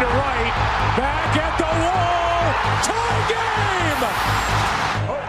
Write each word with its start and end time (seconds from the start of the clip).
to 0.00 0.06
right. 0.06 0.54
Back 0.96 1.36
at 1.36 1.52
the 1.60 1.70
wall. 1.84 2.56
Tie 2.88 3.20
game. 3.28 4.02
Oh, 5.12 5.19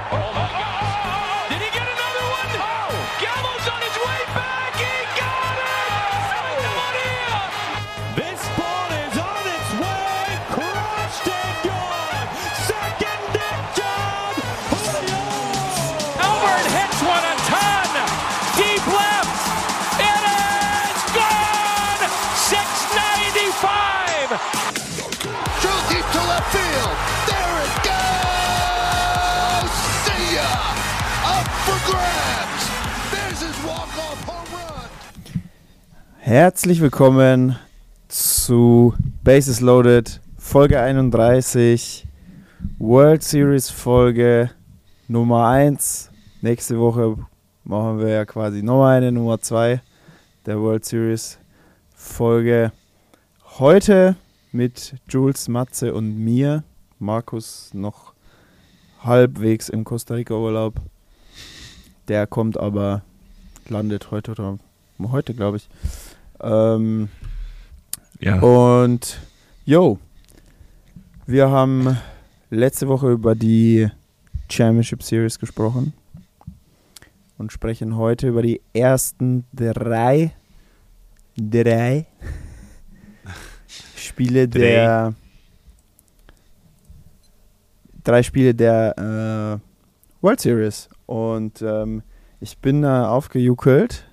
Herzlich 36.31 36.80
willkommen 36.80 37.58
zu 38.08 38.94
Bases 39.22 39.59
Loaded, 39.59 40.22
Folge 40.38 40.80
31, 40.80 42.08
World 42.80 43.22
Series 43.22 43.70
Folge 43.70 44.49
Nummer 45.09 45.49
1. 45.49 46.09
Nächste 46.39 46.80
Woche 46.80 47.17
machen 47.66 47.99
wir 47.99 48.08
ja 48.08 48.23
quasi 48.23 48.63
nochmal 48.63 48.95
eine 48.95 49.12
Nummer 49.12 49.41
2 49.41 49.81
der 50.45 50.58
World 50.62 50.86
Series 50.86 51.38
Folge. 51.94 52.72
Heute 53.59 54.16
mit 54.53 54.95
Jules, 55.09 55.50
Matze 55.50 55.94
und 55.94 56.17
mir. 56.17 56.63
Markus 56.98 57.73
noch 57.73 58.14
halbwegs 59.02 59.67
im 59.67 59.83
Costa 59.83 60.14
Rica 60.14 60.36
Urlaub. 60.36 60.75
Der 62.08 62.25
kommt 62.25 62.58
aber, 62.58 63.02
landet 63.67 64.11
heute 64.11 64.31
oder 64.31 64.58
heute, 65.11 65.33
glaube 65.33 65.58
ich. 65.58 65.67
Ähm, 66.44 67.09
Ja. 68.20 68.39
und 68.39 69.20
yo, 69.66 70.00
wir 71.25 71.50
haben 71.50 71.98
letzte 72.50 72.88
Woche 72.88 73.11
über 73.11 73.36
die 73.36 73.89
Championship 74.50 75.02
Series 75.03 75.39
gesprochen 75.39 75.94
und 77.38 77.52
sprechen 77.52 77.95
heute 77.95 78.28
über 78.28 78.42
die 78.42 78.61
ersten 78.73 79.45
drei, 79.53 80.33
drei 81.38 82.06
Spiele 83.95 84.48
Drei. 84.48 84.59
der 84.59 85.14
drei 88.03 88.23
Spiele 88.23 88.53
der 88.55 89.59
äh, 89.61 90.23
World 90.23 90.39
Series 90.39 90.89
und 91.05 91.61
ähm, 91.61 92.03
ich 92.39 92.58
bin 92.58 92.83
äh, 92.83 92.88
aufgejuckelt, 92.88 94.08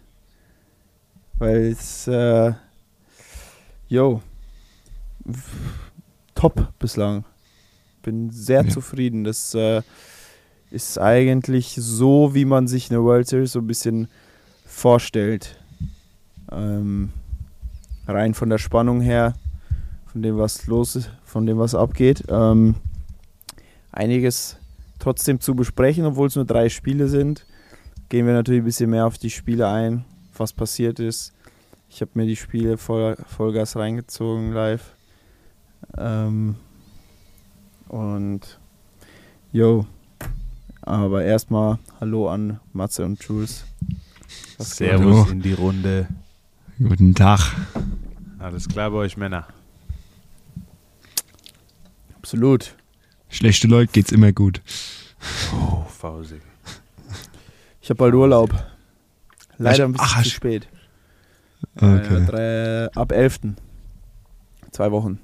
weil 1.39 1.73
es 1.73 2.07
äh, 2.09 2.53
yo 3.89 4.23
top 6.35 6.73
bislang. 6.79 7.25
Bin 8.03 8.31
sehr 8.31 8.65
Ja. 8.65 8.69
zufrieden. 8.71 9.25
Das 9.25 9.55
äh, 9.55 9.83
ist 10.71 10.99
eigentlich 10.99 11.77
so, 11.79 12.35
wie 12.35 12.45
man 12.45 12.67
sich 12.69 12.91
eine 12.91 13.03
World 13.03 13.27
Series 13.29 13.53
so 13.53 13.59
ein 13.61 13.67
bisschen 13.67 14.09
vorstellt. 14.67 15.59
Ähm, 16.51 17.11
rein 18.07 18.35
von 18.35 18.49
der 18.49 18.59
Spannung 18.59 19.01
her, 19.01 19.35
von 20.07 20.23
dem, 20.23 20.39
was 20.39 20.67
los 20.67 20.97
ist, 20.97 21.11
von 21.25 21.45
dem, 21.47 21.59
was 21.59 21.75
abgeht. 21.75 22.25
Ähm, 22.29 22.77
einiges 23.93 24.57
trotzdem 24.99 25.41
zu 25.41 25.55
besprechen, 25.55 26.07
obwohl 26.07 26.29
es 26.29 26.37
nur 26.37 26.45
drei 26.45 26.69
Spiele 26.69 27.09
sind. 27.09 27.45
Gehen 28.09 28.27
wir 28.27 28.33
natürlich 28.33 28.63
ein 28.63 28.67
bisschen 28.67 28.91
mehr 28.91 29.07
auf 29.07 29.19
die 29.19 29.31
Spiele 29.31 29.69
ein, 29.69 30.05
was 30.39 30.53
passiert 30.53 31.01
ist. 31.01 31.33
Ich 31.89 32.01
habe 32.01 32.11
mir 32.15 32.27
die 32.27 32.37
Spiele 32.37 32.77
voll, 32.77 33.17
Vollgas 33.27 33.77
reingezogen 33.77 34.53
live. 34.53 34.95
Ähm, 35.97 36.57
und 37.89 38.59
yo, 39.53 39.87
aber 40.83 41.25
erstmal 41.25 41.79
Hallo 42.01 42.29
an 42.29 42.61
Matze 42.73 43.05
und 43.05 43.23
Jules. 43.23 43.65
Was 44.59 44.77
geht? 44.77 44.89
Servus 44.89 45.31
in 45.31 45.41
die 45.41 45.55
Runde. 45.55 46.09
Guten 46.79 47.15
Tag. 47.15 47.41
Alles 48.39 48.69
klar 48.69 48.91
bei 48.91 48.99
euch 48.99 49.17
Männer? 49.17 49.47
Absolut. 52.17 52.77
Schlechte 53.29 53.67
Leute 53.67 53.93
geht's 53.93 54.13
immer 54.13 54.33
gut. 54.33 54.61
Oh, 55.53 55.85
fausig. 55.85 56.43
Ich 57.81 57.91
habe 57.91 57.99
bald 57.99 58.15
Urlaub. 58.15 58.51
Leider 59.59 59.85
ein 59.85 59.93
bisschen 59.93 60.09
Ach, 60.11 60.23
zu 60.23 60.31
spät. 60.31 60.69
Äh, 61.77 61.85
Okay. 61.85 62.25
drei, 62.27 62.89
ab 62.95 63.13
11. 63.13 63.41
Zwei 64.71 64.91
Wochen. 64.93 65.19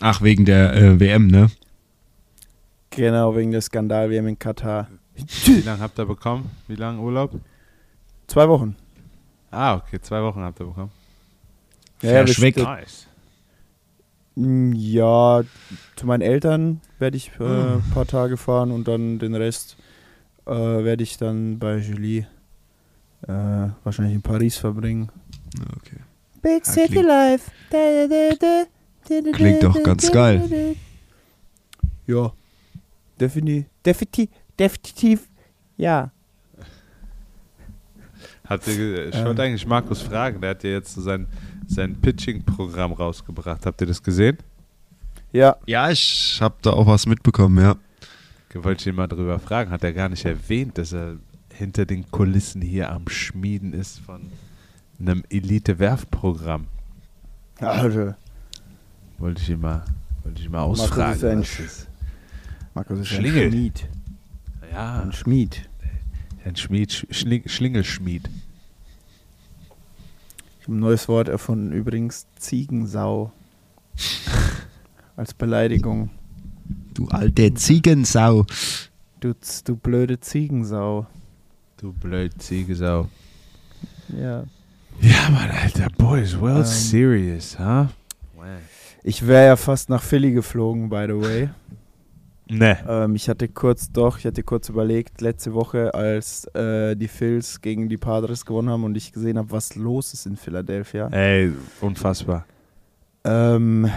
Ach, 0.00 0.22
wegen 0.22 0.44
der 0.44 0.74
äh, 0.74 0.98
WM, 1.00 1.28
ne? 1.28 1.48
Genau, 2.90 3.36
wegen 3.36 3.52
des 3.52 3.66
Skandal 3.66 4.10
WM 4.10 4.26
in 4.26 4.38
Katar. 4.38 4.88
Wie 5.46 5.60
lange 5.60 5.80
habt 5.80 5.98
ihr 5.98 6.06
bekommen? 6.06 6.50
Wie 6.66 6.74
lange 6.74 7.00
Urlaub? 7.00 7.32
Zwei 8.26 8.48
Wochen. 8.48 8.76
Ah, 9.50 9.76
okay, 9.76 10.00
zwei 10.00 10.20
Wochen 10.22 10.40
habt 10.40 10.58
ihr 10.60 10.66
bekommen. 10.66 10.90
Ja, 12.02 12.10
ja, 12.24 12.26
weg. 12.40 12.54
das- 12.56 12.64
Nice. 12.64 13.06
Mm, 14.34 14.72
Ja, 14.74 15.42
zu 15.94 16.06
meinen 16.06 16.22
Eltern 16.22 16.80
werde 16.98 17.16
ich 17.16 17.30
äh, 17.38 17.44
Ah. 17.44 17.74
ein 17.76 17.90
paar 17.92 18.06
Tage 18.06 18.36
fahren 18.36 18.72
und 18.72 18.88
dann 18.88 19.20
den 19.20 19.34
Rest 19.36 19.76
äh, 20.46 20.50
werde 20.50 21.04
ich 21.04 21.16
dann 21.18 21.58
bei 21.60 21.76
Julie 21.76 22.26
äh, 23.28 23.70
wahrscheinlich 23.84 24.14
in 24.14 24.22
Paris 24.22 24.56
verbringen. 24.56 25.10
Okay. 25.76 25.96
Big 26.42 26.66
Ja, 26.66 26.72
City 26.72 26.88
klingt- 26.92 27.06
Life. 27.08 27.50
Klingt 29.34 29.62
doch 29.62 29.82
ganz 29.82 30.10
geil. 30.10 30.76
Ja, 32.06 32.32
definitiv, 33.20 33.64
definitiv, 33.84 34.28
definitiv, 34.58 35.28
ja. 35.76 36.10
Habt 38.46 38.66
ihr, 38.68 39.08
ich 39.08 39.14
Ähm. 39.14 39.24
wollte 39.24 39.42
eigentlich 39.42 39.66
Markus 39.66 40.02
fragen, 40.02 40.40
der 40.40 40.50
hat 40.50 40.64
ja 40.64 40.70
jetzt 40.70 40.94
so 40.94 41.00
sein, 41.00 41.26
sein 41.66 41.94
Pitching-Programm 42.00 42.92
rausgebracht. 42.92 43.64
Habt 43.64 43.80
ihr 43.80 43.86
das 43.86 44.02
gesehen? 44.02 44.36
Ja, 45.32 45.56
Ja, 45.66 45.90
ich 45.90 46.38
hab 46.40 46.60
da 46.62 46.70
auch 46.70 46.86
was 46.86 47.06
mitbekommen, 47.06 47.62
ja. 47.62 47.76
Wollte 48.54 48.82
ich 48.82 48.86
ihn 48.86 48.94
mal 48.94 49.08
drüber 49.08 49.38
fragen. 49.40 49.70
Hat 49.72 49.82
er 49.82 49.92
gar 49.92 50.08
nicht 50.08 50.24
erwähnt, 50.24 50.78
dass 50.78 50.92
er 50.92 51.16
hinter 51.56 51.86
den 51.86 52.10
Kulissen 52.10 52.60
hier 52.62 52.90
am 52.92 53.08
Schmieden 53.08 53.72
ist 53.72 54.00
von 54.00 54.22
einem 55.00 55.22
Elite-Werfprogramm. 55.30 56.66
Alter. 57.60 58.16
Wollte 59.18 59.42
ich 59.42 59.56
mal, 59.58 59.84
wollte 60.24 60.42
ich 60.42 60.48
mal 60.48 60.58
Markus 60.60 60.80
ausfragen. 60.80 61.14
ist 61.16 61.24
ein 61.24 61.38
was 61.40 61.46
Sch- 61.48 61.64
ist. 61.64 61.88
Markus 62.74 62.98
ist 63.00 63.08
Schlingel. 63.08 63.44
ein 63.46 63.50
Schmied. 63.52 63.88
Ja, 64.72 65.00
Ein 65.02 65.12
Schmied. 65.12 65.68
ein 66.44 66.56
Schmied, 66.56 66.90
Sch- 66.90 67.12
Schling, 67.14 67.48
Schlingelschmied. 67.48 68.28
Ich 70.60 70.64
habe 70.66 70.76
ein 70.76 70.80
neues 70.80 71.08
Wort 71.08 71.28
erfunden, 71.28 71.72
übrigens 71.72 72.26
Ziegensau. 72.36 73.32
Als 75.16 75.32
Beleidigung. 75.34 76.10
Du 76.94 77.06
alte 77.08 77.54
Ziegensau. 77.54 78.46
Du, 79.20 79.34
du 79.64 79.76
blöde 79.76 80.18
Ziegensau. 80.20 81.06
Du 81.84 81.92
blöd 81.92 82.32
Ziegesau. 82.38 83.08
Ja. 84.08 84.44
Ja, 85.02 85.28
Mann, 85.30 85.50
Alter, 85.50 85.88
Boys, 85.98 86.40
World 86.40 86.60
Ähm. 86.60 86.64
Series, 86.64 87.58
ha? 87.58 87.90
Ich 89.02 89.26
wäre 89.26 89.48
ja 89.48 89.56
fast 89.56 89.90
nach 89.90 90.02
Philly 90.02 90.32
geflogen, 90.32 90.88
by 90.88 91.04
the 91.06 91.20
way. 91.20 91.50
Ne. 92.48 92.78
Ähm, 92.88 93.16
ich 93.16 93.28
hatte 93.28 93.48
kurz 93.48 93.92
doch, 93.92 94.16
ich 94.16 94.24
hatte 94.24 94.42
kurz 94.42 94.70
überlegt, 94.70 95.20
letzte 95.20 95.52
Woche, 95.52 95.92
als 95.92 96.46
äh, 96.54 96.96
die 96.96 97.06
Phils 97.06 97.60
gegen 97.60 97.90
die 97.90 97.98
Padres 97.98 98.46
gewonnen 98.46 98.70
haben 98.70 98.84
und 98.84 98.96
ich 98.96 99.12
gesehen 99.12 99.36
habe, 99.36 99.50
was 99.50 99.74
los 99.74 100.14
ist 100.14 100.24
in 100.24 100.38
Philadelphia. 100.38 101.08
Ey, 101.08 101.52
unfassbar. 101.82 102.46
Ähm, 103.24 103.90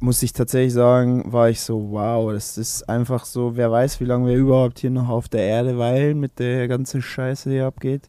muss 0.00 0.22
ich 0.22 0.32
tatsächlich 0.32 0.72
sagen, 0.72 1.32
war 1.32 1.48
ich 1.48 1.60
so, 1.60 1.90
wow, 1.90 2.32
das 2.32 2.58
ist 2.58 2.88
einfach 2.88 3.24
so, 3.24 3.56
wer 3.56 3.70
weiß, 3.70 4.00
wie 4.00 4.04
lange 4.04 4.28
wir 4.28 4.36
überhaupt 4.36 4.78
hier 4.78 4.90
noch 4.90 5.08
auf 5.08 5.28
der 5.28 5.42
Erde 5.42 5.78
weilen 5.78 6.20
mit 6.20 6.38
der 6.38 6.68
ganzen 6.68 7.00
Scheiße, 7.00 7.48
die 7.50 7.60
abgeht. 7.60 8.08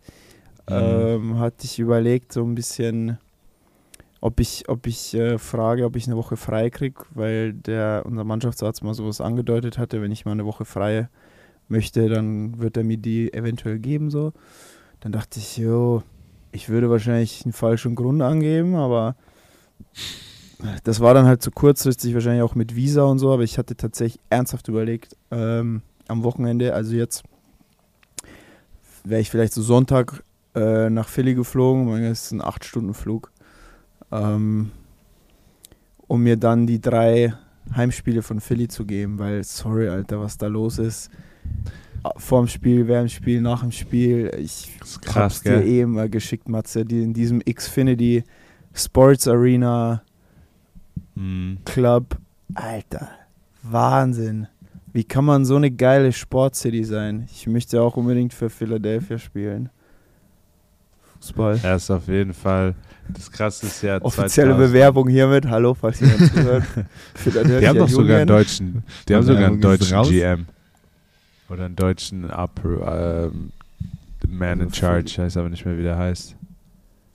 Ähm, 0.68 1.38
hatte 1.40 1.66
ich 1.66 1.78
überlegt, 1.78 2.34
so 2.34 2.44
ein 2.44 2.56
bisschen, 2.56 3.20
ob 4.20 4.40
ich, 4.40 4.68
ob 4.68 4.88
ich 4.88 5.14
äh, 5.14 5.38
frage, 5.38 5.86
ob 5.86 5.96
ich 5.96 6.08
eine 6.08 6.18
Woche 6.18 6.38
frei 6.38 6.70
kriege, 6.72 7.06
weil 7.12 7.54
der, 7.54 8.04
unser 8.06 8.24
Mannschaftsarzt 8.24 8.84
mal 8.84 8.96
sowas 8.96 9.22
angedeutet 9.22 9.78
hatte, 9.78 10.02
wenn 10.02 10.12
ich 10.12 10.26
mal 10.26 10.32
eine 10.32 10.46
Woche 10.46 10.66
frei 10.66 11.08
möchte, 11.68 12.10
dann 12.10 12.60
wird 12.60 12.78
er 12.78 12.84
mir 12.84 12.98
die 12.98 13.32
eventuell 13.34 13.80
geben, 13.80 14.10
so. 14.10 14.34
Dann 15.02 15.12
dachte 15.12 15.40
ich, 15.40 15.58
jo, 15.58 16.02
ich 16.52 16.70
würde 16.70 16.90
wahrscheinlich 16.90 17.46
einen 17.46 17.54
falschen 17.54 17.96
Grund 17.96 18.22
angeben, 18.22 18.76
aber 18.76 19.16
das 20.84 21.00
war 21.00 21.14
dann 21.14 21.26
halt 21.26 21.42
zu 21.42 21.52
kurzfristig, 21.52 22.14
wahrscheinlich 22.14 22.44
auch 22.44 22.56
mit 22.56 22.76
Visa 22.76 23.04
und 23.04 23.20
so, 23.20 23.32
aber 23.32 23.44
ich 23.44 23.58
hatte 23.58 23.76
tatsächlich 23.76 24.22
ernsthaft 24.30 24.68
überlegt, 24.68 25.16
ähm, 25.32 25.82
am 26.08 26.24
Wochenende, 26.24 26.74
also 26.74 26.96
jetzt 26.96 27.24
wäre 29.04 29.22
ich 29.22 29.30
vielleicht 29.30 29.54
so 29.54 29.62
Sonntag 29.62 30.24
äh, 30.56 30.90
nach 30.90 31.08
Philly 31.08 31.36
geflogen, 31.36 31.90
weil 31.90 32.02
das 32.02 32.26
ist 32.26 32.32
ein 32.32 32.42
8-Stunden-Flug, 32.42 33.32
ähm, 34.12 34.72
um 36.08 36.22
mir 36.22 36.38
dann 36.38 36.68
die 36.68 36.82
drei 36.82 37.34
Heimspiele 37.76 38.22
von 38.22 38.40
Philly 38.40 38.68
zu 38.68 38.86
geben, 38.86 39.20
weil, 39.20 39.44
sorry, 39.44 39.90
Alter, 39.90 40.20
was 40.20 40.38
da 40.38 40.48
los 40.48 40.78
ist. 40.78 41.10
Vorm 42.18 42.48
Spiel, 42.48 42.88
während 42.88 43.10
dem 43.10 43.16
Spiel, 43.16 43.42
nach 43.42 43.62
dem 43.62 43.72
Spiel. 43.72 44.32
Ich 44.38 44.76
Das 44.80 44.90
ist 44.92 45.02
krass, 45.02 45.16
hab's 45.16 45.42
dir 45.42 45.64
gell? 45.64 45.88
eh 46.06 46.08
geschickt, 46.10 46.48
Matze, 46.48 46.86
die 46.86 47.02
in 47.02 47.14
diesem 47.14 47.40
Xfinity 47.40 48.24
Sports 48.74 49.28
Arena 49.28 50.04
Mhm. 51.16 51.60
Club. 51.66 52.18
Alter, 52.54 53.10
Wahnsinn. 53.64 54.48
Wie 54.94 55.04
kann 55.04 55.26
man 55.26 55.44
so 55.44 55.58
eine 55.58 55.72
geile 55.72 56.14
Sportcity 56.14 56.84
sein? 56.84 57.28
Ich 57.32 57.48
möchte 57.48 57.82
auch 57.82 57.98
unbedingt 57.98 58.34
für 58.34 58.50
Philadelphia 58.50 59.18
spielen. 59.18 59.70
Fußball. 61.20 61.60
Er 61.64 61.76
ist 61.76 61.90
auf 61.90 62.08
jeden 62.08 62.34
Fall. 62.34 62.76
Das 63.10 63.32
krasse 63.32 63.66
ist 63.66 63.82
ja. 63.82 64.02
Offizielle 64.02 64.52
2000. 64.52 64.58
Bewerbung 64.58 65.10
hiermit. 65.10 65.48
Hallo, 65.48 65.74
falls 65.74 66.00
jemand 66.00 66.34
zuhört. 66.34 66.64
Die 67.26 67.68
haben 67.68 67.78
doch 67.78 67.90
sogar 67.90 68.20
einen 68.20 68.28
deutschen. 68.28 68.84
Die 69.08 69.16
haben 69.16 69.24
sogar 69.24 69.48
einen 69.48 69.62
deutschen 69.62 69.98
raus. 69.98 70.10
GM. 70.10 70.46
Oder 71.50 71.66
einen 71.66 71.76
deutschen 71.76 72.26
Upper, 72.26 73.28
ähm, 73.28 73.52
Man 74.28 74.62
in 74.62 74.74
Charge, 74.74 75.22
heißt 75.22 75.38
aber 75.38 75.50
nicht 75.50 75.66
mehr, 75.66 75.78
wie 75.78 75.84
der 75.84 75.98
heißt. 75.98 76.36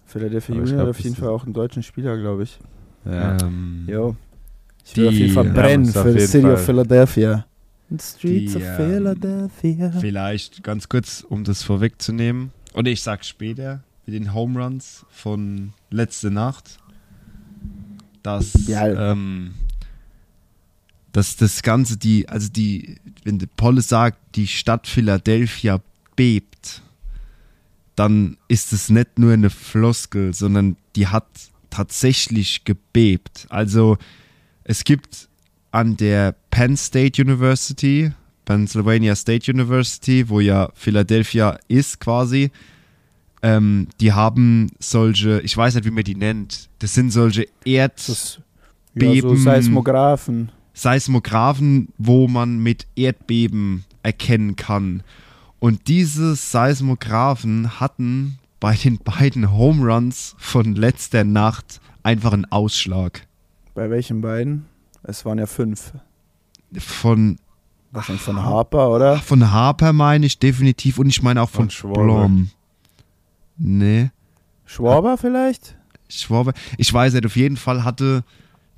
Philadelphia 0.07 0.55
ich 0.55 0.61
Union 0.61 0.79
hat 0.81 0.89
auf 0.89 1.01
jeden 1.01 1.17
Fall 1.17 1.29
auch 1.29 1.45
einen 1.45 1.55
deutschen 1.55 1.83
Spieler, 1.83 2.17
glaube 2.17 2.45
ich. 2.45 2.59
Ja. 3.05 3.37
Ähm, 3.41 3.85
Jo. 3.89 4.17
Ich 4.85 4.97
will 4.97 5.09
auf 5.09 5.15
Die- 5.15 5.21
jeden 5.21 5.35
Fall 5.35 5.47
Ja, 5.47 5.53
brennen 5.53 5.87
auf 5.89 6.03
für 6.03 6.13
die 6.15 6.21
City 6.27 6.47
of 6.47 6.55
Fall- 6.59 6.65
Philadelphia. 6.67 7.47
The 7.91 7.97
streets 7.99 8.53
Die, 8.53 8.57
of 8.59 8.63
ähm, 8.63 8.77
Philadelphia. 8.77 9.93
Vielleicht 10.01 10.63
ganz 10.63 10.89
kurz, 10.89 11.25
um 11.29 11.43
das 11.45 11.63
vorwegzunehmen. 11.63 12.51
Und 12.73 12.87
ich 12.87 13.03
sag 13.03 13.25
später 13.25 13.83
mit 14.07 14.15
den 14.15 14.33
Home 14.33 14.63
Runs 14.63 15.05
von 15.11 15.73
letzte 15.91 16.31
Nacht, 16.31 16.79
dass, 18.23 18.67
Ja. 18.69 19.11
ähm, 19.13 19.55
dass 21.13 21.37
das 21.37 21.63
Ganze, 21.63 21.97
die, 21.97 22.29
also 22.29 22.49
die, 22.49 22.97
wenn 23.25 23.39
der 23.39 23.49
Polle 23.57 23.83
sagt, 23.83 24.19
die 24.37 24.47
Stadt 24.47 24.87
Philadelphia 24.87 25.81
bebt, 26.15 26.83
dann 27.97 28.37
ist 28.49 28.73
es 28.73 28.89
nicht 28.89 29.19
nur 29.19 29.33
eine 29.33 29.51
Floskel, 29.51 30.33
sondern 30.33 30.77
die 30.97 31.09
hat 31.09 31.27
tatsächlich 31.71 32.65
gebebt. 32.65 33.47
Also 33.49 33.97
es 34.65 34.85
gibt 34.85 35.29
an 35.71 35.97
der 35.97 36.35
Penn 36.51 36.77
State 36.77 37.23
University, 37.23 38.13
Pennsylvania 38.45 39.15
State 39.15 39.51
University, 39.51 40.29
wo 40.29 40.41
ja 40.41 40.71
Philadelphia 40.75 41.59
ist 41.69 42.01
quasi, 42.01 42.51
ähm, 43.43 43.89
die 44.01 44.13
haben 44.13 44.71
solche, 44.79 45.41
ich 45.41 45.57
weiß 45.57 45.77
nicht, 45.77 45.85
wie 45.85 45.91
man 45.91 46.05
die 46.05 46.17
nennt, 46.17 46.69
das 46.81 46.95
sind 46.95 47.11
solche 47.11 47.47
Erd... 47.65 47.97
Das, 48.09 48.41
ja, 48.95 49.21
so. 49.21 49.37
Seismographen. 49.37 50.51
Seismographen, 50.75 51.89
wo 51.97 52.27
man 52.27 52.59
mit 52.59 52.87
Erdbeben 52.97 53.85
erkennen 54.03 54.57
kann. 54.57 55.03
Und 55.59 55.89
diese 55.89 56.35
Seismographen 56.35 57.79
hatten 57.81 58.39
bei 58.61 58.77
den 58.77 58.99
beiden 58.99 59.53
Home 59.53 59.93
Runs 59.93 60.37
von 60.39 60.75
letzter 60.75 61.25
Nacht 61.25 61.81
einfach 62.03 62.33
einen 62.33 62.45
Ausschlag. 62.47 63.27
Bei 63.75 63.91
welchen 63.91 64.21
beiden? 64.21 64.67
Es 65.03 65.25
waren 65.25 65.39
ja 65.39 65.47
fünf. 65.47 65.93
Von, 66.79 67.39
Wahrscheinlich 67.91 68.23
von 68.23 68.43
Harper, 68.43 68.91
oder? 68.91 69.19
von 69.19 69.51
Harper 69.51 69.93
meine 69.93 70.27
ich 70.27 70.39
definitiv 70.39 70.99
und 70.99 71.09
ich 71.09 71.23
meine 71.23 71.43
auch 71.43 71.51
von. 71.51 71.69
Blom. 71.83 72.51
Nee, 73.57 74.11
Schwaber 74.71 75.17
vielleicht? 75.17 75.77
Schwaber. 76.09 76.53
Ich 76.79 76.93
weiß 76.93 77.15
nicht, 77.15 77.27
auf 77.27 77.37
jeden 77.37 77.57
Fall 77.57 77.83
hatte 77.83 78.23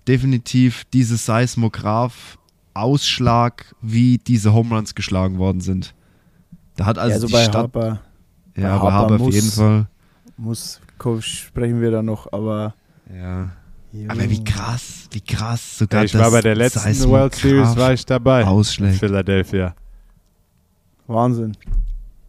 definitiv 0.09 0.85
dieses 0.93 1.27
Seismograph 1.27 2.39
Ausschlag, 2.75 3.75
wie 3.83 4.17
diese 4.17 4.55
Home 4.55 4.75
Runs 4.75 4.95
geschlagen 4.95 5.39
worden 5.39 5.61
sind. 5.61 5.95
Da 6.77 6.87
hat 6.87 6.99
also 6.99 7.15
ja, 7.15 7.21
so 7.21 7.27
die 7.27 7.33
bei 7.35 7.45
Stadt 7.45 7.55
Harper 7.55 8.01
Ja, 8.57 8.77
aber 8.77 8.93
Harper 8.93 9.15
auf 9.15 9.21
muss- 9.21 9.35
jeden 9.35 9.51
Fall. 9.51 9.87
muss, 10.37 10.81
sprechen 11.21 11.81
wir 11.81 11.91
da 11.91 12.03
noch, 12.03 12.33
aber. 12.33 12.75
Ja. 13.15 13.51
Jo. 13.93 14.09
Aber 14.09 14.29
wie 14.31 14.43
krass, 14.43 15.07
wie 15.11 15.21
krass 15.21 15.79
sogar 15.79 16.01
Ja, 16.01 16.05
ich 16.07 16.13
das 16.13 16.21
war 16.23 16.31
bei 16.31 16.41
der 16.41 16.55
letzten 16.55 16.79
Seismograph 16.81 17.21
World 17.21 17.35
Series 17.35 17.77
war 17.77 17.93
ich 17.93 18.07
dabei. 18.07 18.41
In 18.43 18.49
Ausschlägt. 18.49 18.99
Philadelphia. 18.99 19.75
Wahnsinn. 21.07 21.57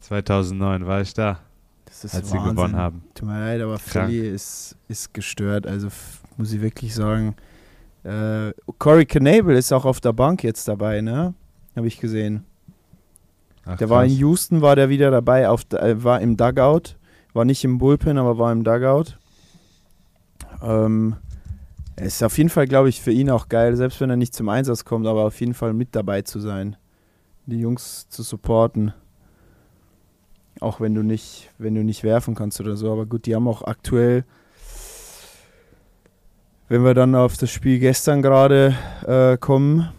2009 0.01 0.85
war 0.85 1.01
ich 1.01 1.13
da, 1.13 1.39
Das 1.85 2.03
ist 2.03 2.15
als 2.15 2.29
sie 2.29 2.35
Wahnsinn. 2.35 2.55
gewonnen 2.55 2.75
haben. 2.75 3.03
Tut 3.15 3.29
mir 3.29 3.39
leid, 3.39 3.61
aber 3.61 3.75
Krank. 3.77 4.09
Philly 4.09 4.27
ist, 4.29 4.75
ist 4.89 5.13
gestört. 5.13 5.65
Also 5.65 5.87
muss 6.37 6.51
ich 6.51 6.61
wirklich 6.61 6.93
sagen. 6.93 7.35
Äh, 8.03 8.51
Corey 8.79 9.05
Knable 9.05 9.57
ist 9.57 9.71
auch 9.71 9.85
auf 9.85 10.01
der 10.01 10.11
Bank 10.11 10.43
jetzt 10.43 10.67
dabei, 10.67 10.99
ne? 10.99 11.33
Habe 11.77 11.87
ich 11.87 11.97
gesehen. 11.99 12.43
Ach, 13.65 13.77
Der 13.77 13.89
war 13.89 14.05
in. 14.05 14.11
Houston, 14.11 14.61
war 14.61 14.75
der 14.75 14.89
wieder 14.89 15.11
dabei, 15.11 15.49
auf, 15.49 15.61
äh, 15.73 16.03
war 16.03 16.19
im 16.21 16.37
Dugout. 16.37 16.95
War 17.33 17.45
nicht 17.45 17.63
im 17.63 17.77
Bullpen, 17.77 18.17
aber 18.17 18.37
war 18.37 18.51
im 18.51 18.63
Dugout. 18.63 19.17
Ähm, 20.61 21.15
es 21.95 22.15
ist 22.15 22.23
auf 22.23 22.37
jeden 22.37 22.49
Fall, 22.49 22.67
glaube 22.67 22.89
ich, 22.89 23.01
für 23.01 23.11
ihn 23.11 23.29
auch 23.29 23.49
geil, 23.49 23.75
selbst 23.75 24.01
wenn 24.01 24.09
er 24.09 24.15
nicht 24.15 24.33
zum 24.33 24.49
Einsatz 24.49 24.83
kommt, 24.85 25.07
aber 25.07 25.25
auf 25.25 25.39
jeden 25.39 25.53
Fall 25.53 25.73
mit 25.73 25.95
dabei 25.95 26.21
zu 26.21 26.39
sein. 26.39 26.75
Die 27.45 27.59
Jungs 27.59 28.07
zu 28.09 28.23
supporten. 28.23 28.93
Auch 30.59 30.79
wenn 30.79 30.93
du 30.95 31.03
nicht, 31.03 31.49
wenn 31.57 31.75
du 31.75 31.83
nicht 31.83 32.03
werfen 32.03 32.35
kannst 32.35 32.59
oder 32.61 32.75
so. 32.77 32.91
Aber 32.91 33.05
gut, 33.05 33.25
die 33.25 33.35
haben 33.35 33.47
auch 33.47 33.63
aktuell, 33.63 34.23
wenn 36.69 36.83
wir 36.83 36.93
dann 36.93 37.15
auf 37.15 37.37
das 37.37 37.49
Spiel 37.51 37.79
gestern 37.79 38.21
gerade 38.21 38.75
äh, 39.05 39.37
kommen, 39.37 39.89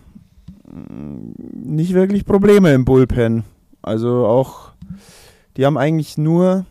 mh, 0.71 1.35
nicht 1.53 1.95
wirklich 1.95 2.25
Probleme 2.25 2.73
im 2.73 2.85
Bullpen. 2.85 3.45
Also 3.85 4.27
auch, 4.27 4.73
die 5.57 5.67
haben 5.67 5.77
eigentlich 5.77 6.17
nur, 6.19 6.65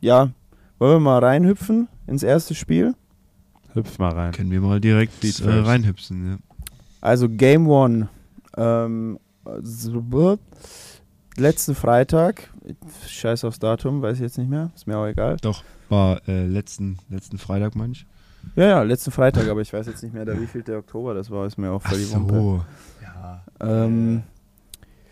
ja, 0.00 0.30
wollen 0.78 0.94
wir 0.96 1.00
mal 1.00 1.18
reinhüpfen 1.18 1.88
ins 2.06 2.22
erste 2.22 2.54
Spiel? 2.54 2.94
Hüpf 3.74 3.98
mal 3.98 4.12
rein. 4.12 4.32
Können 4.32 4.50
wir 4.50 4.60
mal 4.60 4.80
direkt 4.80 5.24
äh, 5.24 5.28
first. 5.32 5.66
reinhüpsen. 5.66 6.30
Ja. 6.32 6.36
Also 7.00 7.28
Game 7.28 7.68
One, 7.68 8.08
ähm, 8.56 9.18
letzten 11.36 11.74
Freitag, 11.74 12.50
scheiß 13.08 13.44
aufs 13.44 13.58
Datum, 13.58 14.02
weiß 14.02 14.16
ich 14.16 14.22
jetzt 14.22 14.38
nicht 14.38 14.50
mehr, 14.50 14.70
ist 14.74 14.86
mir 14.86 14.96
auch 14.98 15.06
egal. 15.06 15.36
Doch, 15.42 15.64
war 15.88 16.20
äh, 16.28 16.46
letzten, 16.46 16.98
letzten 17.08 17.38
Freitag, 17.38 17.74
meine 17.74 17.92
ich. 17.92 18.06
Ja, 18.56 18.66
ja, 18.66 18.82
letzten 18.82 19.10
Freitag, 19.10 19.48
aber 19.48 19.60
ich 19.60 19.72
weiß 19.72 19.86
jetzt 19.86 20.02
nicht 20.02 20.12
mehr, 20.14 20.24
der 20.24 20.40
wievielte 20.40 20.76
Oktober 20.76 21.14
das 21.14 21.30
war, 21.30 21.46
ist 21.46 21.58
mir 21.58 21.70
auch 21.70 21.82
Ach 21.84 21.90
völlig 21.90 22.12
Wumpe. 22.14 22.34
so. 22.34 22.64
Ja, 23.02 23.44
Ähm, 23.60 24.22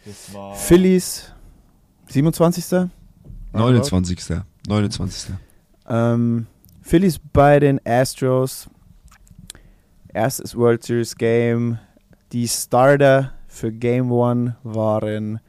das 0.05 0.35
war... 0.35 0.55
Phillies, 0.55 1.33
27. 2.11 2.91
29. 3.53 4.43
29. 4.67 5.35
Ähm, 5.89 6.47
Phillies 6.83 7.19
bei 7.33 7.61
den 7.61 7.81
Astros. 7.85 8.69
Erstes 10.09 10.57
World 10.57 10.83
Series 10.83 11.15
Game. 11.17 11.79
Die 12.33 12.49
Starter 12.49 13.33
für 13.47 13.73
Game 13.73 14.11
One 14.11 14.57
waren 14.63 15.41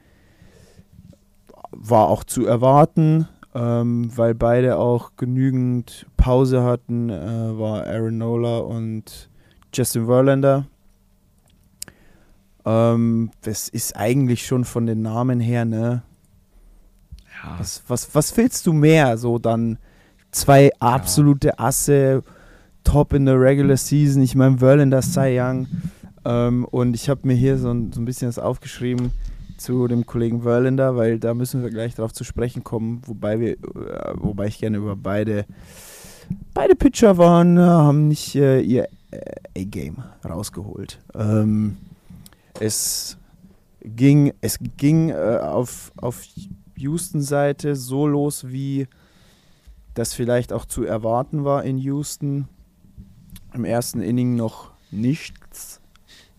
war 1.71 2.09
auch 2.09 2.23
zu 2.23 2.45
erwarten, 2.45 3.27
ähm, 3.55 4.11
weil 4.15 4.35
beide 4.35 4.77
auch 4.77 5.11
genügend 5.15 6.05
Pause 6.17 6.63
hatten, 6.63 7.09
äh, 7.09 7.57
war 7.57 7.87
Aaron 7.87 8.17
Nola 8.17 8.59
und 8.59 9.29
Justin 9.73 10.05
Verlander. 10.05 10.67
Ähm, 12.65 13.31
das 13.41 13.69
ist 13.69 13.95
eigentlich 13.95 14.45
schon 14.45 14.65
von 14.65 14.85
den 14.85 15.01
Namen 15.01 15.39
her, 15.39 15.65
ne? 15.65 16.03
Ja, 17.43 17.55
Was, 17.59 17.83
was, 17.87 18.13
was 18.13 18.35
willst 18.37 18.67
du 18.67 18.73
mehr? 18.73 19.17
So 19.17 19.39
dann 19.39 19.77
zwei 20.31 20.71
absolute 20.79 21.59
Asse, 21.59 22.23
top 22.83 23.13
in 23.13 23.25
der 23.25 23.39
Regular 23.39 23.77
Season. 23.77 24.21
Ich 24.21 24.35
meine, 24.35 24.57
Verlander, 24.57 25.01
Cy 25.01 25.39
Young. 25.39 25.67
Ähm, 26.23 26.65
und 26.65 26.95
ich 26.95 27.09
habe 27.09 27.21
mir 27.23 27.33
hier 27.33 27.57
so 27.57 27.71
ein, 27.71 27.91
so 27.91 28.01
ein 28.01 28.05
bisschen 28.05 28.27
das 28.27 28.39
aufgeschrieben 28.39 29.11
zu 29.57 29.87
dem 29.87 30.05
Kollegen 30.05 30.41
Verlander, 30.41 30.95
weil 30.95 31.19
da 31.19 31.33
müssen 31.33 31.61
wir 31.61 31.69
gleich 31.69 31.95
drauf 31.95 32.13
zu 32.13 32.23
sprechen 32.23 32.63
kommen, 32.63 33.01
wobei 33.05 33.39
wir, 33.39 33.51
äh, 33.51 34.13
wobei 34.15 34.47
ich 34.47 34.59
gerne 34.59 34.77
über 34.77 34.95
beide, 34.95 35.45
beide 36.53 36.75
Pitcher 36.75 37.17
waren, 37.17 37.57
äh, 37.57 37.61
haben 37.61 38.07
nicht 38.07 38.35
äh, 38.35 38.59
ihr 38.61 38.87
äh, 39.11 39.61
A-Game 39.61 39.97
rausgeholt. 40.27 40.99
Ähm, 41.13 41.77
es 42.59 43.17
ging, 43.83 44.33
es 44.41 44.57
ging 44.77 45.09
äh, 45.09 45.39
auf, 45.41 45.91
auf 45.97 46.23
Houston-Seite 46.81 47.75
so 47.75 48.07
los, 48.07 48.47
wie 48.47 48.87
das 49.93 50.13
vielleicht 50.13 50.53
auch 50.53 50.65
zu 50.65 50.83
erwarten 50.83 51.43
war 51.43 51.63
in 51.63 51.77
Houston. 51.77 52.47
Im 53.53 53.65
ersten 53.65 54.01
Inning 54.01 54.35
noch 54.35 54.71
nichts. 54.91 55.81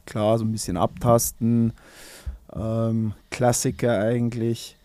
Klar, 0.07 0.39
so 0.39 0.45
ein 0.45 0.53
bisschen 0.53 0.77
abtasten. 0.77 1.73
Ähm, 2.55 3.15
Klassiker 3.31 3.99
eigentlich. 3.99 4.77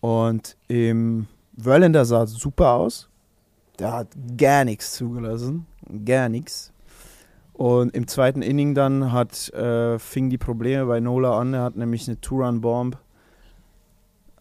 Und 0.00 0.56
im 0.68 1.26
Verlander 1.56 2.04
sah 2.04 2.26
super 2.26 2.72
aus. 2.72 3.08
Der 3.78 3.92
hat 3.92 4.08
gar 4.36 4.64
nichts 4.64 4.92
zugelassen. 4.92 5.66
Gar 6.04 6.28
nichts. 6.28 6.72
Und 7.52 7.94
im 7.94 8.08
zweiten 8.08 8.42
Inning 8.42 8.74
dann 8.74 9.12
hat, 9.12 9.48
äh, 9.50 9.98
fing 9.98 10.28
die 10.28 10.38
Probleme 10.38 10.86
bei 10.86 11.00
Nola 11.00 11.38
an. 11.38 11.54
Er 11.54 11.62
hat 11.62 11.76
nämlich 11.76 12.08
eine 12.08 12.20
Two-Run-Bomb. 12.20 12.98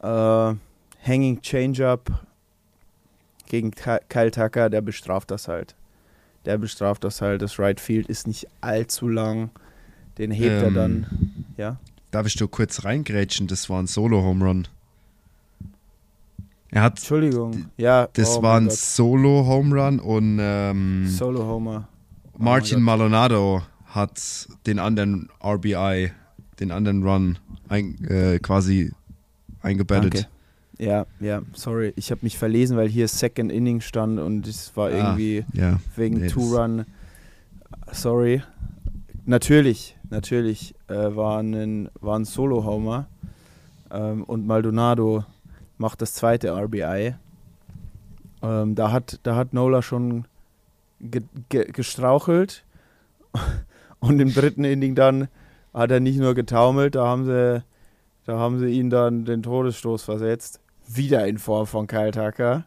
Äh, 0.04 0.56
Hanging 1.06 1.42
Change-Up 1.42 2.12
gegen 3.48 3.72
Kyle 3.72 4.32
Tucker, 4.32 4.70
der 4.70 4.82
bestraft 4.82 5.32
das 5.32 5.48
halt. 5.48 5.76
Der 6.46 6.58
bestraft 6.58 7.04
das 7.04 7.22
halt. 7.22 7.42
Das 7.42 7.60
Right 7.60 7.80
Field 7.80 8.08
ist 8.08 8.28
nicht 8.28 8.48
allzu 8.62 9.08
lang. 9.08 9.50
Den 10.18 10.32
hebt 10.32 10.52
er 10.62 10.68
Ähm, 10.68 10.74
dann. 10.74 11.46
Ja. 11.58 11.78
Darf 12.12 12.28
ich 12.28 12.36
da 12.36 12.46
kurz 12.46 12.84
reingrätschen? 12.84 13.48
Das 13.48 13.70
war 13.70 13.82
ein 13.82 13.88
Solo-Home 13.88 14.46
Run. 14.46 14.68
Er 16.72 16.82
hat, 16.82 16.98
Entschuldigung. 16.98 17.66
Ja, 17.78 18.08
das 18.14 18.38
oh 18.38 18.42
war 18.44 18.58
ein 18.58 18.68
Gott. 18.68 18.78
Solo-Home 18.78 19.76
Run 19.82 20.00
und 20.00 20.38
ähm, 20.42 21.08
Solo 21.08 21.46
Homer. 21.46 21.88
Martin. 22.38 22.82
Maldonado 22.82 23.62
hat 23.86 24.48
den 24.66 24.80
anderen 24.80 25.30
RBI, 25.44 26.12
den 26.60 26.72
anderen 26.72 27.04
Run 27.04 27.38
ein, 27.70 28.04
äh, 28.06 28.40
quasi 28.40 28.92
eingebettet. 29.64 30.14
Danke. 30.14 30.28
Ja, 30.80 31.06
ja, 31.20 31.42
sorry. 31.54 31.94
Ich 31.96 32.12
habe 32.12 32.22
mich 32.24 32.38
verlesen, 32.38 32.78
weil 32.78 32.90
hier 32.90 33.08
Second 33.08 33.52
Inning 33.52 33.82
stand 33.82 34.20
und 34.20 34.48
es 34.48 34.76
war 34.76 34.88
Ah, 34.88 34.92
irgendwie 34.92 35.46
ja. 35.54 35.80
wegen 35.96 36.18
nee, 36.18 36.28
Two-Run. 36.28 36.86
Sorry. 37.92 38.42
Natürlich, 39.26 39.96
natürlich 40.10 40.76
äh, 40.88 41.16
war 41.16 41.40
ein, 41.42 41.90
war 42.02 42.18
ein 42.18 42.26
Solo-Homer. 42.26 43.08
Ähm, 43.92 44.24
und 44.24 44.48
Maldonado 44.48 45.24
macht 45.78 46.02
das 46.02 46.14
zweite 46.16 46.52
RBI. 46.52 47.16
Ähm, 48.42 48.76
da, 48.76 48.92
hat, 48.92 49.20
da 49.24 49.36
hat 49.36 49.54
Nola 49.54 49.82
schon 49.82 50.26
ge 51.00 51.22
ge 51.50 51.72
gestrauchelt. 51.72 52.64
Und 54.00 54.20
im 54.20 54.34
dritten 54.34 54.66
Inning 54.66 54.96
dann 54.96 55.30
hat 55.74 55.90
er 55.92 56.02
nicht 56.02 56.20
nur 56.20 56.36
getaumelt, 56.36 56.96
da 56.96 57.08
haben 57.08 57.24
sie, 57.26 57.64
da 58.26 58.38
haben 58.38 58.60
sie 58.60 58.68
ihn 58.68 58.90
dann 58.90 59.26
den 59.26 59.44
Todesstoß 59.44 60.04
versetzt. 60.04 60.60
Wieder 60.88 61.28
in 61.28 61.38
Form 61.38 61.66
von 61.68 61.88
Kyle 61.88 62.12
Tucker. 62.12 62.66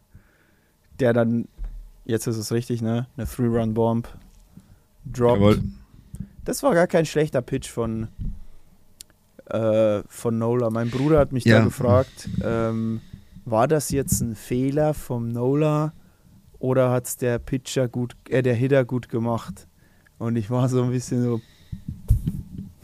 Der 0.99 1.13
dann, 1.13 1.47
jetzt 2.05 2.27
ist 2.27 2.37
es 2.37 2.51
richtig, 2.51 2.81
ne? 2.81 3.07
Eine 3.17 3.27
Three-Run-Bomb 3.27 4.07
droppt. 5.05 5.39
Jawohl. 5.39 5.63
Das 6.45 6.63
war 6.63 6.73
gar 6.73 6.87
kein 6.87 7.05
schlechter 7.05 7.41
Pitch 7.41 7.69
von, 7.69 8.07
äh, 9.49 10.01
von 10.07 10.37
Nola. 10.37 10.69
Mein 10.69 10.89
Bruder 10.89 11.19
hat 11.19 11.31
mich 11.31 11.45
Ja. 11.45 11.59
da 11.59 11.65
gefragt, 11.65 12.29
ähm, 12.43 13.01
war 13.45 13.67
das 13.67 13.91
jetzt 13.91 14.21
ein 14.21 14.35
Fehler 14.35 14.93
vom 14.93 15.29
Nola 15.29 15.93
oder 16.59 16.89
hat 16.91 17.05
es 17.07 17.17
der 17.17 17.39
Pitcher 17.39 17.87
gut, 17.87 18.15
äh, 18.29 18.41
der 18.41 18.55
Hitter 18.55 18.83
gut 18.85 19.09
gemacht? 19.09 19.67
Und 20.17 20.35
ich 20.35 20.49
war 20.49 20.67
so 20.69 20.81
ein 20.83 20.89
bisschen 20.91 21.23
so, 21.23 21.41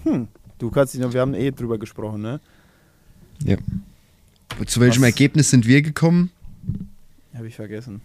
hm, 0.03 0.27
du 0.59 0.69
kannst 0.69 0.93
dich 0.93 1.01
noch, 1.01 1.13
wir 1.13 1.21
haben 1.21 1.33
eh 1.33 1.51
drüber 1.51 1.77
gesprochen, 1.77 2.21
ne? 2.21 2.39
Zu 4.65 4.79
welchem 4.81 5.01
Was? 5.01 5.09
Ergebnis 5.09 5.49
sind 5.49 5.67
wir 5.67 5.81
gekommen? 5.81 6.31
Habe 7.33 7.47
ich 7.47 7.55
vergessen. 7.55 8.01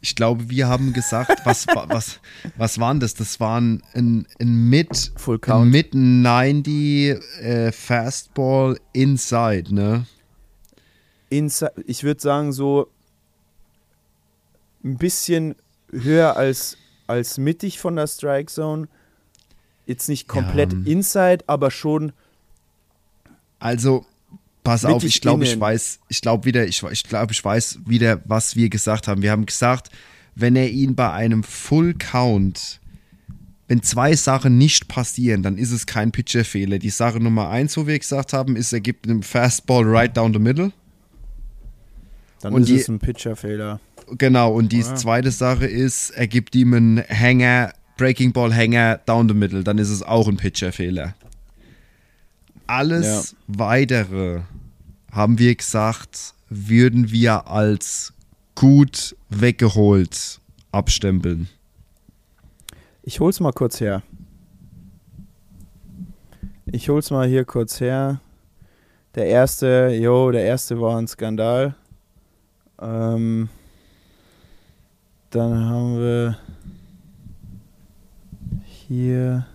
Ich 0.00 0.14
glaube, 0.14 0.48
wir 0.48 0.68
haben 0.68 0.92
gesagt, 0.92 1.40
was, 1.44 1.66
wa- 1.66 1.86
was, 1.88 2.20
was 2.56 2.78
waren 2.78 3.00
das? 3.00 3.14
Das 3.14 3.40
waren 3.40 3.82
ein, 3.94 4.26
ein 4.40 4.68
Mid, 4.70 5.12
Full 5.16 5.36
ein 5.36 5.40
Count. 5.40 5.70
Mid 5.72 5.92
90 5.94 7.16
äh, 7.40 7.72
Fastball 7.72 8.78
Inside, 8.92 9.74
ne? 9.74 10.06
Insi 11.30 11.66
ich 11.86 12.04
würde 12.04 12.20
sagen, 12.22 12.52
so 12.52 12.88
ein 14.84 14.96
bisschen 14.96 15.56
höher 15.90 16.36
als, 16.36 16.76
als 17.06 17.36
mittig 17.36 17.78
von 17.80 17.96
der 17.96 18.06
Strike 18.06 18.50
Zone. 18.52 18.88
Jetzt 19.84 20.08
nicht 20.08 20.28
komplett 20.28 20.72
Ja. 20.72 20.78
inside, 20.84 21.44
aber 21.48 21.70
schon 21.70 22.12
Also, 23.58 24.04
pass 24.64 24.84
auf, 24.84 25.02
Mittig 25.02 25.16
ich 25.16 25.20
glaube, 25.20 25.44
ich 25.44 25.58
weiß, 25.58 26.00
ich 26.08 26.20
glaube 26.20 26.44
wieder, 26.44 26.66
ich, 26.66 26.82
ich 26.82 27.02
glaube, 27.04 27.32
ich 27.32 27.44
weiß 27.44 27.80
wieder, 27.86 28.20
was 28.24 28.56
wir 28.56 28.68
gesagt 28.68 29.08
haben. 29.08 29.22
Wir 29.22 29.30
haben 29.30 29.46
gesagt, 29.46 29.90
wenn 30.34 30.54
er 30.56 30.70
ihn 30.70 30.94
bei 30.94 31.10
einem 31.12 31.42
Full 31.42 31.94
Count, 31.94 32.80
wenn 33.66 33.82
zwei 33.82 34.14
Sachen 34.14 34.56
nicht 34.56 34.88
passieren, 34.88 35.42
dann 35.42 35.58
ist 35.58 35.72
es 35.72 35.84
kein 35.86 36.12
Pitcher-Fehler. 36.12 36.78
Die 36.78 36.90
Sache 36.90 37.18
Nummer 37.20 37.50
eins, 37.50 37.76
wo 37.76 37.86
wir 37.86 37.98
gesagt 37.98 38.32
haben, 38.32 38.56
ist, 38.56 38.72
er 38.72 38.80
gibt 38.80 39.08
einen 39.08 39.22
Fastball 39.22 39.84
right 39.84 40.16
down 40.16 40.32
the 40.32 40.38
middle. 40.38 40.72
Dann 42.40 42.54
Und 42.54 42.62
ist 42.62 42.68
die- 42.68 42.76
es 42.76 42.88
ein 42.88 42.98
Pitcherfehler. 43.00 43.80
Genau, 44.16 44.52
und 44.54 44.72
die 44.72 44.82
Ah. 44.84 44.94
zweite 44.94 45.30
Sache 45.30 45.66
ist, 45.66 46.10
er 46.10 46.28
gibt 46.28 46.54
ihm 46.54 46.72
einen 46.72 47.02
Hanger, 47.08 47.72
Breaking 47.98 48.32
Ball 48.32 48.54
Hanger 48.54 49.00
down 49.04 49.28
the 49.28 49.34
middle, 49.34 49.62
dann 49.64 49.76
ist 49.76 49.90
es 49.90 50.02
auch 50.02 50.28
ein 50.28 50.36
Pitcher-Fehler. 50.38 51.14
Alles 52.68 53.34
weitere 53.46 54.42
haben 55.10 55.38
wir 55.38 55.54
gesagt, 55.54 56.34
würden 56.50 57.10
wir 57.10 57.48
als 57.48 58.12
gut 58.54 59.16
weggeholt 59.30 60.40
abstempeln. 60.70 61.48
Ich 63.02 63.20
hol's 63.20 63.40
mal 63.40 63.52
kurz 63.52 63.80
her. 63.80 64.02
Ich 66.66 66.90
hol's 66.90 67.10
mal 67.10 67.26
hier 67.26 67.46
kurz 67.46 67.80
her. 67.80 68.20
Der 69.14 69.24
erste, 69.26 69.96
jo, 69.98 70.30
der 70.30 70.44
erste 70.44 70.78
war 70.78 70.98
ein 70.98 71.08
Skandal. 71.08 71.74
Ähm, 72.80 73.48
dann 75.30 75.64
haben 75.64 75.98
wir 75.98 76.38
hier. 78.66 79.46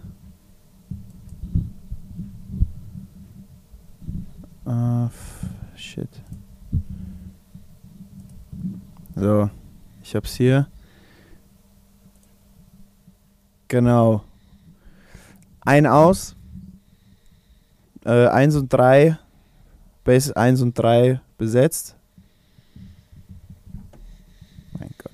F- 5.08 5.46
shit. 5.76 6.10
So, 9.16 9.50
ich 10.02 10.16
hab's 10.16 10.36
hier. 10.36 10.68
Genau. 13.68 14.24
Ein 15.62 15.86
aus. 15.86 16.36
Äh, 18.06 18.28
eins 18.28 18.56
und 18.56 18.72
drei. 18.72 19.18
Base 20.04 20.36
1 20.36 20.62
und 20.62 20.78
3 20.78 21.22
besetzt. 21.38 21.96
Mein 24.78 24.90
Gott. 24.98 25.14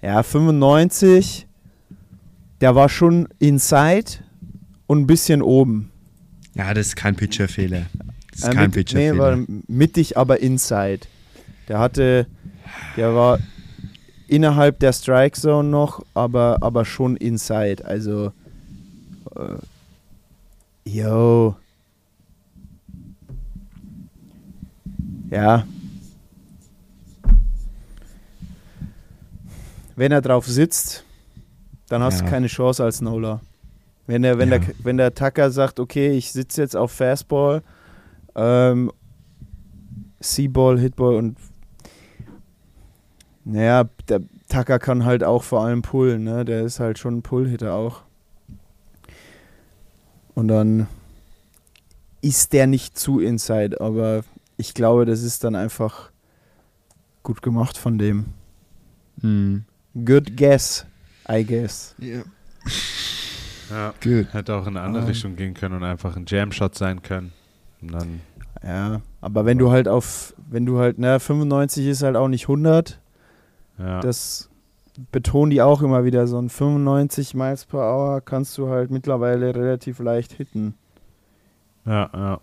Ja, 0.00 0.22
95. 0.22 1.48
Der 2.60 2.74
war 2.76 2.88
schon 2.88 3.28
inside 3.40 4.22
und 4.86 5.00
ein 5.00 5.06
bisschen 5.08 5.42
oben. 5.42 5.90
Ja, 6.56 6.72
das 6.74 6.88
ist 6.88 6.96
kein 6.96 7.14
Pitcher-Fehler. 7.16 7.82
Das 8.32 8.40
ist 8.40 8.44
Äh, 8.48 8.54
kein 8.54 8.70
mit- 8.70 8.74
Nee, 8.76 8.82
Pitcher-Fehler. 8.82 9.18
war 9.18 9.38
mittig, 9.68 10.16
aber 10.16 10.40
inside. 10.40 11.00
Der 11.68 11.78
hatte, 11.78 12.26
der 12.96 13.14
war 13.14 13.38
innerhalb 14.28 14.78
der 14.80 14.92
Strike 14.92 15.38
Zone 15.38 15.68
noch, 15.68 16.04
aber, 16.14 16.58
aber 16.62 16.84
schon 16.84 17.16
inside. 17.16 17.84
Also, 17.84 18.32
äh, 19.34 19.56
yo. 20.88 21.56
Ja. 25.30 25.66
Wenn 29.96 30.12
er 30.12 30.20
drauf 30.20 30.46
sitzt, 30.46 31.04
dann 31.88 32.02
hast 32.02 32.20
du 32.20 32.24
Ja. 32.24 32.30
keine 32.30 32.46
Chance 32.48 32.84
als 32.84 33.00
Nola. 33.00 33.40
Wenn 34.06 34.22
der, 34.22 34.38
wenn, 34.38 34.50
Ja. 34.50 34.58
der, 34.58 34.74
wenn 34.82 34.96
der 34.96 35.14
Tucker 35.14 35.50
sagt, 35.50 35.80
okay, 35.80 36.10
ich 36.16 36.32
sitze 36.32 36.62
jetzt 36.62 36.76
auf 36.76 36.92
Fastball, 36.92 37.62
ähm, 38.34 38.92
C-Ball, 40.20 40.78
Hitball 40.78 41.16
und 41.16 41.36
naja, 43.44 43.84
der 44.08 44.20
Tucker 44.48 44.78
kann 44.78 45.04
halt 45.04 45.22
auch 45.24 45.42
vor 45.42 45.64
allem 45.64 45.82
pullen, 45.82 46.24
ne? 46.24 46.44
Der 46.44 46.62
ist 46.62 46.80
halt 46.80 46.98
schon 46.98 47.18
ein 47.18 47.22
Pull-Hitter 47.22 47.74
auch. 47.74 48.02
Und 50.34 50.48
dann 50.48 50.86
ist 52.22 52.52
der 52.52 52.66
nicht 52.66 52.98
zu 52.98 53.20
inside, 53.20 53.80
aber 53.80 54.22
ich 54.56 54.74
glaube, 54.74 55.04
das 55.04 55.22
ist 55.22 55.44
dann 55.44 55.54
einfach 55.54 56.10
gut 57.22 57.40
gemacht 57.42 57.78
von 57.78 57.98
dem. 57.98 58.26
Hm. 59.20 59.64
Good 60.04 60.36
guess, 60.36 60.86
I 61.28 61.44
guess. 61.44 61.94
Ja. 61.98 62.22
Ja. 63.70 63.94
Gut. 64.02 64.32
Hätte 64.32 64.54
auch 64.54 64.66
in 64.66 64.76
eine 64.76 64.80
andere 64.86 65.02
Ähm. 65.02 65.08
Richtung 65.08 65.36
gehen 65.36 65.54
können 65.54 65.74
und 65.76 65.84
einfach 65.84 66.16
ein 66.16 66.24
Jam-Shot 66.26 66.74
sein 66.76 67.02
können. 67.02 67.32
Und 67.82 67.92
dann, 67.92 68.20
Ja, 68.62 69.00
aber 69.20 69.44
wenn 69.44 69.58
du 69.58 69.70
halt 69.70 69.86
auf, 69.88 70.34
wenn 70.50 70.66
du 70.66 70.78
halt, 70.78 70.98
ne, 70.98 71.20
95 71.20 71.86
ist 71.86 72.02
halt 72.02 72.16
auch 72.16 72.28
nicht 72.28 72.44
100. 72.48 72.98
Ja. 73.78 74.00
Das 74.00 74.48
betonen 75.12 75.50
die 75.50 75.60
auch 75.62 75.82
immer 75.82 76.04
wieder. 76.04 76.26
So 76.26 76.38
ein 76.40 76.48
95 76.48 77.34
Miles 77.34 77.64
per 77.66 77.80
Hour 77.80 78.20
kannst 78.22 78.56
du 78.58 78.68
halt 78.68 78.90
mittlerweile 78.90 79.54
relativ 79.54 79.98
leicht 79.98 80.32
hitten. 80.32 80.74
ja, 81.84 82.08
ja. 82.12 82.40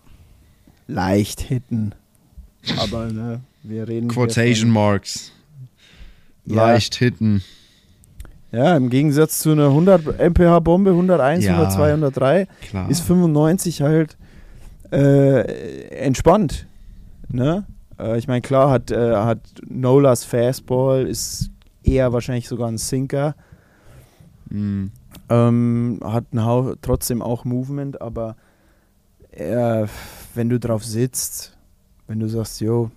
Leicht 0.87 1.39
hitten. 1.39 1.95
Aber 2.77 3.05
ne, 3.07 3.39
wir 3.63 3.87
reden. 3.87 4.09
Quotation 4.09 4.67
von- 4.67 4.73
Marks. 4.73 5.31
Ja. 6.45 6.67
Leicht 6.67 6.95
hitten. 6.95 7.41
Ja, 8.53 8.77
im 8.77 8.91
Gegensatz 8.91 9.39
zu 9.39 9.51
einer 9.51 9.65
100 9.69 10.19
mph 10.19 10.59
Bombe, 10.59 10.91
101, 10.91 11.43
Ja. 11.43 11.53
102, 11.53 11.91
103, 11.93 12.47
Klar. 12.61 12.87
ist 12.89 13.01
95 13.01 13.81
halt 13.81 14.15
äh, 14.91 15.87
entspannt. 15.89 16.67
Ne? 17.29 17.65
Äh, 17.97 18.19
ich 18.19 18.27
meine, 18.27 18.41
klar 18.41 18.69
hat, 18.69 18.91
äh, 18.91 19.15
hat 19.15 19.39
Nolas 19.67 20.23
Fastball, 20.23 21.07
ist 21.07 21.49
eher 21.83 22.13
wahrscheinlich 22.13 22.47
sogar 22.47 22.67
ein 22.67 22.77
Sinker. 22.77 23.35
Mhm. 24.51 24.91
Ähm, 25.29 25.99
hat 26.03 26.25
einen 26.31 26.75
trotzdem 26.83 27.23
auch 27.23 27.45
Movement, 27.45 28.01
aber 28.01 28.35
äh, 29.31 29.87
wenn 30.35 30.49
du 30.49 30.59
drauf 30.59 30.85
sitzt, 30.85 31.57
wenn 32.05 32.19
du 32.19 32.29
sagst, 32.29 32.61
yo, 32.61 32.91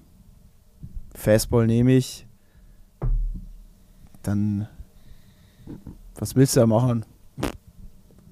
Fastball 1.14 1.66
nehme 1.66 1.92
ich, 1.92 2.26
dann 4.22 4.68
was 6.16 6.36
willst 6.36 6.56
du 6.56 6.60
da 6.60 6.66
machen? 6.66 7.04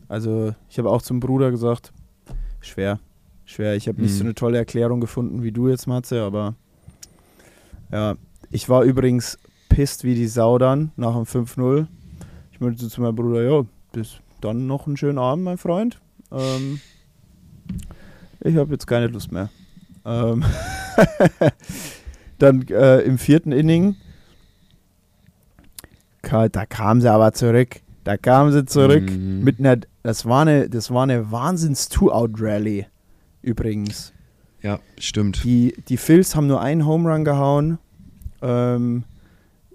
Also, 0.08 0.54
ich 0.68 0.78
habe 0.78 0.90
auch 0.90 1.02
zum 1.02 1.20
Bruder 1.20 1.50
gesagt, 1.50 1.92
schwer, 2.60 3.00
schwer. 3.44 3.74
Ich 3.74 3.88
habe 3.88 4.00
nicht 4.00 4.12
Mhm. 4.12 4.16
so 4.18 4.24
eine 4.24 4.34
tolle 4.34 4.58
Erklärung 4.58 5.00
gefunden 5.00 5.42
wie 5.42 5.52
du 5.52 5.68
jetzt, 5.68 5.86
Matze, 5.86 6.22
aber 6.22 6.54
ja, 7.90 8.16
ich 8.50 8.68
war 8.68 8.82
übrigens 8.84 9.38
pisst 9.68 10.04
wie 10.04 10.14
die 10.14 10.28
Sau 10.28 10.58
dann 10.58 10.92
nach 10.96 11.14
dem 11.14 11.24
5-0. 11.24 11.86
Ich 12.52 12.60
meinte 12.60 12.88
zu 12.88 13.00
meinem 13.00 13.16
Bruder, 13.16 13.42
ja, 13.42 13.64
bis 13.92 14.16
dann 14.40 14.66
noch 14.66 14.86
einen 14.86 14.96
schönen 14.96 15.18
Abend, 15.18 15.44
mein 15.44 15.58
Freund. 15.58 16.00
Ähm, 16.30 16.80
ich 18.40 18.56
habe 18.56 18.72
jetzt 18.72 18.86
keine 18.86 19.08
Lust 19.08 19.32
mehr. 19.32 19.50
Ähm 20.04 20.44
dann 22.38 22.62
äh, 22.68 23.00
im 23.00 23.18
vierten 23.18 23.52
Inning, 23.52 23.96
da 26.30 26.66
kam 26.66 27.00
sie 27.00 27.10
aber 27.10 27.32
zurück. 27.32 27.80
Da 28.04 28.16
kam 28.16 28.52
sie 28.52 28.64
zurück 28.66 29.10
Mhm. 29.10 29.42
mit 29.44 29.58
einer, 29.60 29.76
das 30.02 30.26
war 30.26 30.42
eine, 30.42 30.68
das 30.68 30.90
war 30.90 31.04
eine 31.04 31.30
Wahnsinns 31.30 31.88
Two-Out-Rally 31.88 32.86
übrigens. 33.42 34.12
Ja, 34.62 34.78
stimmt. 34.98 35.42
Die, 35.44 35.74
die 35.88 35.96
Phils 35.96 36.34
haben 36.34 36.46
nur 36.46 36.60
einen 36.60 36.86
Home 36.86 37.10
Run 37.12 37.24
gehauen. 37.24 37.78
Ähm, 38.42 39.04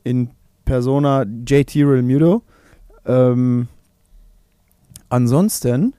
in 0.03 0.29
Persona 0.65 1.23
JT 1.23 1.75
Real 1.77 2.01
Muto. 2.03 2.43
Ähm, 3.05 3.67
ansonsten 5.09 5.93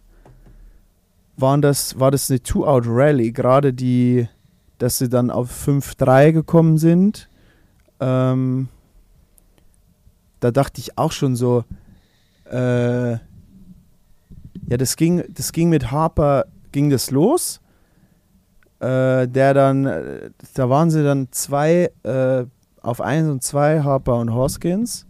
waren 1.36 1.62
das, 1.62 1.98
war 1.98 2.10
das 2.10 2.30
eine 2.30 2.42
Two-Out-Rally. 2.42 3.32
Gerade 3.32 3.72
die, 3.72 4.28
dass 4.78 4.98
sie 4.98 5.08
dann 5.08 5.30
auf 5.30 5.50
5-3 5.66 6.32
gekommen 6.32 6.78
sind. 6.78 7.28
Ähm, 8.00 8.68
da 10.40 10.50
dachte 10.50 10.80
ich 10.80 10.98
auch 10.98 11.12
schon 11.12 11.36
so, 11.36 11.64
äh, 12.50 13.12
ja, 13.12 13.18
das 14.76 14.96
ging, 14.96 15.24
das 15.28 15.52
ging 15.52 15.68
mit 15.68 15.90
Harper, 15.90 16.46
ging 16.72 16.90
das 16.90 17.10
los 17.10 17.60
äh, 18.80 19.28
der 19.28 19.54
dann, 19.54 19.86
äh, 19.86 20.30
da 20.54 20.70
waren 20.70 20.90
sie 20.90 21.04
dann 21.04 21.28
zwei 21.30 21.90
äh, 22.02 22.44
auf 22.82 23.00
1 23.00 23.28
und 23.28 23.42
2, 23.42 23.82
Harper 23.82 24.16
und 24.16 24.32
Hoskins. 24.32 25.06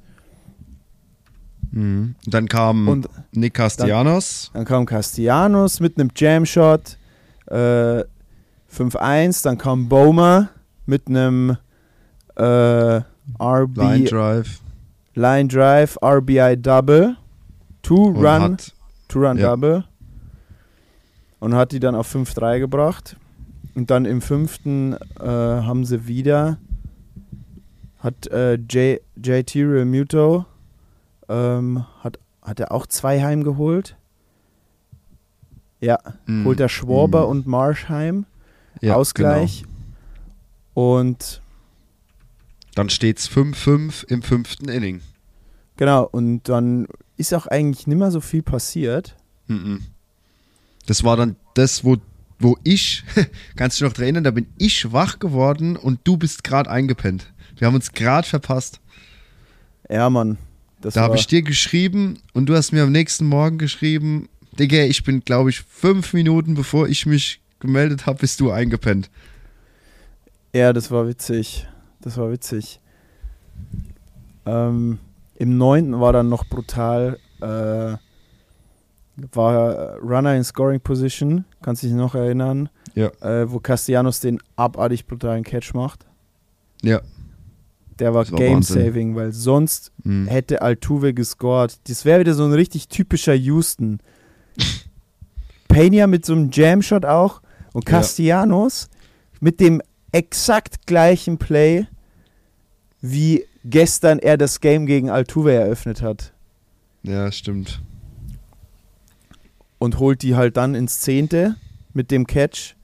Mhm. 1.71 2.17
Dann 2.27 2.49
kam 2.49 2.89
Und 2.89 3.09
Nick 3.31 3.55
Castellanos. 3.55 4.51
dann 4.53 4.65
kam 4.65 4.87
Castellanos 4.87 5.79
mit 5.79 5.99
einem 5.99 6.11
Jamshot, 6.15 6.99
äh, 7.47 8.03
5-1. 8.75 9.45
Dann 9.45 9.57
kam 9.57 9.89
Bowmer 9.89 10.49
mit 10.87 11.07
einem 11.07 11.57
äh, 12.35 13.03
RB 13.41 13.77
Line 13.77 14.05
Drive. 14.05 14.61
Line 15.21 15.49
Drive, 15.49 15.99
RBI 16.03 16.57
Double, 16.57 17.17
Two 17.83 18.07
und 18.09 18.17
Run, 18.17 18.43
hat 18.43 18.75
Two 19.09 19.21
Run 19.27 19.37
ja. 19.39 19.51
Double 19.51 19.85
und 21.41 21.55
hat 21.55 21.73
die 21.73 21.81
dann 21.81 21.95
auf 21.95 22.15
5-3 22.15 22.59
gebracht. 22.59 23.17
Und 23.75 23.91
dann 23.91 24.05
im 24.05 24.21
fünften 24.21 24.95
äh, 25.21 25.25
haben 25.27 25.85
sie 25.85 26.07
wieder, 26.07 26.59
hat 27.99 28.27
äh, 28.29 28.55
J, 28.55 29.01
JT 29.17 29.55
Remuto, 29.57 30.45
ähm, 31.29 31.85
hat, 32.03 32.19
hat 32.43 32.59
er 32.61 32.73
auch 32.73 32.87
zwei 32.87 33.23
heimgeholt. 33.23 33.97
Ja, 35.81 35.99
Mhm. 36.27 36.45
holt 36.45 36.61
er 36.61 36.69
Schwarber 36.69 37.25
Mhm. 37.25 37.31
und 37.31 37.47
Marschheim. 37.47 38.27
Ja, 38.81 38.97
Ausgleich. 38.97 39.65
Und 40.75 41.19
Genau. 41.41 41.47
Dann 42.77 42.89
steht 42.91 43.19
es 43.19 43.29
5-5 43.29 44.05
im 44.09 44.23
fünften 44.23 44.69
Inning. 44.69 45.01
Genau, 45.81 46.05
und 46.05 46.49
dann 46.49 46.87
ist 47.17 47.35
auch 47.35 47.47
eigentlich 47.47 47.89
nicht 47.89 47.99
mehr 47.99 48.13
so 48.13 48.21
viel 48.21 48.43
passiert. 48.43 49.17
Das 50.87 51.03
war 51.03 51.17
dann 51.17 51.35
das, 51.55 51.85
wo, 51.85 51.97
wo 52.39 52.57
ich, 52.63 53.03
kannst 53.57 53.81
du 53.81 53.85
dich 53.85 53.91
noch 53.91 53.97
dran 53.97 54.05
erinnern, 54.05 54.25
da 54.25 54.31
bin 54.31 54.47
ich 54.59 54.93
wach 54.93 55.19
geworden 55.19 55.77
und 55.77 56.01
du 56.05 56.17
bist 56.17 56.45
gerade 56.45 56.71
eingepennt. 56.71 57.33
Wir 57.57 57.67
haben 57.67 57.75
uns 57.75 57.93
gerade 57.93 58.29
verpasst. 58.29 58.81
Ja, 59.89 60.09
Mann. 60.09 60.39
Das 60.81 60.95
da 60.95 61.03
habe 61.03 61.17
ich 61.17 61.27
dir 61.27 61.43
geschrieben 61.43 62.19
und 62.33 62.47
du 62.47 62.55
hast 62.55 62.73
mir 62.73 62.85
am 62.85 62.93
nächsten 62.93 63.27
Morgen 63.27 63.59
geschrieben, 63.59 64.29
Digga, 64.59 64.85
ich 64.85 65.05
bin, 65.05 65.21
glaube 65.21 65.51
ich, 65.51 65.61
fünf 65.61 66.13
Minuten 66.13 66.55
bevor 66.55 66.89
ich 66.89 67.07
mich 67.07 67.41
gemeldet 67.59 68.07
habe, 68.07 68.19
bist 68.21 68.41
du 68.41 68.51
eingepennt. 68.51 69.11
Ja, 70.55 70.73
das 70.73 70.91
war 70.91 71.07
witzig. 71.07 71.67
Das 72.01 72.17
war 72.17 72.31
witzig. 72.31 72.81
Ähm, 74.47 74.99
Im 75.41 75.57
neunten 75.57 75.99
war 76.01 76.13
dann 76.13 76.29
noch 76.29 76.45
brutal. 76.47 77.19
Äh, 77.41 77.97
war 79.33 79.97
Runner 79.99 80.35
in 80.37 80.45
Scoring 80.45 80.81
Position, 80.81 81.45
kannst 81.63 81.83
dich 81.83 81.93
noch 81.93 82.15
erinnern, 82.15 82.69
Ja. 82.95 83.09
äh, 83.21 83.51
wo 83.51 83.59
Castellanos 83.59 84.21
den 84.21 84.39
abartig 84.57 85.07
brutalen 85.07 85.43
Catch 85.45 85.73
macht. 85.75 86.05
Ja. 86.83 87.01
Der 87.99 88.13
war, 88.15 88.31
war 88.31 88.39
game 88.39 88.57
Wahnsinn. 88.57 88.83
saving, 88.85 89.17
weil 89.17 89.33
sonst 89.33 89.93
Mhm. 90.05 90.27
hätte 90.27 90.61
Altuve 90.63 91.13
gescored. 91.15 91.79
Das 91.89 92.05
wäre 92.05 92.21
wieder 92.21 92.35
so 92.35 92.45
ein 92.45 92.53
richtig 92.53 92.89
typischer 92.89 93.35
Houston. 93.35 93.99
Pena 95.69 96.07
mit 96.07 96.25
so 96.27 96.33
einem 96.35 96.51
Jamshot 96.53 97.05
auch 97.05 97.41
und 97.73 97.89
Ja. 97.89 97.97
Castellanos 97.99 98.89
mit 99.41 99.61
dem 99.61 99.81
exakt 100.13 100.87
gleichen 100.87 101.39
Play, 101.39 101.87
wie 103.01 103.45
gestern 103.65 104.19
er 104.19 104.37
das 104.37 104.61
Game 104.61 104.87
gegen 104.87 105.11
Altuve 105.11 105.53
eröffnet 105.53 106.03
hat. 106.03 106.33
Ja, 107.03 107.31
stimmt. 107.33 107.81
Und 109.79 109.99
holt 109.99 110.23
die 110.23 110.37
halt 110.37 110.57
dann 110.57 110.75
ins 110.75 111.01
Zehnte 111.01 111.57
mit 111.95 112.11
dem 112.11 112.27
Catch. 112.27 112.75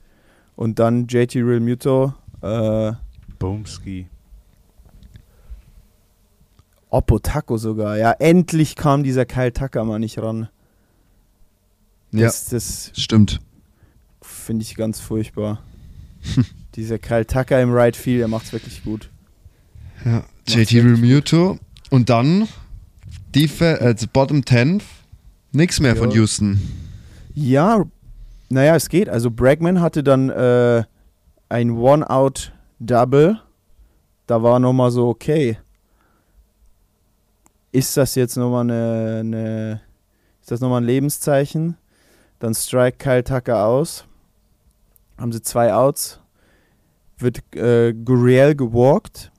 Und 0.55 0.79
dann 0.79 1.05
JT 1.07 1.35
Real 1.35 1.59
Muto, 1.59 2.13
äh, 2.41 2.93
Boomski. 3.37 4.07
Oppo 6.89 7.19
Taco 7.19 7.57
sogar. 7.57 7.97
Ja, 7.97 8.11
endlich 8.13 8.75
kam 8.75 9.03
dieser 9.03 9.25
Kyle 9.25 9.53
Tucker 9.53 9.83
mal 9.83 9.99
nicht 9.99 10.17
ran. 10.19 10.49
Ja, 12.11 12.25
Das, 12.25 12.45
das 12.45 12.91
stimmt. 12.95 13.39
finde 14.21 14.63
ich 14.63 14.75
ganz 14.75 14.99
furchtbar. 14.99 15.61
Dieser 16.75 16.97
Kyle 16.97 17.25
Tucker 17.27 17.61
im 17.61 17.71
Right 17.73 17.95
Field, 17.95 18.21
der 18.21 18.27
macht's 18.27 18.53
wirklich 18.53 18.83
gut. 18.83 19.09
Ja. 20.05 20.23
JT 20.47 20.73
Remuto 20.75 21.59
und 21.89 22.09
dann 22.09 22.47
die 23.35 23.49
äh, 23.59 23.95
Bottom 24.13 24.45
10. 24.45 24.81
Nix 25.51 25.79
mehr 25.79 25.95
von 25.95 26.09
Ja. 26.11 26.17
Houston. 26.17 26.59
Ja, 27.33 27.83
naja, 28.49 28.75
es 28.75 28.89
geht. 28.89 29.09
Also 29.09 29.29
Bregman 29.29 29.81
hatte 29.81 30.03
dann 30.03 30.29
äh, 30.29 30.83
ein 31.49 31.71
One-Out-Double. 31.71 33.41
Da 34.25 34.43
war 34.43 34.59
nochmal 34.59 34.91
so, 34.91 35.07
okay. 35.07 35.57
Ist 37.71 37.95
das 37.97 38.15
jetzt 38.15 38.37
nochmal 38.37 38.61
eine, 38.61 39.17
eine, 39.19 39.81
ist 40.41 40.51
das 40.51 40.61
nochmal 40.61 40.81
ein 40.81 40.85
Lebenszeichen? 40.87 41.77
Dann 42.39 42.53
strike 42.53 42.97
Kyle 42.97 43.23
Tucker 43.23 43.65
aus. 43.65 44.05
Haben 45.17 45.31
sie 45.31 45.41
zwei 45.41 45.73
Outs. 45.73 46.19
Wird 47.17 47.43
äh, 47.55 47.93
Gurriel 47.93 48.55
gewalkt. 48.55 49.31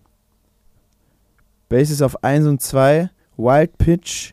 Bases 1.68 2.02
auf 2.02 2.22
1 2.24 2.46
und 2.46 2.62
2. 2.62 3.10
Wild 3.36 3.78
Pitch. 3.78 4.32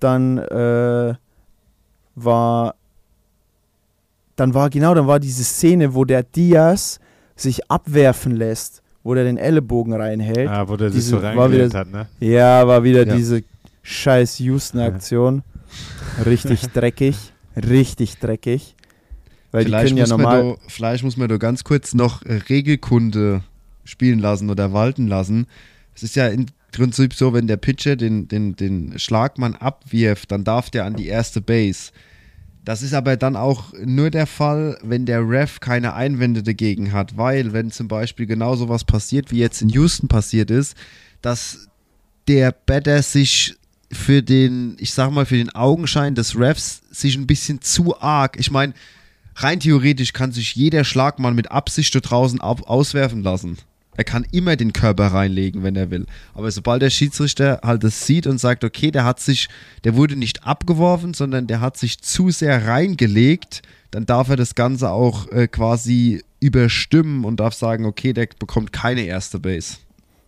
Dann 0.00 0.38
äh, 0.38 1.14
war 2.14 2.74
dann 4.36 4.52
war 4.52 4.68
genau, 4.68 4.94
dann 4.94 5.06
war 5.06 5.18
diese 5.18 5.44
Szene, 5.44 5.94
wo 5.94 6.04
der 6.04 6.22
Diaz 6.22 7.00
sich 7.36 7.70
abwerfen 7.70 8.36
lässt, 8.36 8.82
wo 9.02 9.14
der 9.14 9.24
den 9.24 9.38
Ellenbogen 9.38 9.94
reinhält. 9.94 10.48
Ah, 10.48 10.68
wo 10.68 10.76
der 10.76 10.90
sich 10.90 11.00
Diese- 11.04 11.10
so 11.16 11.22
war 11.22 11.34
reingelegt 11.44 11.74
hat, 11.74 11.90
ne? 11.90 12.06
Ja, 12.20 12.66
war 12.66 12.84
wieder 12.84 13.06
Ja. 13.06 13.14
diese 13.16 13.42
scheiß 13.82 14.38
Houston-Aktion. 14.40 15.42
Richtig 16.26 16.62
dreckig. 16.74 17.16
Richtig 17.56 18.18
dreckig. 18.18 18.74
Weil 19.52 19.64
die 19.64 19.70
vielleicht, 19.70 19.86
können 19.86 19.96
ja 19.98 20.02
muss 20.04 20.10
normal. 20.10 20.42
man 20.44 20.52
da, 20.54 20.60
vielleicht 20.68 21.04
muss 21.04 21.16
man 21.16 21.28
da 21.28 21.36
ganz 21.38 21.64
kurz 21.64 21.94
noch 21.94 22.20
Regelkunde 22.26 23.42
spielen 23.84 24.18
lassen 24.18 24.50
oder 24.50 24.72
walten 24.74 25.06
lassen. 25.06 25.46
Es 25.96 26.02
ist 26.02 26.14
ja 26.14 26.28
im 26.28 26.46
Prinzip 26.72 27.14
so, 27.14 27.32
wenn 27.32 27.46
der 27.46 27.56
Pitcher 27.56 27.96
den, 27.96 28.28
den, 28.28 28.54
den 28.54 28.98
Schlagmann 28.98 29.54
abwirft, 29.54 30.30
dann 30.30 30.44
darf 30.44 30.68
der 30.70 30.84
an 30.84 30.94
die 30.94 31.06
erste 31.06 31.40
Base. 31.40 31.90
Das 32.66 32.82
ist 32.82 32.92
aber 32.92 33.16
dann 33.16 33.36
auch 33.36 33.72
nur 33.82 34.10
der 34.10 34.26
Fall, 34.26 34.76
wenn 34.82 35.06
der 35.06 35.26
Ref 35.26 35.60
keine 35.60 35.94
Einwände 35.94 36.42
dagegen 36.42 36.92
hat, 36.92 37.16
weil 37.16 37.52
wenn 37.52 37.70
zum 37.70 37.88
Beispiel 37.88 38.26
genau 38.26 38.56
so 38.56 38.68
was 38.68 38.84
passiert, 38.84 39.30
wie 39.30 39.38
jetzt 39.38 39.62
in 39.62 39.68
Houston 39.70 40.08
passiert 40.08 40.50
ist, 40.50 40.76
dass 41.22 41.68
der 42.28 42.52
Batter 42.52 43.02
sich 43.02 43.54
für 43.90 44.22
den, 44.22 44.76
ich 44.80 44.92
sag 44.92 45.12
mal, 45.12 45.26
für 45.26 45.36
den 45.36 45.54
Augenschein 45.54 46.14
des 46.14 46.36
Refs 46.36 46.82
sich 46.90 47.16
ein 47.16 47.26
bisschen 47.26 47.62
zu 47.62 48.00
arg, 48.00 48.36
ich 48.38 48.50
meine, 48.50 48.74
rein 49.36 49.60
theoretisch 49.60 50.12
kann 50.12 50.32
sich 50.32 50.56
jeder 50.56 50.84
Schlagmann 50.84 51.36
mit 51.36 51.50
Absicht 51.50 51.94
da 51.94 52.00
draußen 52.00 52.40
auswerfen 52.40 53.22
lassen. 53.22 53.58
Er 53.96 54.04
kann 54.04 54.26
immer 54.30 54.56
den 54.56 54.72
Körper 54.72 55.06
reinlegen, 55.08 55.62
wenn 55.62 55.76
er 55.76 55.90
will. 55.90 56.06
Aber 56.34 56.50
sobald 56.50 56.82
der 56.82 56.90
Schiedsrichter 56.90 57.60
halt 57.62 57.82
das 57.84 58.06
sieht 58.06 58.26
und 58.26 58.38
sagt, 58.38 58.62
okay, 58.64 58.90
der 58.90 59.04
hat 59.04 59.20
sich, 59.20 59.48
der 59.84 59.96
wurde 59.96 60.16
nicht 60.16 60.44
abgeworfen, 60.46 61.14
sondern 61.14 61.46
der 61.46 61.60
hat 61.60 61.76
sich 61.76 62.00
zu 62.00 62.30
sehr 62.30 62.66
reingelegt, 62.66 63.62
dann 63.90 64.04
darf 64.06 64.28
er 64.28 64.36
das 64.36 64.54
Ganze 64.54 64.90
auch 64.90 65.28
äh, 65.30 65.48
quasi 65.48 66.22
überstimmen 66.40 67.24
und 67.24 67.40
darf 67.40 67.54
sagen, 67.54 67.86
okay, 67.86 68.12
der 68.12 68.28
bekommt 68.38 68.72
keine 68.72 69.02
erste 69.02 69.38
Base. 69.38 69.76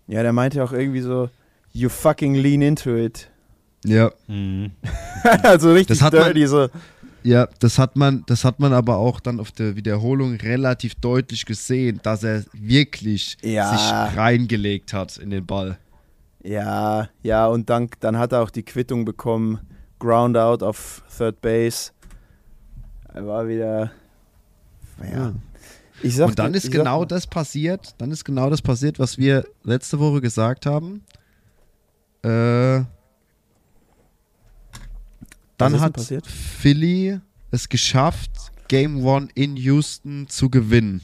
Ja, 0.07 0.23
der 0.23 0.33
meinte 0.33 0.63
auch 0.65 0.73
irgendwie 0.73 1.01
so, 1.03 1.29
you 1.73 1.89
fucking 1.89 2.35
lean 2.35 2.63
into 2.63 2.97
it. 2.97 3.29
Ja. 3.85 4.11
Mhm. 4.27 4.71
also 5.43 5.73
richtig 5.73 5.99
Das 5.99 6.03
hat 6.03 6.13
man- 6.15 6.25
dirty, 6.25 6.47
so. 6.47 6.69
Ja, 7.29 7.47
das 7.59 7.79
hat 7.79 7.95
man, 7.95 8.25
das 8.27 8.43
hat 8.47 8.59
man 8.59 8.73
aber 8.73 8.97
auch 8.97 9.21
dann 9.21 9.39
auf 9.39 9.53
der 9.53 9.77
Wiederholung 9.77 10.37
relativ 10.37 10.95
deutlich 10.95 11.45
gesehen, 11.45 12.01
dass 12.03 12.23
er 12.25 12.45
wirklich 12.55 13.37
Ja. 13.43 13.71
sich 13.71 14.17
reingelegt 14.17 14.95
hat 14.95 15.19
in 15.19 15.29
den 15.29 15.45
Ball. 15.45 15.77
Ja, 16.43 17.11
ja, 17.23 17.47
und 17.47 17.69
dann, 17.69 17.91
dann 18.01 18.17
hat 18.17 18.33
er 18.33 18.41
auch 18.43 18.49
die 18.49 18.63
Quittung 18.63 19.05
bekommen. 19.05 19.61
Ground 19.99 20.39
out 20.39 20.63
auf 20.63 21.03
Third 21.19 21.43
Base. 21.43 21.91
Er 23.13 23.27
war 23.27 23.47
wieder. 23.47 23.91
Ja. 25.13 25.35
Ich 26.03 26.17
sag, 26.17 26.29
Und 26.29 26.39
dann 26.39 26.55
ist 26.55 26.71
genau 26.71 27.01
sag, 27.01 27.09
das 27.11 27.27
passiert, 27.27 27.95
dann 27.99 28.11
ist 28.11 28.25
genau 28.25 28.49
das 28.49 28.63
passiert, 28.63 28.99
was 28.99 29.19
wir 29.19 29.45
letzte 29.65 29.99
Woche 29.99 30.23
gesagt 30.23 30.65
haben. 30.65 31.05
Äh, 32.23 32.85
dann 35.59 35.81
hat 35.81 35.93
passiert? 35.95 36.27
Philly 36.27 37.19
es 37.51 37.69
geschafft, 37.69 38.31
Game 38.69 39.05
One 39.05 39.29
in 39.35 39.57
Houston 39.57 40.27
zu 40.29 40.51
gewinnen. 40.51 41.01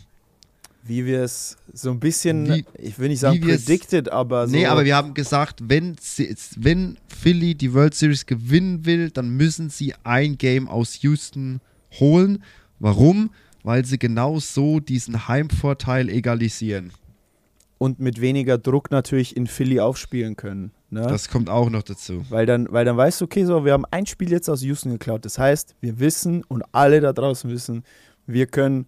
Wie 0.86 1.06
wir 1.06 1.22
es 1.22 1.56
so 1.72 1.90
ein 1.90 1.98
bisschen, 2.00 2.46
Wie- 2.46 2.64
ich 2.78 2.98
will 2.98 3.08
nicht 3.08 3.20
sagen 3.20 3.40
predicted, 3.40 4.10
aber 4.10 4.46
so. 4.46 4.54
Nee, 4.54 4.66
aber 4.66 4.84
wir 4.84 4.94
haben 4.96 5.14
gesagt, 5.14 5.60
wenn, 5.66 5.96
sie, 5.98 6.34
wenn 6.56 6.98
Philly 7.08 7.54
die 7.54 7.72
World 7.72 7.94
Series 7.94 8.26
gewinnen 8.26 8.84
will, 8.84 9.10
dann 9.10 9.30
müssen 9.30 9.70
sie 9.70 9.94
ein 10.04 10.36
Game 10.36 10.68
aus 10.68 11.00
Houston 11.02 11.60
holen. 11.98 12.42
Warum? 12.80 13.30
Weil 13.62 13.86
sie 13.86 13.98
genau 13.98 14.38
so 14.40 14.78
diesen 14.78 15.26
Heimvorteil 15.26 16.10
egalisieren. 16.10 16.92
Und 17.78 17.98
mit 17.98 18.20
weniger 18.20 18.58
Druck 18.58 18.90
natürlich 18.90 19.36
in 19.36 19.46
Philly 19.46 19.80
aufspielen 19.80 20.36
können. 20.36 20.72
Ne? 20.90 21.02
Das 21.02 21.28
kommt 21.28 21.50
auch 21.50 21.70
noch 21.70 21.82
dazu. 21.82 22.24
Weil 22.30 22.46
dann, 22.46 22.68
weil 22.70 22.84
dann 22.84 22.96
weißt 22.96 23.20
du, 23.20 23.24
okay, 23.24 23.44
so, 23.44 23.64
wir 23.64 23.72
haben 23.72 23.84
ein 23.90 24.06
Spiel 24.06 24.30
jetzt 24.30 24.48
aus 24.48 24.62
Houston 24.62 24.92
geklaut. 24.92 25.24
Das 25.24 25.38
heißt, 25.38 25.74
wir 25.80 25.98
wissen 25.98 26.44
und 26.44 26.62
alle 26.72 27.00
da 27.00 27.12
draußen 27.12 27.50
wissen, 27.50 27.84
wir 28.26 28.46
können 28.46 28.86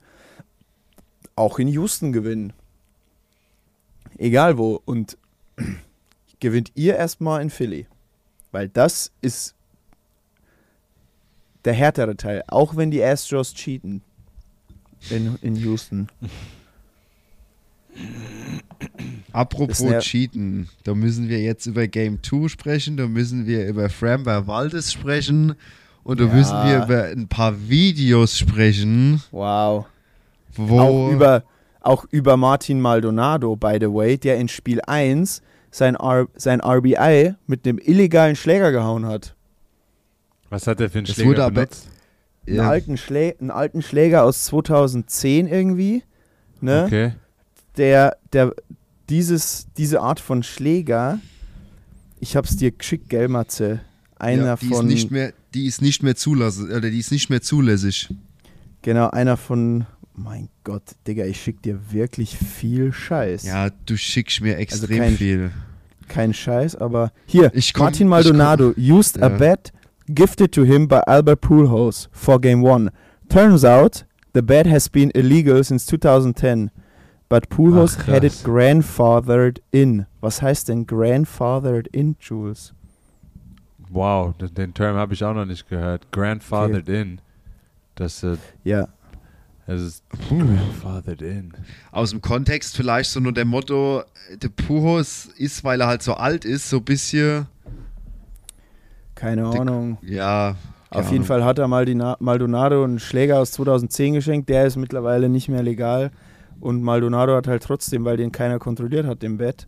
auch 1.34 1.58
in 1.58 1.68
Houston 1.68 2.12
gewinnen. 2.12 2.52
Egal 4.18 4.56
wo. 4.56 4.80
Und 4.84 5.18
gewinnt 6.40 6.72
ihr 6.74 6.96
erstmal 6.96 7.42
in 7.42 7.50
Philly. 7.50 7.86
Weil 8.52 8.68
das 8.68 9.12
ist 9.20 9.54
der 11.64 11.74
härtere 11.74 12.16
Teil. 12.16 12.44
Auch 12.46 12.76
wenn 12.76 12.90
die 12.90 13.02
Astros 13.02 13.52
cheaten. 13.52 14.02
In, 15.10 15.36
in 15.42 15.56
Houston. 15.56 16.08
Apropos 19.36 19.80
ner- 19.80 20.00
Cheaten, 20.00 20.68
da 20.84 20.94
müssen 20.94 21.28
wir 21.28 21.40
jetzt 21.40 21.66
über 21.66 21.86
Game 21.86 22.22
2 22.22 22.48
sprechen, 22.48 22.96
da 22.96 23.06
müssen 23.06 23.46
wir 23.46 23.66
über 23.68 23.88
Framber 23.88 24.46
Valdes 24.46 24.92
sprechen 24.92 25.54
und 26.04 26.20
da 26.20 26.24
Ja. 26.24 26.34
müssen 26.34 26.56
wir 26.64 26.84
über 26.84 27.04
ein 27.04 27.28
paar 27.28 27.54
Videos 27.68 28.38
sprechen, 28.38 29.22
Wow. 29.30 29.86
wo 30.56 30.80
Auch 30.80 31.10
über, 31.10 31.42
auch 31.80 32.04
über 32.10 32.36
Martin 32.36 32.80
Maldonado, 32.80 33.56
by 33.56 33.76
the 33.80 33.86
way, 33.92 34.16
der 34.16 34.38
in 34.38 34.48
Spiel 34.48 34.80
1 34.86 35.42
sein, 35.70 35.94
R, 35.96 36.26
sein 36.36 36.60
RBI 36.62 37.34
mit 37.46 37.66
einem 37.66 37.78
illegalen 37.78 38.36
Schläger 38.36 38.72
gehauen 38.72 39.04
hat. 39.06 39.34
Was 40.48 40.66
hat 40.66 40.80
der 40.80 40.88
für 40.90 40.98
einen 40.98 41.06
Das 41.06 41.16
Schläger 41.16 41.50
benutzt? 41.50 41.88
Einen, 42.46 42.56
ja, 42.56 42.68
alten 42.70 42.96
Schlä 42.96 43.34
einen 43.40 43.50
alten 43.50 43.82
Schläger 43.82 44.24
aus 44.24 44.44
2010 44.44 45.48
irgendwie. 45.48 46.04
Ne? 46.60 46.84
Okay. 46.86 47.12
Der, 47.76 48.16
der, 48.32 48.54
dieses, 49.10 49.66
diese 49.76 50.00
Art 50.00 50.20
von 50.20 50.42
Schläger, 50.42 51.20
ich 52.20 52.36
hab's 52.36 52.56
dir 52.56 52.70
geschickt, 52.72 53.08
gell, 53.08 53.28
Matze? 53.28 53.80
Einer 54.18 54.44
ja, 54.46 54.56
die 54.56 54.68
von. 54.68 54.86
ist 54.86 54.92
nicht 54.92 55.10
mehr, 55.10 55.32
die 55.54 55.66
ist 55.66 55.82
nicht 55.82 56.02
mehr 56.02 56.16
zulassen, 56.16 56.70
oder 56.70 56.90
die 56.90 56.98
ist 56.98 57.12
nicht 57.12 57.28
mehr 57.30 57.42
zulässig. 57.42 58.08
genau, 58.82 59.10
einer 59.10 59.36
von. 59.36 59.86
Mein 60.18 60.48
Gott, 60.64 60.82
Digga, 61.06 61.26
ich 61.26 61.42
schick 61.42 61.60
dir 61.60 61.78
wirklich 61.92 62.38
viel 62.38 62.90
Scheiß. 62.90 63.44
Ja, 63.44 63.68
du 63.84 63.98
schickst 63.98 64.40
mir 64.40 64.56
extrem 64.56 64.96
kein- 64.96 65.14
viel. 65.16 65.50
Kein 66.08 66.32
Scheiß, 66.32 66.74
aber 66.76 67.12
hier, 67.26 67.52
komm- 67.74 67.82
Martin 67.84 68.08
Maldonado 68.08 68.72
used 68.78 69.22
a 69.22 69.28
Ja. 69.28 69.36
bet 69.36 69.72
gifted 70.08 70.52
to 70.52 70.64
him 70.64 70.88
by 70.88 71.00
Albert 71.06 71.42
Pujols 71.42 72.08
for 72.12 72.40
Game 72.40 72.62
1. 72.64 72.88
Turns 73.28 73.62
out, 73.62 74.06
the 74.32 74.40
bet 74.40 74.66
has 74.66 74.88
been 74.88 75.10
illegal 75.10 75.62
since 75.62 75.84
2010, 75.84 76.70
but 77.28 77.48
Pujols 77.48 77.96
Ach, 78.00 78.06
had 78.08 78.24
it 78.24 78.32
grandfathered 78.44 79.60
in. 79.72 80.06
Was 80.20 80.42
heißt 80.42 80.68
denn 80.68 80.86
grandfathered 80.86 81.88
in, 81.88 82.16
Jules? 82.20 82.72
Wow, 83.90 84.34
den, 84.36 84.54
den 84.54 84.74
Term 84.74 84.96
habe 84.96 85.14
ich 85.14 85.22
auch 85.24 85.34
noch 85.34 85.44
nicht 85.46 85.68
gehört. 85.68 86.10
Grandfathered 86.12 86.88
in. 86.88 87.20
Das, 87.94 88.22
äh, 88.22 88.36
Ja, 88.64 88.88
das 89.66 89.80
ist 89.80 90.04
Grandfathered 90.28 91.22
in. 91.22 91.52
Aus 91.92 92.10
dem 92.10 92.20
Kontext 92.20 92.76
vielleicht 92.76 93.10
so 93.10 93.20
nur 93.20 93.32
der 93.32 93.44
Motto, 93.44 94.02
der 94.42 94.48
Puhos 94.48 95.26
ist, 95.36 95.64
weil 95.64 95.80
er 95.80 95.86
halt 95.86 96.02
so 96.02 96.14
alt 96.14 96.44
ist, 96.44 96.68
so 96.68 96.78
ein 96.78 96.84
bisschen, 96.84 97.46
keine 99.14 99.50
Die- 99.50 99.58
Ahnung. 99.58 99.98
ja. 100.02 100.56
Auf 100.90 101.02
keine 101.02 101.04
jeden 101.04 101.14
Ahnung. 101.16 101.26
Fall 101.26 101.44
hat 101.44 101.58
er 101.58 101.68
Maldina 101.68 102.16
Maldonado 102.20 102.84
einen 102.84 103.00
Schläger 103.00 103.38
aus 103.40 103.50
2010 103.52 104.14
geschenkt. 104.14 104.48
Der 104.48 104.66
ist 104.66 104.76
mittlerweile 104.76 105.28
nicht 105.28 105.48
mehr 105.48 105.62
legal. 105.62 106.10
Und 106.60 106.82
Maldonado 106.82 107.34
hat 107.34 107.46
halt 107.46 107.62
trotzdem, 107.62 108.04
weil 108.04 108.16
den 108.16 108.32
keiner 108.32 108.58
kontrolliert 108.58 109.06
hat, 109.06 109.22
im 109.22 109.36
Bett, 109.38 109.66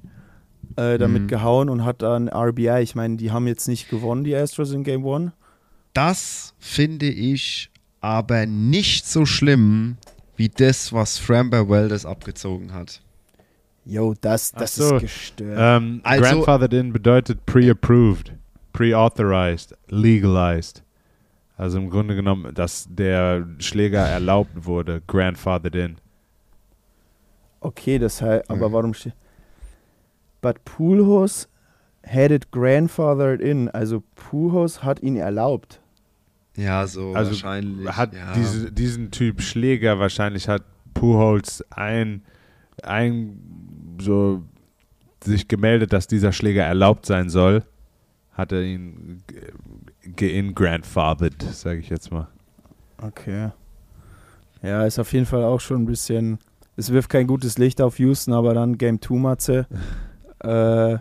äh, 0.77 0.99
damit 0.99 1.23
Mhm. 1.23 1.27
gehauen 1.29 1.69
und 1.69 1.85
hat 1.85 2.03
dann 2.03 2.29
RBI. 2.29 2.83
Ich 2.83 2.95
meine, 2.95 3.17
die 3.17 3.31
haben 3.31 3.47
jetzt 3.47 3.69
nicht 3.69 3.89
gewonnen, 3.89 4.25
die 4.25 4.35
Astros 4.35 4.73
in 4.73 4.85
Game 4.85 5.07
1. 5.07 5.33
Das 5.95 6.55
finde 6.59 7.07
ich 7.07 7.71
aber 8.01 8.47
nicht 8.47 9.07
so 9.07 9.27
schlimm 9.27 9.97
wie 10.37 10.49
das, 10.49 10.93
was 10.93 11.19
Framber 11.19 11.69
Weldes 11.69 12.07
abgezogen 12.07 12.73
hat. 12.73 13.01
Jo, 13.85 14.15
das, 14.21 14.53
das 14.53 14.75
so. 14.77 14.97
ist 14.97 15.03
gestört. 15.03 15.57
Ähm, 15.61 16.01
Also- 16.05 16.23
Grandfathered 16.23 16.73
in 16.75 16.93
bedeutet 16.93 17.45
pre-approved, 17.47 18.33
pre-authorized, 18.73 19.75
legalized. 19.89 20.83
Also 21.57 21.79
im 21.79 21.91
Grunde 21.91 22.15
genommen, 22.15 22.55
dass 22.55 22.87
der 22.89 23.47
Schläger 23.59 24.01
erlaubt 24.07 24.51
wurde, 24.67 25.03
grandfathered 25.07 25.75
in. 25.75 25.97
Okay, 27.61 27.99
das 27.99 28.23
heißt, 28.23 28.49
aber 28.51 28.69
Mhm. 28.69 28.73
warum 28.73 28.95
steht. 28.95 29.15
But 30.41 30.65
Pujols 30.65 31.49
had 32.07 32.31
it 32.31 32.51
grandfathered 32.53 33.41
in. 33.41 33.69
Also 33.71 34.03
Pujols 34.15 34.83
hat 34.85 35.01
ihn 35.03 35.17
erlaubt. 35.17 35.81
Ja, 36.57 36.87
so 36.87 37.13
Also 37.13 37.31
wahrscheinlich. 37.33 37.89
Hat 37.97 38.15
ja. 38.15 38.33
diese, 38.35 38.73
diesen 38.73 39.11
Typ 39.11 39.41
Schläger 39.43 39.99
wahrscheinlich 39.99 40.49
hat 40.49 40.63
Pujols 40.95 41.65
ein, 41.71 42.23
ein 42.83 43.97
so 44.01 44.43
sich 45.23 45.49
gemeldet, 45.49 45.93
dass 45.93 46.07
dieser 46.07 46.33
Schläger 46.33 46.65
erlaubt 46.65 47.07
sein 47.07 47.29
soll, 47.29 47.65
hat 48.33 48.53
er 48.53 48.63
ihn 48.63 49.23
geingrandfathered, 50.17 51.43
sage 51.43 51.81
ich 51.81 51.89
jetzt 51.89 52.11
mal. 52.13 52.29
Okay. 53.03 53.51
Ja, 54.63 54.85
ist 54.85 54.99
auf 54.99 55.13
jeden 55.13 55.27
Fall 55.27 55.45
auch 55.45 55.61
schon 55.61 55.83
ein 55.83 55.87
bisschen 55.87 56.39
es 56.79 56.91
wirft 56.93 57.11
kein 57.11 57.27
gutes 57.27 57.59
Licht 57.59 57.81
auf 57.83 57.99
Houston, 57.99 58.33
aber 58.33 58.55
dann 58.55 58.79
Game 58.79 59.01
2 59.03 59.15
Matze. 59.17 59.67
äh, 60.43 60.97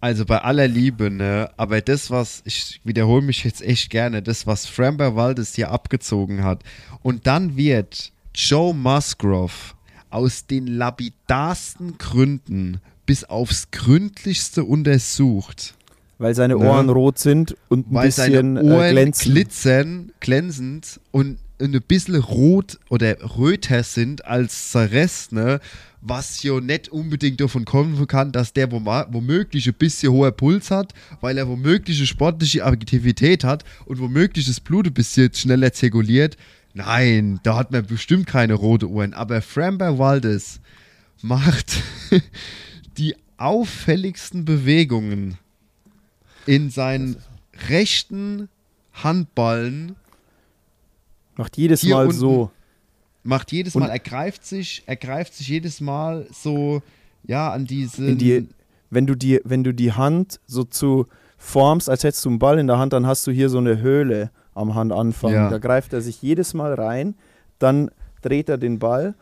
Also 0.00 0.26
bei 0.26 0.38
aller 0.42 0.68
Liebe, 0.68 1.10
ne? 1.10 1.50
Aber 1.56 1.80
das, 1.80 2.10
was, 2.10 2.42
ich 2.44 2.80
wiederhole 2.84 3.22
mich 3.22 3.42
jetzt 3.44 3.62
echt 3.62 3.90
gerne, 3.90 4.22
das, 4.22 4.46
was 4.46 4.66
Framber 4.66 5.16
Waldes 5.16 5.54
hier 5.54 5.70
abgezogen 5.70 6.44
hat. 6.44 6.62
Und 7.02 7.26
dann 7.26 7.56
wird 7.56 8.12
Joe 8.34 8.74
Musgrove 8.74 9.74
aus 10.10 10.46
den 10.46 10.66
lapidarsten 10.66 11.96
Gründen 11.98 12.80
bis 13.06 13.24
aufs 13.24 13.70
Gründlichste 13.70 14.64
untersucht. 14.64 15.74
weil 16.18 16.34
seine 16.34 16.56
Ne? 16.56 16.68
Ohren 16.68 16.88
rot 16.90 17.18
sind 17.18 17.56
und 17.68 17.90
ein 17.90 17.94
weil 17.94 18.06
bisschen 18.06 18.56
seine 18.56 18.62
Ohren 18.62 18.84
äh, 18.84 18.92
glänzen. 18.92 19.32
glitzern, 19.32 20.12
glänzend 20.20 21.00
und 21.10 21.38
ein 21.60 21.80
bisschen 21.82 22.16
rot 22.16 22.78
oder 22.88 23.16
röter 23.36 23.82
sind 23.82 24.24
als 24.24 24.72
der 24.72 24.90
Rest, 24.92 25.32
ne? 25.32 25.60
Was 26.02 26.42
ja 26.42 26.60
nicht 26.60 26.88
unbedingt 26.88 27.40
davon 27.40 27.64
kommen 27.64 28.06
kann, 28.06 28.30
dass 28.30 28.52
der 28.52 28.70
womöglich 28.70 29.66
ein 29.66 29.74
bisschen 29.74 30.12
hoher 30.12 30.30
Puls 30.30 30.70
hat, 30.70 30.92
weil 31.20 31.36
er 31.36 31.48
womöglich 31.48 31.98
eine 31.98 32.06
sportliche 32.06 32.64
Aktivität 32.64 33.42
hat 33.42 33.64
und 33.86 33.98
womöglich 33.98 34.46
das 34.46 34.60
Blut 34.60 34.86
ein 34.86 34.94
bisschen 34.94 35.34
schneller 35.34 35.72
zirkuliert. 35.72 36.36
Nein, 36.74 37.40
da 37.42 37.56
hat 37.56 37.72
man 37.72 37.86
bestimmt 37.86 38.26
keine 38.26 38.54
rote 38.54 38.88
Ohren. 38.88 39.14
Aber 39.14 39.42
Framber 39.42 39.98
Waldes 39.98 40.60
macht 41.22 41.82
die 42.98 43.16
auffälligsten 43.36 44.44
Bewegungen 44.44 45.38
in 46.46 46.70
seinen 46.70 47.16
rechten 47.68 48.48
Handballen 48.92 49.96
Macht 51.36 51.56
jedes 51.56 51.80
Hier 51.82 51.94
Mal 51.96 52.10
so. 52.12 52.50
macht 53.22 53.52
jedes 53.52 53.74
Mal, 53.74 53.90
er 53.90 53.98
greift 53.98 54.44
sich, 54.46 54.82
er 54.86 54.96
greift 54.96 55.34
sich 55.34 55.48
jedes 55.48 55.80
Mal 55.80 56.26
so, 56.32 56.82
ja, 57.24 57.52
an 57.52 57.66
diese. 57.66 58.14
Die, 58.16 58.48
wenn, 58.90 59.06
du 59.06 59.14
die, 59.14 59.40
wenn 59.44 59.64
du 59.64 59.72
die 59.74 59.92
Hand 59.92 60.40
so 60.46 60.64
zu 60.64 61.06
formst, 61.38 61.90
als 61.90 62.04
hättest 62.04 62.24
du 62.24 62.30
einen 62.30 62.38
Ball 62.38 62.58
in 62.58 62.66
der 62.66 62.78
Hand, 62.78 62.92
dann 62.92 63.06
hast 63.06 63.26
du 63.26 63.30
hier 63.30 63.48
so 63.48 63.58
eine 63.58 63.78
Höhle 63.80 64.30
am 64.54 64.74
Handanfang. 64.74 65.32
Ja. 65.32 65.50
Da 65.50 65.58
greift 65.58 65.92
er 65.92 66.00
sich 66.00 66.22
jedes 66.22 66.54
Mal 66.54 66.72
rein, 66.74 67.14
dann 67.58 67.90
dreht 68.22 68.48
er 68.48 68.56
den 68.58 68.78
Ball 68.78 69.14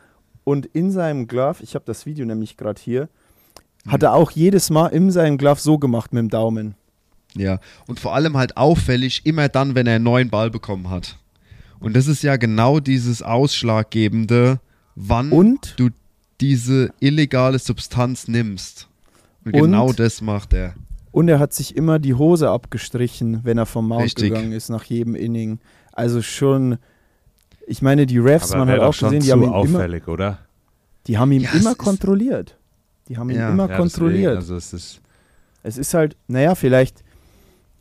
und 0.44 0.66
in 0.66 0.90
seinem 0.92 1.26
Glove, 1.26 1.62
ich 1.62 1.74
habe 1.74 1.84
das 1.86 2.06
Video 2.06 2.24
nämlich 2.24 2.56
gerade 2.56 2.80
hier, 2.80 3.08
hat 3.88 4.02
Hm. 4.02 4.06
er 4.06 4.12
auch 4.14 4.30
jedes 4.30 4.70
Mal 4.70 4.88
in 4.88 5.10
seinem 5.10 5.36
Glove 5.38 5.60
so 5.60 5.78
gemacht 5.78 6.12
mit 6.12 6.20
dem 6.20 6.28
Daumen. 6.30 6.74
Ja, 7.36 7.58
und 7.88 7.98
vor 7.98 8.14
allem 8.14 8.36
halt 8.36 8.56
auffällig 8.56 9.26
immer 9.26 9.48
dann, 9.48 9.74
wenn 9.74 9.86
er 9.88 9.96
einen 9.96 10.04
neuen 10.04 10.30
Ball 10.30 10.50
bekommen 10.50 10.88
hat. 10.88 11.18
Und 11.84 11.94
das 11.96 12.06
ist 12.06 12.22
ja 12.22 12.36
genau 12.36 12.80
dieses 12.80 13.22
Ausschlaggebende, 13.22 14.60
wann 14.94 15.30
Und? 15.30 15.74
du 15.78 15.90
diese 16.40 16.90
illegale 17.00 17.58
Substanz 17.58 18.28
nimmst. 18.28 18.88
Und, 19.44 19.54
Und? 19.54 19.62
genau 19.62 19.92
das 19.92 20.20
macht 20.20 20.52
er. 20.52 20.74
Und 21.12 21.28
er 21.28 21.38
hat 21.38 21.52
sich 21.52 21.76
immer 21.76 21.98
die 21.98 22.14
Hose 22.14 22.50
abgestrichen, 22.50 23.40
wenn 23.44 23.56
er 23.58 23.66
vom 23.66 23.86
Mount 23.88 24.04
Richtig. 24.04 24.30
gegangen 24.30 24.52
ist, 24.52 24.68
nach 24.68 24.84
jedem 24.84 25.14
Inning. 25.14 25.60
Also 25.92 26.22
schon, 26.22 26.78
ich 27.66 27.82
meine, 27.82 28.06
die 28.06 28.18
Refs, 28.18 28.50
Aber 28.52 28.64
man 28.64 28.74
hat 28.74 28.80
auch 28.80 28.94
schon 28.94 29.10
gesehen, 29.10 29.20
die 29.20 29.26
zu 29.28 29.32
haben, 29.32 29.42
ihn 29.42 29.48
immer, 29.68 29.78
auffällig, 29.78 30.08
oder? 30.08 30.38
die 31.06 31.18
haben 31.18 31.30
ihn 31.32 31.42
Ja, 31.42 31.52
immer 31.52 31.74
kontrolliert. 31.74 32.56
Die 33.08 33.16
haben 33.18 33.30
ihn 33.30 33.36
Ja. 33.36 33.50
immer 33.50 33.68
Ja, 33.68 33.76
kontrolliert. 33.76 34.38
Deswegen, 34.38 34.54
also 34.54 34.56
es 34.56 34.72
ist, 34.72 35.00
Es 35.62 35.78
ist 35.78 35.94
halt, 35.94 36.16
naja, 36.26 36.54
vielleicht 36.54 37.03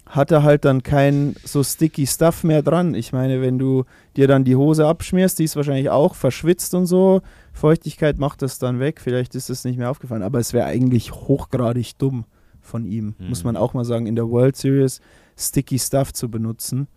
hat 0.06 0.32
er 0.32 0.44
halt 0.44 0.66
dann 0.66 0.84
kein 0.84 1.36
so 1.44 1.64
sticky 1.64 2.06
Stuff 2.06 2.44
mehr 2.44 2.62
dran. 2.62 2.94
Ich 2.94 3.14
meine, 3.14 3.42
wenn 3.42 3.58
du 3.58 3.86
dir 4.16 4.28
dann 4.28 4.44
die 4.44 4.56
Hose 4.56 4.86
abschmierst, 4.86 5.40
die 5.40 5.46
ist 5.46 5.56
wahrscheinlich 5.56 5.90
auch 5.90 6.16
verschwitzt 6.16 6.74
und 6.76 6.86
so. 6.86 7.22
Feuchtigkeit 7.54 8.18
macht 8.20 8.42
das 8.42 8.60
dann 8.60 8.80
weg. 8.80 9.00
Vielleicht 9.02 9.34
ist 9.36 9.50
es 9.50 9.64
nicht 9.64 9.78
mehr 9.78 9.90
aufgefallen. 9.90 10.22
Aber 10.24 10.40
es 10.40 10.54
wäre 10.54 10.66
eigentlich 10.66 11.12
hochgradig 11.14 11.98
dumm 11.98 12.26
von 12.62 12.86
ihm, 12.86 13.16
Mhm. 13.18 13.30
muss 13.30 13.44
man 13.44 13.56
auch 13.58 13.74
mal 13.74 13.86
sagen, 13.86 14.06
in 14.06 14.16
der 14.16 14.30
World 14.30 14.56
Series 14.56 15.02
sticky 15.38 15.80
Stuff 15.80 16.14
zu 16.14 16.30
benutzen. 16.30 16.88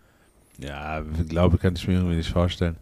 ja, 0.58 1.00
glaube, 1.28 1.58
kann 1.58 1.74
ich 1.76 1.86
mir 1.86 1.94
irgendwie 1.94 2.16
nicht 2.16 2.30
vorstellen. 2.30 2.76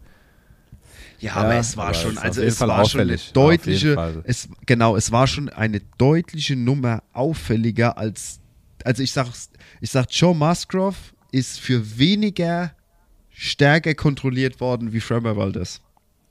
Ja, 1.19 1.31
Ja, 1.31 1.35
aber 1.41 1.55
es 1.55 1.75
war 1.77 1.85
aber 1.87 1.93
schon, 1.93 2.17
also 2.17 2.41
es 2.41 2.57
Fall 2.57 2.67
war 2.69 2.85
schon 2.85 3.01
eine 3.01 3.17
deutliche, 3.33 4.21
es, 4.25 4.49
genau, 4.65 4.95
es 4.95 5.11
war 5.11 5.27
schon 5.27 5.49
eine 5.49 5.81
deutliche 5.97 6.55
Nummer 6.55 7.03
auffälliger 7.13 7.97
als, 7.97 8.39
also 8.85 9.03
ich 9.03 9.11
sag's, 9.11 9.49
ich 9.81 9.91
sag, 9.91 10.07
Joe 10.11 10.33
Musgrove 10.35 10.95
ist 11.31 11.59
für 11.59 11.97
weniger 11.97 12.71
stärker 13.29 13.93
kontrolliert 13.95 14.61
worden 14.61 14.93
wie 14.93 15.01
Framber 15.01 15.35
Valdez. 15.35 15.81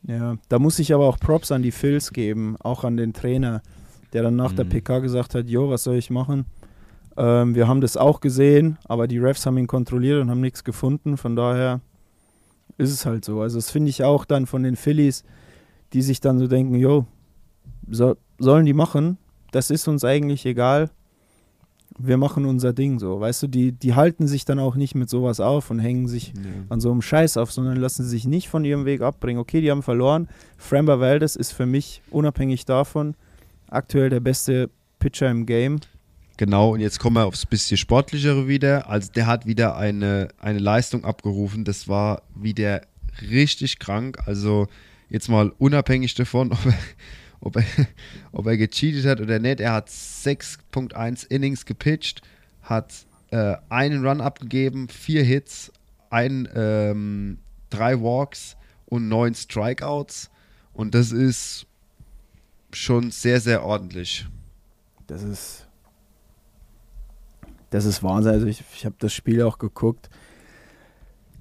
Ja, 0.06 0.36
da 0.48 0.58
muss 0.58 0.78
ich 0.78 0.94
aber 0.94 1.06
auch 1.06 1.18
Props 1.18 1.50
an 1.52 1.62
die 1.62 1.72
Phils 1.72 2.12
geben, 2.12 2.56
auch 2.60 2.84
an 2.84 2.96
den 2.96 3.12
Trainer, 3.12 3.62
der 4.12 4.22
dann 4.22 4.36
nach 4.36 4.52
der 4.52 4.64
Mhm. 4.64 4.70
PK 4.70 4.98
gesagt 5.00 5.34
hat, 5.34 5.48
jo, 5.48 5.68
was 5.70 5.82
soll 5.84 5.96
ich 5.96 6.10
machen? 6.10 6.46
Ähm, 7.16 7.54
wir 7.54 7.68
haben 7.68 7.80
das 7.80 7.96
auch 7.96 8.20
gesehen, 8.20 8.78
aber 8.84 9.06
die 9.06 9.18
Refs 9.18 9.46
haben 9.46 9.58
ihn 9.58 9.66
kontrolliert 9.66 10.20
und 10.20 10.30
haben 10.30 10.40
nichts 10.40 10.64
gefunden, 10.64 11.16
von 11.16 11.36
daher 11.36 11.80
ist 12.78 12.90
es 12.90 13.06
halt 13.06 13.24
so. 13.24 13.40
Also 13.40 13.58
das 13.58 13.70
finde 13.70 13.90
ich 13.90 14.02
auch 14.04 14.24
dann 14.24 14.46
von 14.46 14.62
den 14.62 14.76
Phillies, 14.76 15.24
die 15.92 16.02
sich 16.02 16.20
dann 16.20 16.38
so 16.38 16.46
denken, 16.48 16.74
jo, 16.74 17.06
so, 17.88 18.16
sollen 18.38 18.66
die 18.66 18.72
machen, 18.72 19.18
das 19.52 19.70
ist 19.70 19.86
uns 19.88 20.04
eigentlich 20.04 20.44
egal, 20.46 20.90
wir 21.98 22.16
machen 22.16 22.44
unser 22.44 22.72
Ding 22.72 22.98
so, 22.98 23.20
weißt 23.20 23.44
du, 23.44 23.46
die, 23.46 23.72
die 23.72 23.94
halten 23.94 24.26
sich 24.26 24.44
dann 24.44 24.58
auch 24.58 24.74
nicht 24.74 24.94
mit 24.94 25.08
sowas 25.08 25.40
auf 25.40 25.70
und 25.70 25.78
hängen 25.78 26.08
sich 26.08 26.32
an 26.68 26.80
so 26.80 26.90
einem 26.90 27.02
Scheiß 27.02 27.36
auf, 27.36 27.52
sondern 27.52 27.76
lassen 27.76 28.04
sich 28.04 28.26
nicht 28.26 28.48
von 28.48 28.64
ihrem 28.64 28.84
Weg 28.84 29.00
abbringen. 29.00 29.40
Okay, 29.40 29.60
die 29.60 29.70
haben 29.70 29.82
verloren. 29.82 30.28
Framber 30.56 31.00
Valdez 31.00 31.36
ist 31.36 31.52
für 31.52 31.66
mich 31.66 32.02
unabhängig 32.10 32.64
davon 32.64 33.14
aktuell 33.68 34.10
der 34.10 34.20
beste 34.20 34.70
Pitcher 34.98 35.30
im 35.30 35.46
Game. 35.46 35.80
Genau, 36.36 36.72
und 36.72 36.80
jetzt 36.80 36.98
kommen 36.98 37.16
wir 37.16 37.26
aufs 37.26 37.46
bisschen 37.46 37.76
Sportlichere 37.76 38.48
wieder. 38.48 38.88
Also 38.88 39.12
der 39.12 39.26
hat 39.26 39.46
wieder 39.46 39.76
eine, 39.76 40.28
eine 40.40 40.58
Leistung 40.58 41.04
abgerufen. 41.04 41.64
Das 41.64 41.86
war 41.88 42.22
wieder 42.34 42.82
richtig 43.30 43.78
krank. 43.78 44.18
Also 44.26 44.66
jetzt 45.08 45.28
mal 45.28 45.52
unabhängig 45.58 46.14
davon, 46.14 46.52
ob 46.52 46.66
er, 46.66 46.74
ob 47.44 47.56
er, 47.56 47.64
ob 48.32 48.46
er 48.46 48.56
gecheatet 48.56 49.06
hat 49.06 49.20
oder 49.20 49.38
nicht. 49.38 49.60
Er 49.60 49.72
hat 49.72 49.88
6.1 49.88 51.26
Innings 51.28 51.66
gepitcht, 51.66 52.22
hat 52.62 52.92
äh, 53.30 53.56
einen 53.68 54.06
Run 54.06 54.20
abgegeben, 54.20 54.88
vier 54.88 55.22
Hits, 55.22 55.72
ein, 56.10 56.48
ähm, 56.54 57.38
drei 57.70 58.00
Walks 58.00 58.56
und 58.86 59.08
neun 59.08 59.34
Strikeouts. 59.34 60.30
Und 60.72 60.94
das 60.94 61.12
ist 61.12 61.66
schon 62.72 63.10
sehr, 63.10 63.40
sehr 63.40 63.64
ordentlich. 63.64 64.26
Das 65.06 65.22
ist 65.22 65.68
das 67.74 67.86
ist 67.86 68.04
Wahnsinn. 68.04 68.32
Also 68.32 68.46
ich, 68.46 68.62
ich 68.72 68.84
habe 68.84 68.94
das 69.00 69.12
Spiel 69.12 69.42
auch 69.42 69.58
geguckt. 69.58 70.08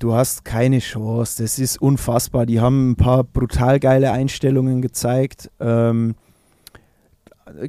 Du 0.04 0.14
hast 0.14 0.44
keine 0.44 0.80
Chance. 0.80 1.42
Das 1.42 1.58
ist 1.60 1.82
unfassbar. 1.82 2.46
Die 2.46 2.60
haben 2.60 2.92
ein 2.92 2.96
paar 2.98 3.24
brutal 3.24 3.80
geile 3.80 4.12
Einstellungen 4.12 4.82
gezeigt. 4.82 5.50
Ähm, 5.62 6.16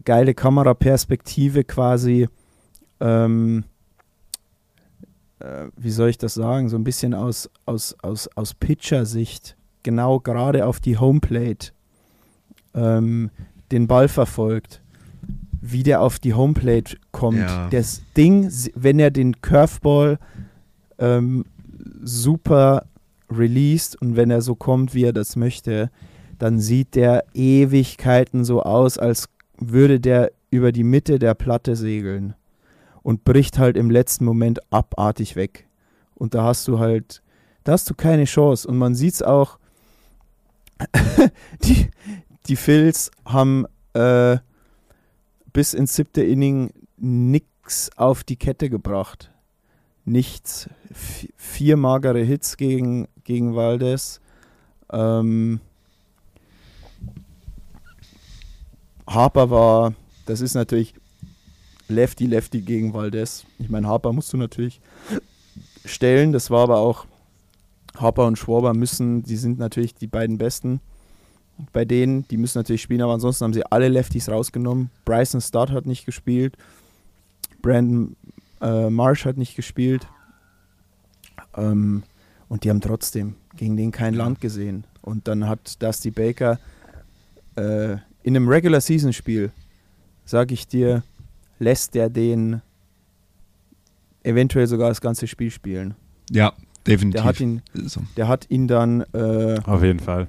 geile 0.05 0.35
Kameraperspektive 0.35 1.63
quasi. 1.63 2.29
Ähm, 2.99 3.63
äh, 5.39 5.67
wie 5.77 5.93
soll 5.93 6.09
ich 6.09 6.19
das 6.19 6.35
sagen? 6.35 6.69
So 6.69 6.77
ein 6.77 6.83
bisschen 6.83 7.15
aus, 7.15 7.49
aus, 7.67 7.95
aus, 8.03 8.29
aus 8.35 8.53
Pitcher-Sicht. 8.53 9.57
Genau 9.85 10.19
gerade 10.19 10.67
auf 10.67 10.81
die 10.81 10.99
Homeplate. 10.99 11.71
Ähm, 12.75 13.31
den 13.71 13.87
Ball 13.87 14.09
verfolgt 14.09 14.81
wie 15.67 15.83
der 15.85 16.03
auf 16.03 16.19
die 16.19 16.35
Homeplate 16.35 16.97
kommt. 17.11 17.39
Ja. 17.39 17.69
Das 17.71 18.03
Ding, 18.17 18.53
wenn 18.75 18.99
er 18.99 19.11
den 19.11 19.41
Curveball 19.41 20.19
ähm, 20.99 21.47
super 22.05 22.87
released 23.31 24.01
und 24.01 24.17
wenn 24.17 24.31
er 24.31 24.43
so 24.43 24.55
kommt, 24.55 24.95
wie 24.95 25.05
er 25.05 25.13
das 25.13 25.37
möchte, 25.37 25.91
dann 26.39 26.61
sieht 26.61 26.95
der 26.95 27.25
Ewigkeiten 27.35 28.45
so 28.45 28.63
aus, 28.63 28.99
als 28.99 29.29
würde 29.59 30.01
der 30.01 30.33
über 30.51 30.73
die 30.73 30.85
Mitte 30.85 31.19
der 31.19 31.35
Platte 31.35 31.75
segeln 31.77 32.35
und 33.03 33.25
bricht 33.25 33.59
halt 33.59 33.77
im 33.77 33.91
letzten 33.91 34.25
Moment 34.25 34.61
abartig 34.73 35.37
weg. 35.37 35.67
Und 36.15 36.35
da 36.35 36.45
hast 36.45 36.69
du 36.69 36.79
halt, 36.79 37.23
da 37.65 37.73
hast 37.73 37.89
du 37.91 37.95
keine 37.95 38.25
Chance. 38.25 38.67
Und 38.69 38.79
man 38.79 38.95
sieht 38.95 39.15
es 39.15 39.23
auch, 39.23 39.59
die, 41.65 41.91
die 42.47 42.57
Phils 42.57 43.11
haben 43.25 43.67
äh, 43.95 44.39
bis 45.53 45.75
ins 45.75 45.97
siebte 45.97 46.23
Inning 46.23 46.73
nix 46.97 47.91
auf 47.97 48.25
die 48.25 48.37
Kette 48.37 48.71
gebracht. 48.71 49.31
Nichts. 50.05 50.69
Vier 51.37 51.77
magere 51.77 52.23
Hits 52.23 52.57
gegen, 52.57 53.09
gegen 53.25 53.55
Valdez. 53.55 54.21
Ähm, 54.93 55.61
Harper 59.07 59.51
war, 59.51 59.95
das 60.27 60.41
ist 60.41 60.55
natürlich 60.55 60.95
Lefty 61.89 62.27
Lefty 62.27 62.61
gegen 62.61 62.95
Valdez. 62.95 63.45
Ich 63.59 63.69
meine, 63.69 63.87
Harper 63.89 64.13
musst 64.13 64.33
du 64.33 64.37
natürlich 64.37 64.81
stellen. 65.85 66.33
Das 66.33 66.51
war 66.51 66.63
aber 66.63 66.79
auch 66.79 67.07
Harper 67.97 68.27
und 68.27 68.39
Schwarber 68.39 68.75
müssen, 68.75 69.23
die 69.23 69.37
sind 69.37 69.59
natürlich 69.59 69.95
die 69.95 70.07
beiden 70.07 70.39
Besten. 70.39 70.81
bei 71.73 71.85
denen, 71.85 72.27
die 72.27 72.37
müssen 72.37 72.59
natürlich 72.59 72.83
spielen, 72.83 73.03
aber 73.03 73.13
ansonsten 73.13 73.45
haben 73.45 73.53
sie 73.53 73.65
alle 73.71 73.89
Lefties 73.89 74.29
rausgenommen. 74.29 74.91
Bryson 75.05 75.41
Stott 75.41 75.71
hat 75.71 75.87
nicht 75.87 76.05
gespielt, 76.05 76.57
Brandon 77.63 78.17
äh, 78.61 78.91
Marsh 78.91 79.25
hat 79.25 79.37
nicht 79.37 79.57
gespielt. 79.57 80.07
Ähm, 81.57 82.03
und 82.49 82.65
die 82.65 82.71
haben 82.71 82.81
trotzdem 82.81 83.35
gegen 83.57 83.77
den 83.77 83.93
kein 83.93 84.15
Land 84.15 84.41
gesehen. 84.41 84.85
Und 85.03 85.29
dann 85.29 85.49
hat 85.49 85.83
Dusty 85.83 86.11
Baker 86.11 86.59
äh, 87.57 87.97
in 88.23 88.37
einem 88.37 88.49
Regular 88.49 88.81
Season 88.81 89.13
Spiel, 89.13 89.53
sage 90.25 90.55
ich 90.55 90.67
dir, 90.67 91.03
lässt 91.59 91.95
der 91.95 92.09
den 92.09 92.63
eventuell 94.23 94.67
sogar 94.67 94.89
das 94.89 95.01
ganze 95.01 95.27
Spiel 95.27 95.51
spielen. 95.51 95.95
Ja, 96.31 96.55
definitiv. 96.87 97.21
Der 97.21 97.25
hat 97.25 97.41
ihn, 97.41 97.63
der 98.17 98.29
hat 98.29 98.51
ihn 98.51 98.69
dann 98.69 99.03
äh, 99.13 99.61
Auf 99.65 99.83
jeden 99.83 100.01
Fall. 100.01 100.29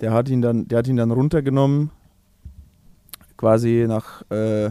Der 0.00 0.12
hat 0.12 0.28
ihn 0.28 0.42
dann, 0.42 0.66
der 0.68 0.78
hat 0.78 0.88
ihn 0.88 0.96
dann 0.96 1.10
runtergenommen, 1.10 1.90
quasi 3.36 3.84
nach, 3.88 4.22
äh, 4.30 4.70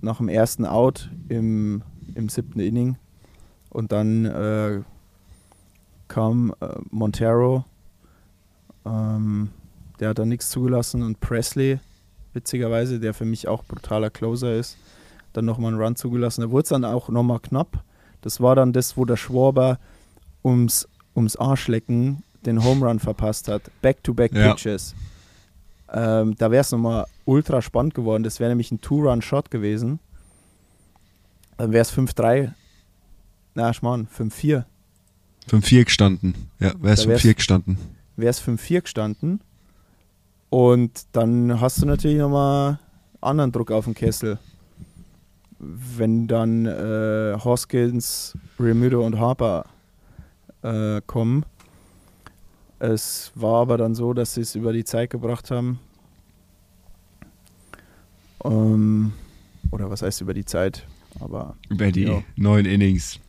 nach 0.00 0.18
dem 0.18 0.28
ersten 0.28 0.64
Out 0.64 1.10
im, 1.28 1.82
im 2.14 2.28
siebten 2.28 2.60
Inning. 2.60 2.96
Und 3.70 3.92
dann 3.92 4.24
äh, 4.24 4.80
kam 6.08 6.54
äh, 6.60 6.66
Montero, 6.90 7.64
ähm, 8.84 9.50
der 10.00 10.10
hat 10.10 10.18
dann 10.18 10.28
nichts 10.28 10.50
zugelassen 10.50 11.02
und 11.02 11.20
Presley, 11.20 11.78
witzigerweise, 12.32 12.98
der 13.00 13.14
für 13.14 13.24
mich 13.24 13.48
auch 13.48 13.64
brutaler 13.64 14.10
Closer 14.10 14.54
ist, 14.54 14.76
dann 15.32 15.44
nochmal 15.44 15.72
einen 15.72 15.80
Run 15.80 15.96
zugelassen. 15.96 16.40
Da 16.42 16.50
wurde 16.50 16.62
es 16.62 16.68
dann 16.70 16.84
auch 16.84 17.08
nochmal 17.08 17.40
knapp. 17.40 17.84
Das 18.22 18.40
war 18.40 18.56
dann 18.56 18.72
das, 18.72 18.96
wo 18.96 19.04
der 19.04 19.16
Schwarber 19.16 19.78
ums, 20.44 20.88
ums 21.14 21.36
Arschlecken 21.36 22.22
den 22.46 22.64
Home 22.64 22.86
Run 22.86 22.98
verpasst 22.98 23.48
hat. 23.48 23.62
Back-to-back 23.82 24.34
Ja. 24.34 24.52
Pitches. 24.52 24.94
Ähm, 25.92 26.34
da 26.36 26.50
wäre 26.50 26.60
es 26.60 26.70
nochmal 26.70 27.06
ultra 27.24 27.62
spannend 27.62 27.94
geworden. 27.94 28.22
Das 28.22 28.38
wäre 28.40 28.50
nämlich 28.50 28.70
ein 28.70 28.80
Two-Run-Shot 28.80 29.50
gewesen. 29.50 29.98
Dann 31.56 31.72
wäre 31.72 31.82
es 31.82 31.92
5-3. 31.92 32.52
Na, 33.54 33.72
Schmarrn, 33.72 34.06
5-4. 34.06 34.64
5-4 35.50 35.84
gestanden. 35.84 36.34
Ja, 36.60 36.70
Da 36.74 36.82
wär's- 36.82 37.06
5-4 37.06 37.34
gestanden? 37.34 37.78
Wäre 38.16 38.30
es 38.30 38.40
5-4 38.40 38.82
gestanden. 38.82 39.40
Und 40.48 41.06
dann 41.12 41.60
hast 41.60 41.80
du 41.82 41.86
natürlich 41.86 42.18
nochmal 42.18 42.78
anderen 43.20 43.52
Druck 43.52 43.70
auf 43.72 43.84
den 43.84 43.94
Kessel. 43.94 44.38
Wenn 45.58 46.26
dann 46.26 46.66
äh, 46.66 47.36
Hoskins, 47.44 48.36
Remudo 48.58 49.04
und 49.04 49.18
Harper 49.18 49.66
äh, 50.62 51.00
kommen. 51.06 51.44
Es 52.80 53.30
war 53.34 53.60
aber 53.60 53.76
dann 53.78 53.94
so, 53.94 54.12
dass 54.14 54.34
sie 54.34 54.40
es 54.40 54.54
über 54.54 54.72
die 54.72 54.84
Zeit 54.84 55.10
gebracht 55.10 55.50
haben. 55.50 55.78
Ähm, 58.44 59.12
oder 59.70 59.90
was 59.90 60.02
heißt 60.02 60.20
über 60.22 60.34
die 60.34 60.44
Zeit? 60.44 60.86
Aber 61.20 61.56
Über 61.68 61.92
die 61.92 62.04
Ja. 62.04 62.22
neun 62.36 62.64
Innings. 62.64 63.20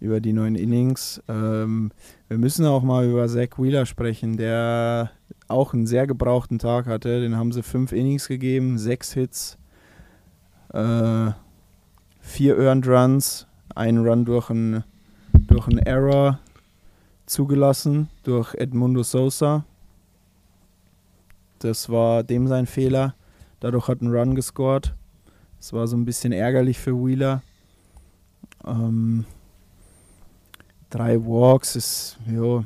über 0.00 0.20
die 0.20 0.32
neuen 0.32 0.54
Innings. 0.54 1.20
Ähm, 1.28 1.90
wir 2.28 2.38
müssen 2.38 2.64
auch 2.66 2.82
mal 2.84 3.04
über 3.08 3.26
Zach 3.28 3.58
Wheeler 3.58 3.84
sprechen, 3.84 4.36
der 4.36 5.10
auch 5.48 5.74
einen 5.74 5.86
sehr 5.88 6.06
gebrauchten 6.06 6.58
Tag 6.60 6.86
hatte. 6.86 7.20
Den 7.20 7.36
haben 7.36 7.50
sie 7.52 7.64
fünf 7.64 7.90
Innings 7.92 8.28
gegeben, 8.28 8.78
sechs 8.78 9.12
Hits, 9.14 9.58
äh, 10.72 11.30
vier 12.20 12.58
Earned 12.58 12.86
Runs, 12.86 13.46
einen 13.74 14.06
Run 14.06 14.24
durch 14.24 14.50
einen 14.50 14.84
durch 15.34 15.66
einen 15.66 15.78
Error 15.78 16.38
zugelassen 17.28 18.08
durch 18.22 18.54
Edmundo 18.54 19.02
Sosa. 19.02 19.64
Das 21.58 21.88
war 21.88 22.22
dem 22.22 22.46
sein 22.46 22.66
Fehler. 22.66 23.14
Dadurch 23.60 23.88
hat 23.88 24.00
ein 24.00 24.10
Run 24.10 24.34
gescored. 24.34 24.94
Das 25.58 25.72
war 25.72 25.86
so 25.86 25.96
ein 25.96 26.04
bisschen 26.04 26.32
ärgerlich 26.32 26.78
für 26.78 26.94
Wheeler. 26.94 27.42
Ähm, 28.64 29.24
drei 30.90 31.18
Walks 31.18 31.74
ist, 31.76 32.18
jo, 32.26 32.64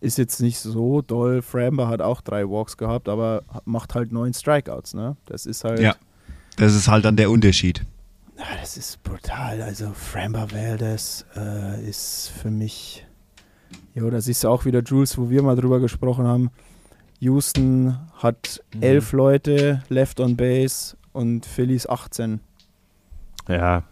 ist 0.00 0.18
jetzt 0.18 0.40
nicht 0.40 0.58
so 0.58 1.02
doll. 1.02 1.42
Framber 1.42 1.88
hat 1.88 2.02
auch 2.02 2.20
drei 2.20 2.48
Walks 2.48 2.76
gehabt, 2.76 3.08
aber 3.08 3.42
macht 3.64 3.94
halt 3.94 4.12
neun 4.12 4.34
Strikeouts. 4.34 4.94
Ne? 4.94 5.16
Das 5.26 5.46
ist 5.46 5.64
halt. 5.64 5.80
Ja. 5.80 5.96
Das 6.56 6.74
ist 6.74 6.88
halt 6.88 7.04
dann 7.04 7.16
der 7.16 7.30
Unterschied. 7.30 7.84
Das 8.60 8.76
ist 8.76 9.02
brutal. 9.02 9.62
Also 9.62 9.92
Framber 9.92 10.50
Valdez 10.52 11.24
äh, 11.36 11.88
ist 11.88 12.30
für 12.40 12.50
mich. 12.50 13.04
Jo, 13.94 14.10
da 14.10 14.20
siehst 14.20 14.44
du 14.44 14.48
auch 14.48 14.64
wieder 14.64 14.82
Jules, 14.82 15.18
wo 15.18 15.28
wir 15.30 15.42
mal 15.42 15.56
drüber 15.56 15.80
gesprochen 15.80 16.26
haben. 16.26 16.50
Houston 17.20 17.96
hat 18.14 18.62
Mhm. 18.74 18.82
elf 18.82 19.12
Leute 19.12 19.82
left 19.88 20.20
on 20.20 20.36
base 20.36 20.96
und 21.12 21.44
Phillies 21.46 21.88
18 21.88 22.38
Ja, 23.48 23.82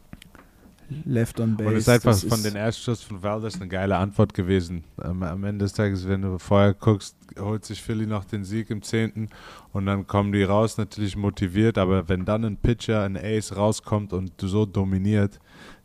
left 1.04 1.40
on 1.40 1.56
base. 1.56 1.68
und 1.68 1.74
es 1.76 1.88
ist 1.88 1.88
einfach 1.88 2.16
von 2.16 2.42
den 2.44 2.54
Erstschuss 2.54 3.02
von 3.02 3.20
Valdez 3.24 3.56
eine 3.56 3.66
geile 3.66 3.96
Antwort 3.96 4.32
gewesen. 4.32 4.84
Am, 4.98 5.24
am 5.24 5.42
Ende 5.42 5.64
des 5.64 5.72
Tages, 5.72 6.06
wenn 6.06 6.22
du 6.22 6.38
vorher 6.38 6.74
guckst, 6.74 7.16
holt 7.40 7.64
sich 7.64 7.82
Philly 7.82 8.06
noch 8.06 8.24
den 8.24 8.44
Sieg 8.44 8.70
im 8.70 8.82
10. 8.82 9.28
und 9.72 9.86
dann 9.86 10.06
kommen 10.06 10.30
die 10.30 10.44
raus, 10.44 10.78
natürlich 10.78 11.16
motiviert, 11.16 11.78
aber 11.78 12.08
wenn 12.08 12.24
dann 12.24 12.44
ein 12.44 12.56
Pitcher, 12.58 13.02
ein 13.02 13.16
Ace 13.16 13.56
rauskommt 13.56 14.12
und 14.12 14.32
so 14.38 14.66
dominiert, 14.66 15.40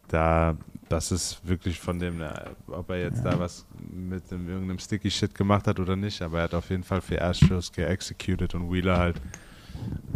da, 0.10 0.56
das 0.92 1.12
ist 1.12 1.40
wirklich 1.48 1.80
von 1.80 2.00
dem, 2.00 2.22
ob 2.68 2.90
er 2.90 3.02
jetzt 3.02 3.24
da 3.24 3.40
was 3.40 3.66
mit 3.90 4.30
dem, 4.32 4.48
irgendeinem 4.50 4.80
Sticky 4.80 5.10
Shit 5.10 5.34
gemacht 5.34 5.68
hat 5.68 5.80
oder 5.80 5.96
nicht, 5.96 6.22
aber 6.22 6.40
er 6.40 6.44
hat 6.46 6.54
auf 6.54 6.70
jeden 6.70 6.84
Fall 6.84 7.02
für 7.02 7.16
Erstschuss 7.16 7.72
geexecuted 7.72 8.54
und 8.56 8.72
Wheeler 8.72 8.98
halt, 8.98 9.16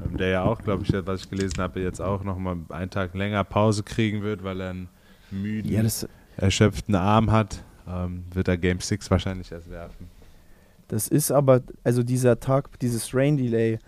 ähm, 0.04 0.18
der 0.18 0.30
ja 0.30 0.44
auch, 0.44 0.62
glaube 0.62 0.84
ich, 0.84 0.94
was 1.06 1.22
ich 1.22 1.30
gelesen 1.30 1.60
habe, 1.60 1.80
jetzt 1.80 2.02
auch 2.02 2.24
nochmal 2.24 2.58
einen 2.70 2.90
Tag 2.90 3.14
länger 3.14 3.44
Pause 3.44 3.84
kriegen 3.84 4.22
wird, 4.22 4.44
weil 4.44 4.60
er 4.62 4.70
einen 4.72 4.90
müden, 5.32 5.72
Ja, 5.72 5.84
erschöpften 6.38 6.96
Arm 6.96 7.32
hat, 7.32 7.64
ähm, 7.88 8.26
wird 8.34 8.48
er 8.48 8.58
Game 8.58 8.80
6 8.80 9.10
wahrscheinlich 9.10 9.52
erst 9.52 9.70
werfen. 9.70 10.08
das 10.90 11.08
ist 11.08 11.32
aber, 11.32 11.62
also 11.84 12.04
dieser 12.04 12.40
Tag, 12.40 12.80
dieses 12.80 13.14
Rain 13.14 13.38
Delay 13.38 13.80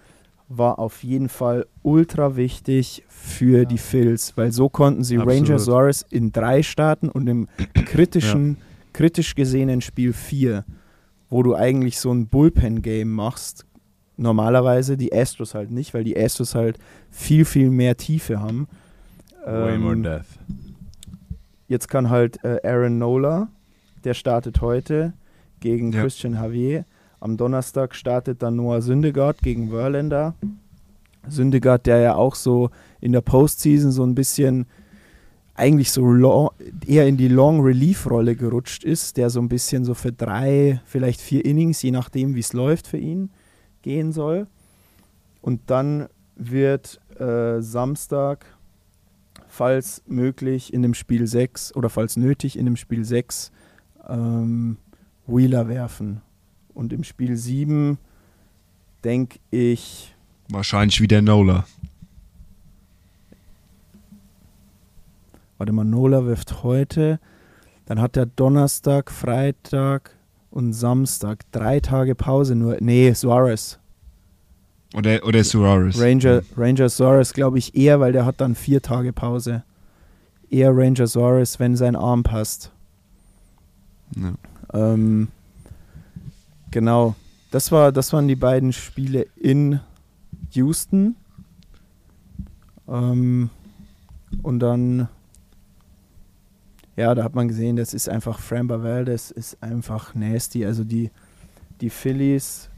war 0.50 0.80
auf 0.80 1.04
jeden 1.04 1.28
Fall 1.30 1.66
ultra 1.84 2.36
wichtig 2.38 3.04
für 3.10 3.66
die 3.66 3.78
Phils, 3.78 4.38
weil 4.38 4.52
so 4.52 4.70
konnten 4.70 5.04
sie 5.04 5.18
Absolut. 5.18 5.42
Ranger 5.50 5.60
Suarez 5.60 6.06
in 6.10 6.32
drei 6.32 6.64
starten 6.64 7.10
und 7.10 7.28
im 7.28 7.48
kritischen, 7.86 8.58
kritisch 8.94 9.36
gesehenen 9.36 9.82
Spiel 9.82 10.14
4, 10.14 10.64
wo 11.30 11.44
du 11.44 11.54
eigentlich 11.56 12.00
so 12.00 12.12
ein 12.14 12.28
Bullpen-Game 12.28 13.12
machst, 13.12 13.66
normalerweise 14.16 14.96
die 14.98 15.14
Astros 15.14 15.54
halt 15.54 15.70
nicht, 15.72 15.94
weil 15.94 16.04
die 16.06 16.18
Astros 16.18 16.56
halt 16.56 16.80
viel, 17.12 17.44
viel 17.46 17.70
mehr 17.70 17.98
Tiefe 17.98 18.40
haben. 18.40 18.68
Way 19.46 19.78
more 19.78 19.94
Ähm, 19.96 20.04
death. 20.04 20.26
Jetzt 21.68 21.90
kann 21.90 22.10
halt 22.10 22.44
äh, 22.46 22.60
Aaron 22.64 22.98
Nola, 22.98 23.50
der 24.06 24.14
startet 24.14 24.62
heute 24.62 25.14
gegen 25.60 25.92
Ja. 25.92 26.02
Christian 26.02 26.34
Javier. 26.34 26.86
Am 27.20 27.38
Donnerstag 27.38 27.96
startet 27.96 28.42
dann 28.44 28.56
Noah 28.56 28.82
Syndergaard 28.82 29.42
gegen 29.42 29.70
Verlander. 29.70 30.36
Syndergaard, 31.28 31.86
der 31.86 32.00
ja 32.00 32.16
auch 32.16 32.36
so 32.36 32.70
in 33.02 33.12
der 33.12 33.22
Postseason 33.22 33.92
so 33.92 34.04
ein 34.04 34.16
bisschen 34.16 34.66
eigentlich 35.56 35.92
so 35.92 36.06
long, 36.06 36.52
eher 36.86 37.08
in 37.08 37.18
die 37.18 37.28
Long 37.28 37.62
Relief 37.62 38.10
Rolle 38.10 38.36
gerutscht 38.36 38.84
ist, 38.84 39.18
der 39.18 39.30
so 39.30 39.40
ein 39.40 39.50
bisschen 39.50 39.84
so 39.84 39.96
für 39.96 40.12
drei, 40.12 40.82
vielleicht 40.86 41.20
vier 41.20 41.44
Innings, 41.44 41.82
je 41.82 41.92
nachdem 41.92 42.36
wie 42.36 42.42
es 42.42 42.54
läuft 42.54 42.88
für 42.88 42.98
ihn, 42.98 43.32
gehen 43.82 44.12
soll. 44.12 44.46
Und 45.42 45.62
dann 45.68 46.08
wird 46.36 47.02
äh, 47.20 47.60
Samstag 47.62 48.46
falls 49.48 50.04
möglich 50.06 50.72
in 50.72 50.84
dem 50.84 50.94
Spiel 50.94 51.26
6 51.26 51.76
oder 51.76 51.90
falls 51.90 52.16
nötig 52.16 52.58
in 52.58 52.66
dem 52.66 52.76
Spiel 52.76 53.04
6 53.04 53.52
ähm, 54.08 54.78
Wheeler 55.26 55.68
werfen. 55.68 56.22
Und 56.78 56.94
im 56.94 57.04
Spiel 57.04 57.36
7 57.36 57.98
denke 59.04 59.40
ich, 59.50 60.14
Wahrscheinlich 60.50 61.02
wieder 61.02 61.24
Nola. 61.24 61.66
warte 65.58 65.74
mal, 65.74 65.84
Nola 65.84 66.26
wirft 66.26 66.62
heute, 66.62 67.20
dann 67.88 68.00
hat 68.00 68.16
er 68.16 68.28
Donnerstag, 68.28 69.10
Freitag 69.10 70.12
und 70.52 70.74
Samstag 70.74 71.52
drei 71.52 71.80
Tage 71.80 72.14
Pause 72.14 72.54
nur. 72.54 72.78
Nee, 72.80 73.12
Suarez. 73.14 73.80
Oder, 74.94 75.26
oder 75.26 75.44
Suarez. 75.44 76.00
Ranger, 76.00 76.44
Ranger 76.56 76.90
Suarez 76.90 77.34
glaube 77.34 77.58
ich 77.58 77.76
eher, 77.76 78.00
weil 78.00 78.12
der 78.14 78.28
hat 78.28 78.40
dann 78.40 78.54
vier 78.54 78.84
Tage 78.84 79.14
Pause. 79.14 79.64
Eher 80.52 80.78
Ranger 80.78 81.08
Suarez, 81.08 81.60
wenn 81.60 81.76
sein 81.76 81.96
Arm 81.96 82.22
passt. 82.22 82.72
Ja. 84.16 84.36
Ähm, 84.74 85.30
genau. 86.78 87.16
Das, 87.50 87.72
war, 87.72 87.92
das 87.92 88.14
waren 88.14 88.28
die 88.28 88.36
beiden 88.36 88.72
Spiele 88.72 89.26
in 89.36 89.80
Houston. 90.52 91.16
Ähm, 92.88 93.50
und 94.44 94.60
dann, 94.60 95.08
ja, 96.96 97.16
da 97.16 97.24
hat 97.24 97.34
man 97.34 97.48
gesehen, 97.48 97.78
das 97.78 97.96
ist 97.96 98.08
einfach 98.08 98.38
Framber 98.38 98.84
Valdez 98.84 99.32
ist 99.32 99.64
einfach 99.64 100.14
nasty. 100.14 100.68
Also 100.68 100.84
die, 100.84 101.10
die 101.82 101.90
Phillies 101.90 102.70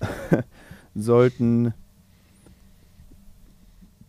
sollten. 0.96 1.72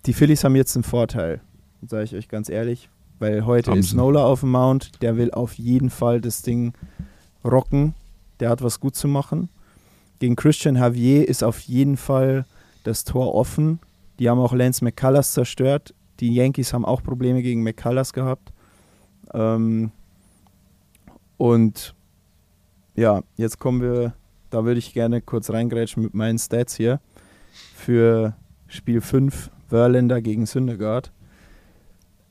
Die 0.08 0.14
Phillies 0.14 0.44
haben 0.44 0.56
jetzt 0.56 0.76
einen 0.76 0.84
Vorteil, 0.84 1.42
sage 1.88 2.06
ich 2.06 2.16
euch 2.16 2.28
ganz 2.28 2.50
ehrlich, 2.50 2.90
weil 3.20 3.46
heute 3.46 3.70
Haben 3.70 3.82
ist. 3.82 3.94
Nola 3.94 4.26
auf 4.26 4.40
dem 4.40 4.50
Mount, 4.50 5.04
der 5.04 5.16
will 5.16 5.30
auf 5.30 5.54
jeden 5.60 5.92
Fall 5.92 6.22
das 6.22 6.42
Ding 6.42 6.74
rocken, 7.46 7.94
der 8.40 8.50
hat 8.50 8.62
was 8.62 8.80
gut 8.80 8.96
zu 8.96 9.08
machen. 9.08 9.50
Gegen 10.20 10.36
Christian 10.36 10.76
Javier 10.76 11.28
ist 11.28 11.44
auf 11.44 11.60
jeden 11.62 11.98
Fall 11.98 12.46
das 12.84 13.04
Tor 13.04 13.36
offen. 13.36 13.80
Die 14.20 14.30
haben 14.30 14.40
auch 14.40 14.54
Lance 14.54 14.84
McCullers 14.84 15.34
zerstört. 15.34 15.94
Die 16.20 16.34
Yankees 16.34 16.74
haben 16.74 16.86
auch 16.86 17.04
Probleme 17.04 17.44
gegen 17.44 17.62
McCullers 17.64 18.14
gehabt. 18.14 18.52
Ähm, 19.34 19.92
und 21.38 21.94
ja, 22.96 23.22
jetzt 23.36 23.60
kommen 23.60 23.82
wir, 23.82 24.14
da 24.50 24.66
würde 24.66 24.80
ich 24.80 24.94
gerne 24.94 25.22
kurz 25.22 25.52
reingrätschen 25.52 26.02
mit 26.02 26.14
meinen 26.16 26.40
Stats 26.40 26.76
hier. 26.76 27.00
Für 27.76 28.36
Spiel 28.68 29.02
5 29.02 29.52
Verlander 29.68 30.22
gegen 30.22 30.46
Syndergaard. 30.46 31.12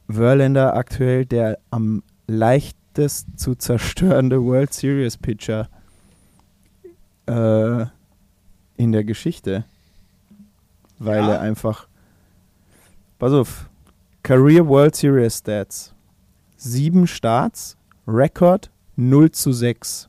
Verlander 0.09 0.74
aktuell 0.74 1.26
der 1.26 1.59
am 1.70 2.02
leichtest 2.26 3.38
zu 3.38 3.54
zerstörende 3.54 4.42
World 4.42 4.72
Series 4.72 5.16
Pitcher 5.16 5.68
äh, 7.27 7.87
in 8.77 8.93
der 8.93 9.05
Geschichte. 9.05 9.64
Weil 10.99 11.20
Ja. 11.20 11.33
er 11.35 11.41
einfach. 11.41 11.89
Pass 13.18 13.33
auf. 13.33 13.68
Career 14.22 14.66
World 14.66 14.95
Series 14.97 15.39
Stats. 15.39 15.95
Sieben 16.57 17.07
Starts, 17.07 17.77
Rekord 18.09 18.70
0 18.97 19.31
zu 19.31 19.53
6. 19.53 20.09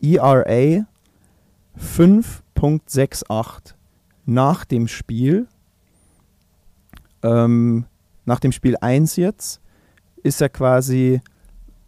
ERA 0.00 0.86
5.68. 1.78 3.74
Nach 4.24 4.64
dem 4.64 4.86
Spiel, 4.86 5.48
ähm, 7.22 7.86
nach 8.24 8.38
dem 8.38 8.52
Spiel 8.52 8.76
1 8.80 9.16
jetzt, 9.16 9.60
ist 10.22 10.40
er 10.40 10.48
quasi 10.48 11.20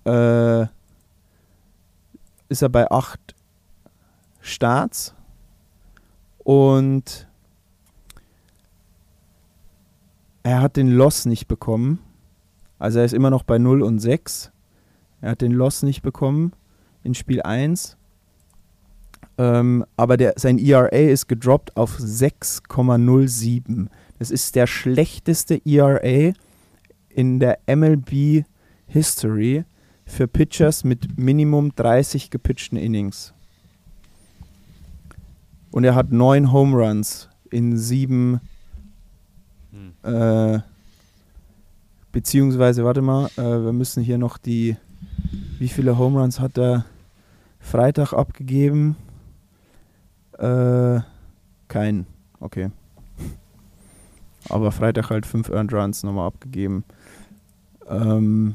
äh, 0.05 0.63
ist 2.49 2.63
er 2.63 2.69
bei 2.69 2.91
8 2.91 3.34
Starts 4.45 5.15
und 6.39 7.27
er 10.43 10.61
hat 10.61 10.77
den 10.77 10.91
Loss 10.91 11.25
nicht 11.27 11.49
bekommen. 11.49 11.99
Also 12.79 12.99
er 12.99 13.07
ist 13.07 13.15
immer 13.15 13.31
noch 13.31 13.43
bei 13.43 13.59
0 13.59 13.83
und 13.83 13.99
6. 13.99 14.53
Er 15.23 15.31
hat 15.31 15.41
den 15.41 15.53
Loss 15.53 15.83
nicht 15.83 16.03
bekommen 16.03 16.53
in 17.03 17.15
Spiel 17.15 17.41
1. 17.41 17.97
Ähm, 19.39 19.85
aber 19.97 20.17
der, 20.17 20.35
sein 20.37 20.59
ERA 20.59 20.89
ist 20.89 21.27
gedroppt 21.27 21.77
auf 21.77 21.99
6,07. 21.99 23.89
Das 24.19 24.31
ist 24.31 24.55
der 24.55 24.67
schlechteste 24.67 25.61
ERA 25.65 26.35
in 27.09 27.41
der 27.41 27.59
MLB 27.67 28.45
History 28.87 29.65
für 30.05 30.29
Pitchers 30.29 30.85
mit 30.85 31.19
Minimum 31.19 31.75
30 31.75 32.31
gepitchten 32.31 32.77
Innings. 32.77 33.34
Und 35.75 35.83
er 35.83 35.97
hat 35.97 36.13
neun 36.13 36.53
Home 36.53 36.77
Runs 36.77 37.29
in 37.51 37.77
sieben 37.77 38.41
äh, 40.05 40.61
beziehungsweise, 42.13 42.85
warte 42.85 43.03
mal, 43.03 43.27
äh, 43.37 43.43
wir 43.43 43.73
müssen 43.73 44.01
hier 44.01 44.17
noch 44.17 44.39
die, 44.39 44.77
wie 45.59 45.67
viele 45.67 45.99
Home 45.99 46.21
Runs 46.21 46.39
hat 46.39 46.59
er 46.59 46.85
Freitag 47.59 48.13
abgegeben? 48.13 48.95
Äh, 50.39 51.01
kein, 51.67 52.07
okay. 52.39 52.71
Aber 54.49 54.71
Freitag 54.71 55.11
halt 55.11 55.27
fünf 55.27 55.49
Earned 55.49 55.73
Runs 55.73 56.05
nochmal 56.05 56.29
abgegeben. 56.29 56.85
Ähm, 57.89 58.55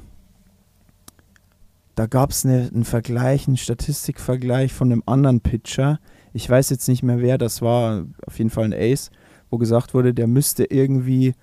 da 1.96 2.06
gab 2.06 2.30
es 2.30 2.46
eine, 2.46 2.70
einen 2.74 2.86
Vergleich, 2.86 3.46
einen 3.46 3.58
Statistikvergleich 3.58 4.72
von 4.72 4.90
einem 4.90 5.04
anderen 5.06 5.42
Pitcher. 5.42 6.00
Ich 6.34 6.50
weiß 6.50 6.70
jetzt 6.70 6.88
nicht 6.88 7.04
mehr, 7.04 7.20
wer 7.22 7.38
das 7.38 7.62
war. 7.62 8.06
Auf 8.26 8.38
jeden 8.38 8.50
Fall 8.50 8.66
ein 8.66 8.74
Ace, 8.74 9.10
wo 9.50 9.58
gesagt 9.58 9.94
wurde, 9.94 10.14
der 10.14 10.28
müsste 10.28 10.66
irgendwie 10.66 11.34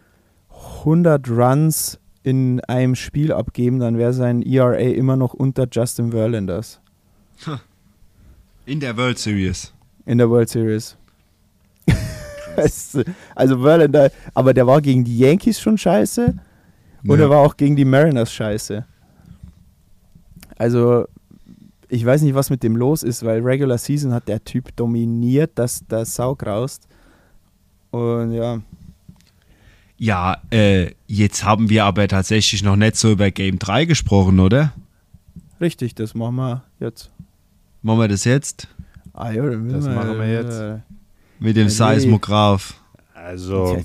100 0.82 1.28
Runs 1.28 1.99
in 2.22 2.61
einem 2.64 2.95
Spiel 2.97 3.32
abgeben, 3.32 3.78
dann 3.78 3.99
wäre 3.99 4.12
sein 4.12 4.43
ERA 4.43 4.74
immer 4.78 5.16
noch 5.16 5.32
unter 5.34 5.66
Justin 5.70 6.11
Verlanders 6.11 6.80
In 8.64 8.80
der 8.80 8.97
World 8.97 9.18
Series. 9.18 9.72
in 10.07 10.18
der 10.18 10.28
World 10.28 10.49
Series. 10.49 10.97
Also 13.34 13.61
Verlander, 13.61 14.11
aber 14.32 14.55
der 14.55 14.66
war 14.66 14.80
gegen 14.80 15.05
die 15.05 15.18
Yankees 15.18 15.61
schon 15.61 15.76
scheiße 15.76 16.34
und 17.07 17.18
Ja. 17.18 17.26
er 17.26 17.30
war 17.30 17.41
auch 17.41 17.55
gegen 17.57 17.76
die 17.76 17.84
Mariners 17.84 18.32
scheiße. 18.32 18.84
Also 20.57 21.07
ich 21.89 22.05
weiß 22.05 22.22
nicht, 22.22 22.34
was 22.34 22.51
mit 22.51 22.62
dem 22.62 22.76
los 22.76 23.03
ist, 23.03 23.24
weil 23.24 23.41
Regular 23.41 23.78
Season 23.78 24.12
hat 24.12 24.28
der 24.28 24.43
Typ 24.45 24.74
dominiert, 24.76 25.53
dass 25.55 25.87
der 25.87 26.05
Sau 26.05 26.34
graust. 26.34 26.87
Und 27.91 28.32
ja, 28.32 28.61
Ja, 29.99 30.39
äh, 30.51 30.91
jetzt 31.07 31.45
haben 31.45 31.70
wir 31.70 31.84
aber 31.84 32.07
tatsächlich 32.09 32.62
noch 32.62 32.76
nicht 32.76 32.97
so 32.97 33.12
über 33.12 33.30
Game 33.30 33.59
3 33.59 33.84
gesprochen, 33.87 34.41
oder? 34.41 34.72
richtig, 35.61 35.95
das 35.95 36.14
machen 36.14 36.37
wir 36.37 36.64
jetzt. 36.80 37.11
Machen 37.82 38.01
wir 38.01 38.09
das 38.09 38.24
jetzt? 38.24 38.68
Ah 39.14 39.30
ja, 39.30 39.43
dann 39.49 39.62
müssen 39.62 39.80
Das 39.80 39.87
machen 39.95 40.18
wir 40.18 40.30
jetzt. 40.30 40.59
äh, 40.61 40.78
Mit 41.39 41.57
dem. 41.57 41.70
Seismograph. 41.70 42.74
Also, 43.14 43.82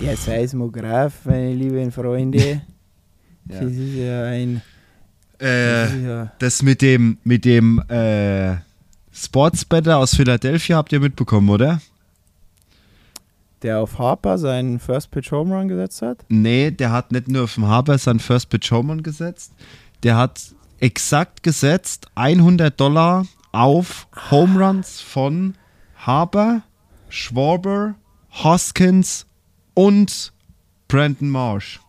Der 0.00 0.16
Seismograph, 0.16 1.24
meine 1.24 1.54
lieben 1.54 1.90
Freunde. 1.92 2.62
Ja. 3.48 3.60
Das 3.60 3.72
ist 3.72 3.94
ja 3.96 4.22
ein. 4.24 4.62
Das 5.42 5.92
Äh, 5.92 6.26
das 6.38 6.62
mit 6.62 6.82
dem, 6.82 7.18
mit 7.24 7.44
dem, 7.44 7.80
äh, 7.88 8.56
Sportsbetter 9.12 9.98
aus 9.98 10.14
Philadelphia 10.14 10.76
habt 10.76 10.92
ihr 10.92 11.00
mitbekommen, 11.00 11.50
oder? 11.50 11.80
der 13.62 13.78
auf 13.78 13.98
Harper 13.98 14.38
seinen 14.38 14.78
First 14.78 15.10
Pitch 15.10 15.30
Home 15.30 15.54
Run 15.54 15.68
gesetzt 15.68 16.02
hat. 16.02 16.24
Nee, 16.28 16.70
der 16.70 16.90
hat 16.90 17.12
nicht 17.12 17.28
nur 17.28 17.44
auf 17.44 17.54
dem 17.54 17.66
Haber 17.66 17.96
seinen 17.98 18.20
First 18.20 18.48
Pitch 18.50 18.70
Home 18.70 18.92
Run 18.92 19.02
gesetzt, 19.02 19.52
der 20.02 20.16
hat 20.16 20.40
exakt 20.80 21.42
gesetzt 21.42 22.08
100 22.16 22.78
Dollar 22.78 23.26
auf 23.52 24.08
Home 24.30 24.64
Runs 24.64 25.00
von 25.00 25.54
Haber, 25.96 26.62
Schwarber, 27.08 27.94
Hoskins 28.32 29.26
und 29.74 30.32
Brandon 30.88 31.30
Marsh. 31.30 31.80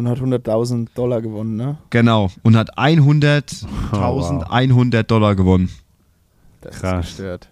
Und 0.00 0.08
hat 0.08 0.18
100.000 0.18 0.88
Dollar 0.94 1.20
gewonnen, 1.20 1.56
ne? 1.56 1.76
Genau. 1.90 2.30
Und 2.42 2.56
hat 2.56 2.78
100.100 2.78 3.66
Oh, 3.92 3.96
wow. 3.96 4.50
100 4.50 5.10
Dollar 5.10 5.34
gewonnen. 5.34 5.68
Das 6.62 6.76
Krass. 6.80 7.04
ist 7.04 7.16
gestört. 7.16 7.48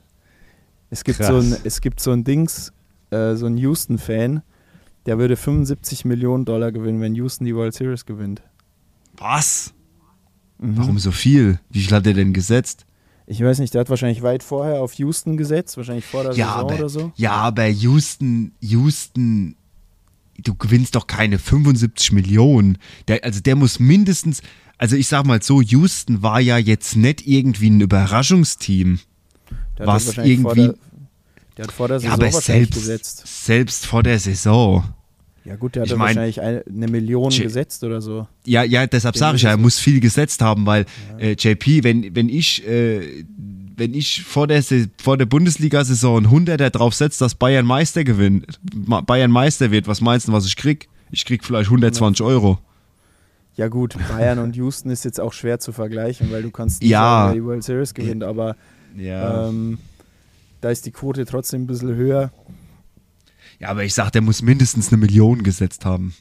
Es 0.88 1.04
gibt, 1.04 1.18
Krass. 1.18 1.28
so 1.28 1.36
ein, 1.36 1.56
es 1.64 1.82
gibt 1.82 2.00
so 2.00 2.10
ein 2.12 2.24
Dings, 2.24 2.72
äh, 3.10 3.34
so 3.34 3.44
ein 3.44 3.58
Houston-Fan, 3.58 4.40
der 5.04 5.18
würde 5.18 5.36
75 5.36 6.06
Millionen 6.06 6.46
Dollar 6.46 6.72
gewinnen, 6.72 7.02
wenn 7.02 7.14
Houston 7.16 7.44
die 7.44 7.54
World 7.54 7.74
Series 7.74 8.06
gewinnt. 8.06 8.40
Was? 9.18 9.74
Mhm. 10.56 10.78
Warum 10.78 10.98
so 10.98 11.10
viel? 11.10 11.60
Wie 11.68 11.80
viel 11.82 11.94
hat 11.94 12.06
er 12.06 12.14
denn 12.14 12.32
gesetzt? 12.32 12.86
Ich 13.26 13.42
weiß 13.44 13.58
nicht, 13.58 13.74
der 13.74 13.82
hat 13.82 13.90
wahrscheinlich 13.90 14.22
weit 14.22 14.42
vorher 14.42 14.80
auf 14.80 14.94
Houston 14.94 15.36
gesetzt, 15.36 15.76
wahrscheinlich 15.76 16.06
vor 16.06 16.22
der 16.22 16.32
Ja, 16.32 16.46
Saison 16.46 16.60
aber, 16.60 16.74
oder 16.76 16.88
so. 16.88 17.12
ja, 17.16 17.32
aber 17.32 17.66
Houston, 17.66 18.52
Houston, 18.60 19.54
du 20.42 20.54
gewinnst 20.54 20.94
doch 20.94 21.06
keine 21.06 21.38
75 21.38 22.12
Millionen. 22.12 22.78
Der, 23.08 23.24
also 23.24 23.40
der 23.40 23.56
muss 23.56 23.78
mindestens, 23.80 24.40
also 24.78 24.96
ich 24.96 25.08
sag 25.08 25.26
mal 25.26 25.42
so, 25.42 25.60
Houston 25.60 26.22
war 26.22 26.40
ja 26.40 26.58
jetzt 26.58 26.96
nicht 26.96 27.26
irgendwie 27.26 27.70
ein 27.70 27.80
Überraschungsteam. 27.80 29.00
Der 29.78 29.86
was 29.86 30.16
irgendwie- 30.16 30.42
Vor 30.42 30.54
der, 30.54 30.74
der 31.56 31.64
hat 31.64 31.72
vor 31.72 31.88
der 31.88 31.96
Ja, 31.96 32.00
Saison 32.00 32.14
aber 32.14 32.32
wahrscheinlich 32.32 32.68
selbst, 32.74 32.74
gesetzt. 32.74 33.44
selbst 33.44 33.86
vor 33.86 34.02
der 34.02 34.18
Saison. 34.18 34.84
Ja 35.44 35.56
gut, 35.56 35.74
der 35.76 35.82
hat 35.82 35.86
ich 35.86 35.92
ja 35.92 35.98
wahrscheinlich 35.98 36.40
eine, 36.42 36.62
eine 36.68 36.88
Million 36.88 37.30
J- 37.30 37.42
gesetzt 37.44 37.82
oder 37.82 38.00
so. 38.02 38.28
Ja, 38.44 38.62
ja, 38.64 38.86
deshalb 38.86 39.16
sage 39.16 39.36
ich 39.36 39.42
ja, 39.42 39.50
er 39.50 39.56
muss 39.56 39.78
viel 39.78 39.98
gesetzt 39.98 40.42
haben, 40.42 40.66
weil 40.66 40.84
äh, 41.18 41.32
JP, 41.32 41.84
wenn, 41.84 42.14
wenn 42.14 42.28
ich, 42.28 42.66
äh, 42.68 43.24
wenn 43.78 43.94
ich 43.94 44.24
vor 44.24 44.46
der, 44.46 44.62
vor 45.00 45.16
der 45.16 45.26
Bundesliga-Saison 45.26 46.24
ein 46.24 46.46
100er 46.46 46.70
drauf 46.70 46.94
setze, 46.94 47.20
dass 47.20 47.34
Bayern 47.36 47.64
Meister 47.64 48.04
gewinnt, 48.04 48.58
Bayern 49.06 49.30
Meister 49.30 49.70
wird, 49.70 49.86
was 49.86 50.00
meinst 50.00 50.28
du, 50.28 50.32
was 50.32 50.46
ich 50.46 50.56
krieg? 50.56 50.88
Ich 51.10 51.24
krieg 51.24 51.44
vielleicht 51.44 51.70
120 51.70 52.24
Euro. 52.26 52.58
Ja 53.56 53.68
gut, 53.68 53.96
Bayern 54.08 54.38
und 54.40 54.54
Houston 54.56 54.90
ist 54.90 55.04
jetzt 55.04 55.20
auch 55.20 55.32
schwer 55.32 55.58
zu 55.58 55.72
vergleichen, 55.72 56.30
weil 56.30 56.42
du 56.42 56.50
kannst 56.50 56.82
nicht 56.82 56.90
Ja. 56.90 57.26
sagen, 57.26 57.34
die 57.34 57.44
World 57.44 57.64
Series 57.64 57.94
gewinnt, 57.94 58.22
aber 58.24 58.56
Ja. 58.96 59.48
ähm, 59.48 59.78
da 60.60 60.70
ist 60.70 60.84
die 60.86 60.90
Quote 60.92 61.24
trotzdem 61.24 61.62
ein 61.62 61.66
bisschen 61.66 61.94
höher. 61.94 62.30
ja, 63.60 63.68
aber 63.68 63.84
ich 63.84 63.94
sag, 63.94 64.10
der 64.10 64.22
muss 64.22 64.42
mindestens 64.42 64.88
eine 64.88 64.98
Million 64.98 65.42
gesetzt 65.42 65.84
haben. 65.84 66.14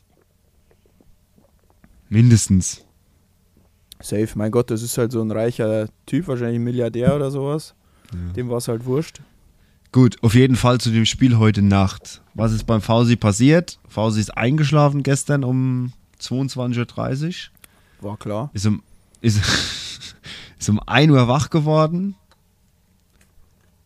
Mindestens. 2.10 2.84
Safe, 4.00 4.30
mein 4.36 4.52
Gott, 4.52 4.70
das 4.70 4.82
ist 4.84 4.98
halt 4.98 5.12
so 5.12 5.22
ein 5.22 5.32
reicher 5.32 5.88
Typ, 6.06 6.28
wahrscheinlich 6.28 6.60
ein 6.60 6.64
Milliardär 6.64 7.16
oder 7.16 7.32
sowas. 7.32 7.74
Dem 8.36 8.50
war 8.50 8.58
es 8.58 8.68
halt 8.68 8.86
wurscht. 8.86 9.22
Gut, 9.92 10.22
auf 10.22 10.36
jeden 10.36 10.56
Fall 10.56 10.80
zu 10.80 10.92
dem 10.92 11.06
Spiel 11.06 11.38
heute 11.38 11.62
Nacht. 11.62 12.22
Was 12.34 12.52
ist 12.52 12.66
beim 12.66 12.82
Fausi 12.82 13.16
passiert? 13.16 13.80
Fausi 13.88 14.20
ist 14.20 14.38
eingeschlafen 14.38 15.04
gestern 15.04 15.44
um 15.44 15.94
22.30 16.22 17.28
Uhr. 17.28 17.34
War 18.10 18.18
klar. 18.18 18.50
Ist 18.54 18.66
um, 18.66 18.84
ist, 19.22 19.40
ist 20.60 20.70
um 20.70 20.80
1 20.86 21.12
Uhr 21.12 21.28
wach 21.28 21.50
geworden. 21.50 22.16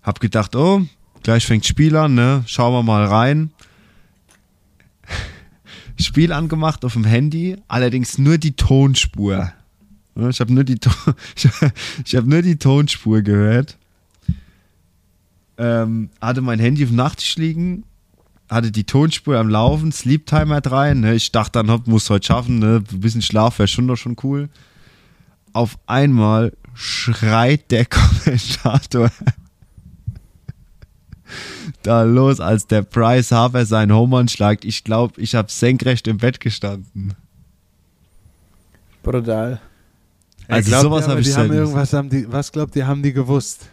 Hab 0.02 0.20
gedacht, 0.20 0.56
oh, 0.56 0.82
gleich 1.24 1.46
fängt 1.46 1.66
Spiel 1.66 1.96
an, 1.96 2.16
ne? 2.16 2.44
Schauen 2.48 2.74
wir 2.74 2.84
mal 2.84 3.06
rein. 3.06 3.52
Spiel 6.00 6.34
angemacht 6.34 6.84
auf 6.84 6.94
dem 6.94 7.06
Handy, 7.06 7.58
allerdings 7.68 8.18
nur 8.18 8.38
die 8.40 8.56
Tonspur. 8.56 9.54
Ich 10.16 10.40
habe 10.40 10.54
nur, 10.54 10.64
die 10.64 10.76
hab 11.46 12.26
nur 12.26 12.42
die 12.42 12.58
Tonspur 12.58 13.22
gehört. 13.22 13.78
Ähm, 15.58 16.10
hatte 16.20 16.42
mein 16.42 16.60
Handy 16.60 16.84
auf 16.84 16.92
Nachttisch 16.92 17.38
liegen, 17.38 17.84
hatte 18.50 18.72
die 18.72 18.84
Tonspur 18.84 19.38
am 19.38 19.50
Laufen, 19.50 19.92
Sleep 19.92 20.26
Timer 20.26 20.60
rein. 20.66 21.02
Ne? 21.02 21.16
Ich 21.16 21.32
dachte 21.32 21.64
dann, 21.64 21.82
muss 21.86 22.10
heute 22.10 22.28
schaffen, 22.28 22.60
ne? 22.60 22.84
ein 22.92 23.00
bisschen 23.00 23.22
Schlaf 23.22 23.60
wäre 23.60 23.68
schon 23.68 23.88
doch 23.88 23.96
schon 23.96 24.18
cool. 24.24 24.50
Auf 25.54 25.78
einmal 25.86 26.54
schreit 26.74 27.72
der 27.72 27.86
Kommentator 27.90 29.12
da 31.84 32.04
los, 32.04 32.40
als 32.40 32.68
der 32.68 32.82
Bryce 32.82 33.32
Harper 33.32 33.66
seinen 33.66 33.94
Home 33.94 34.28
schlagt. 34.28 34.66
Ich 34.66 34.84
glaube, 34.84 35.20
ich 35.20 35.36
habe 35.36 35.52
senkrecht 35.52 36.08
im 36.08 36.18
Bett 36.18 36.40
gestanden. 36.40 37.16
Brutal. 39.04 39.60
Also 40.48 40.70
glaubt 40.70 40.84
sowas 40.84 41.02
ihr 41.02 41.06
aber, 41.06 41.14
hab 41.14 41.20
ich 41.20 41.28
die 41.28 41.36
haben 41.36 41.52
irgendwas 41.54 41.94
haben 41.94 42.10
die, 42.10 42.32
Was 42.32 42.52
glaubt 42.52 42.76
ihr, 42.76 42.88
haben 42.88 43.02
die 43.04 43.14
gewusst? 43.14 43.68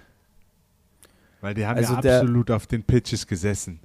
Weil 1.41 1.55
die 1.55 1.67
haben 1.67 1.77
Also 1.77 1.95
ja 1.95 2.01
der- 2.01 2.21
absolut 2.21 2.51
auf 2.51 2.67
den 2.67 2.83
Pitches 2.83 3.27
gesessen. 3.27 3.81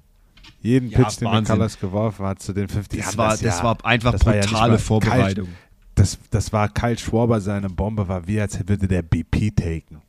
Jeden 0.62 0.90
Ja, 0.90 1.00
Pitch, 1.04 1.20
den 1.20 1.26
Wahnsinn. 1.28 1.44
McCullers 1.56 1.80
geworfen 1.80 2.26
hat, 2.26 2.42
zu 2.42 2.54
den 2.54 2.68
50. 2.68 3.00
Das 3.04 3.18
war, 3.18 3.38
das 3.38 3.64
war 3.64 3.86
einfach 3.86 4.12
das 4.14 4.26
war 4.26 4.36
ja 4.36 4.42
brutale 4.46 4.80
Vorbereitung. 4.80 5.50
das, 5.96 6.18
das 6.32 6.52
war 6.54 6.70
Kyle 6.70 6.98
Schwarber, 6.98 7.42
seine 7.42 7.70
Bombe 7.70 8.08
war 8.08 8.26
wie, 8.28 8.40
als 8.40 8.58
würde 8.68 8.88
der 8.88 9.02
BP 9.02 9.52
taken. 9.56 10.02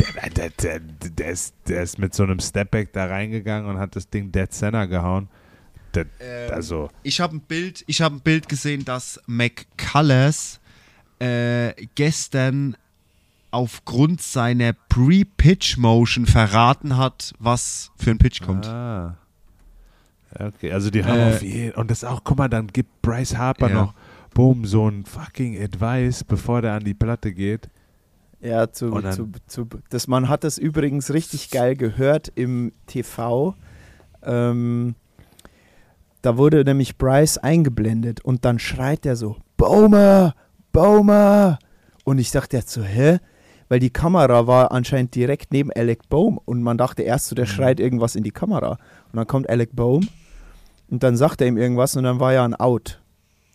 Der, 0.00 0.30
der, 0.30 0.50
der, 0.50 0.80
der, 0.80 1.30
ist, 1.30 1.54
der 1.68 1.82
ist 1.82 1.98
mit 1.98 2.14
so 2.14 2.22
einem 2.22 2.40
Stepback 2.40 2.92
da 2.92 3.06
reingegangen 3.06 3.68
und 3.70 3.78
hat 3.78 3.96
das 3.96 4.08
Ding 4.10 4.30
Dead 4.32 4.50
Center 4.52 4.86
gehauen. 4.86 5.28
Der, 5.94 6.06
Ähm, 6.20 6.52
also, 6.52 6.90
Ich 7.02 7.20
habe 7.20 7.36
ein 7.36 7.40
Bild, 7.40 7.84
ich 7.86 8.02
habe 8.02 8.16
ein 8.16 8.20
Bild 8.20 8.48
gesehen, 8.48 8.84
dass 8.84 9.20
McCullers 9.26 10.60
äh, 11.18 11.72
gestern 11.94 12.76
aufgrund 13.50 14.20
seiner 14.20 14.72
Pre-Pitch-Motion 14.72 16.26
verraten 16.26 16.96
hat, 16.96 17.32
was 17.38 17.90
für 17.96 18.10
ein 18.10 18.18
Pitch 18.18 18.42
kommt. 18.42 18.66
Ah. 18.66 19.16
Okay, 20.38 20.72
also 20.72 20.90
die 20.90 21.02
haben 21.04 21.18
Äh, 21.18 21.34
auf 21.34 21.42
jeden 21.42 21.74
Und 21.76 21.90
das 21.90 22.04
auch, 22.04 22.22
guck 22.24 22.36
mal, 22.36 22.48
dann 22.48 22.66
gibt 22.66 23.00
Bryce 23.00 23.36
Harper 23.38 23.68
Ja. 23.70 23.74
noch, 23.74 23.94
boom, 24.34 24.66
so 24.66 24.86
ein 24.88 25.06
fucking 25.06 25.58
Advice, 25.62 26.24
bevor 26.24 26.60
der 26.60 26.74
an 26.74 26.84
die 26.84 26.92
Platte 26.92 27.32
geht. 27.32 27.70
Ja, 28.40 28.70
zu, 28.70 28.90
dann- 28.90 29.12
zu, 29.14 29.30
zu, 29.46 29.66
das, 29.88 30.08
man 30.08 30.28
hat 30.28 30.44
das 30.44 30.58
übrigens 30.58 31.10
richtig 31.14 31.50
geil 31.50 31.74
gehört 31.74 32.30
im 32.34 32.72
TV. 32.86 33.54
Ähm, 34.22 34.94
da 36.20 36.36
wurde 36.36 36.64
nämlich 36.64 36.98
Bryce 36.98 37.38
eingeblendet 37.38 38.20
und 38.20 38.44
dann 38.44 38.58
schreit 38.58 39.06
er 39.06 39.16
so, 39.16 39.36
Baumer, 39.56 40.34
Baumer. 40.76 41.58
Und 42.04 42.18
ich 42.18 42.30
dachte 42.30 42.56
jetzt 42.58 42.70
so, 42.70 42.82
hä? 42.82 43.18
Weil 43.68 43.80
die 43.80 43.90
Kamera 43.90 44.46
war 44.46 44.70
anscheinend 44.72 45.14
direkt 45.14 45.52
neben 45.52 45.72
Alec 45.72 46.08
Bohm 46.08 46.38
und 46.44 46.62
man 46.62 46.78
dachte 46.78 47.02
erst 47.02 47.26
so, 47.28 47.34
der 47.34 47.46
schreit 47.46 47.80
irgendwas 47.80 48.14
in 48.14 48.22
die 48.22 48.30
Kamera. 48.30 48.72
Und 49.10 49.16
dann 49.16 49.26
kommt 49.26 49.48
Alec 49.50 49.74
Bohm 49.74 50.06
und 50.88 51.02
dann 51.02 51.16
sagt 51.16 51.40
er 51.40 51.46
ihm 51.48 51.56
irgendwas 51.56 51.96
und 51.96 52.04
dann 52.04 52.20
war 52.20 52.32
ja 52.32 52.44
ein 52.44 52.54
Out. 52.54 53.00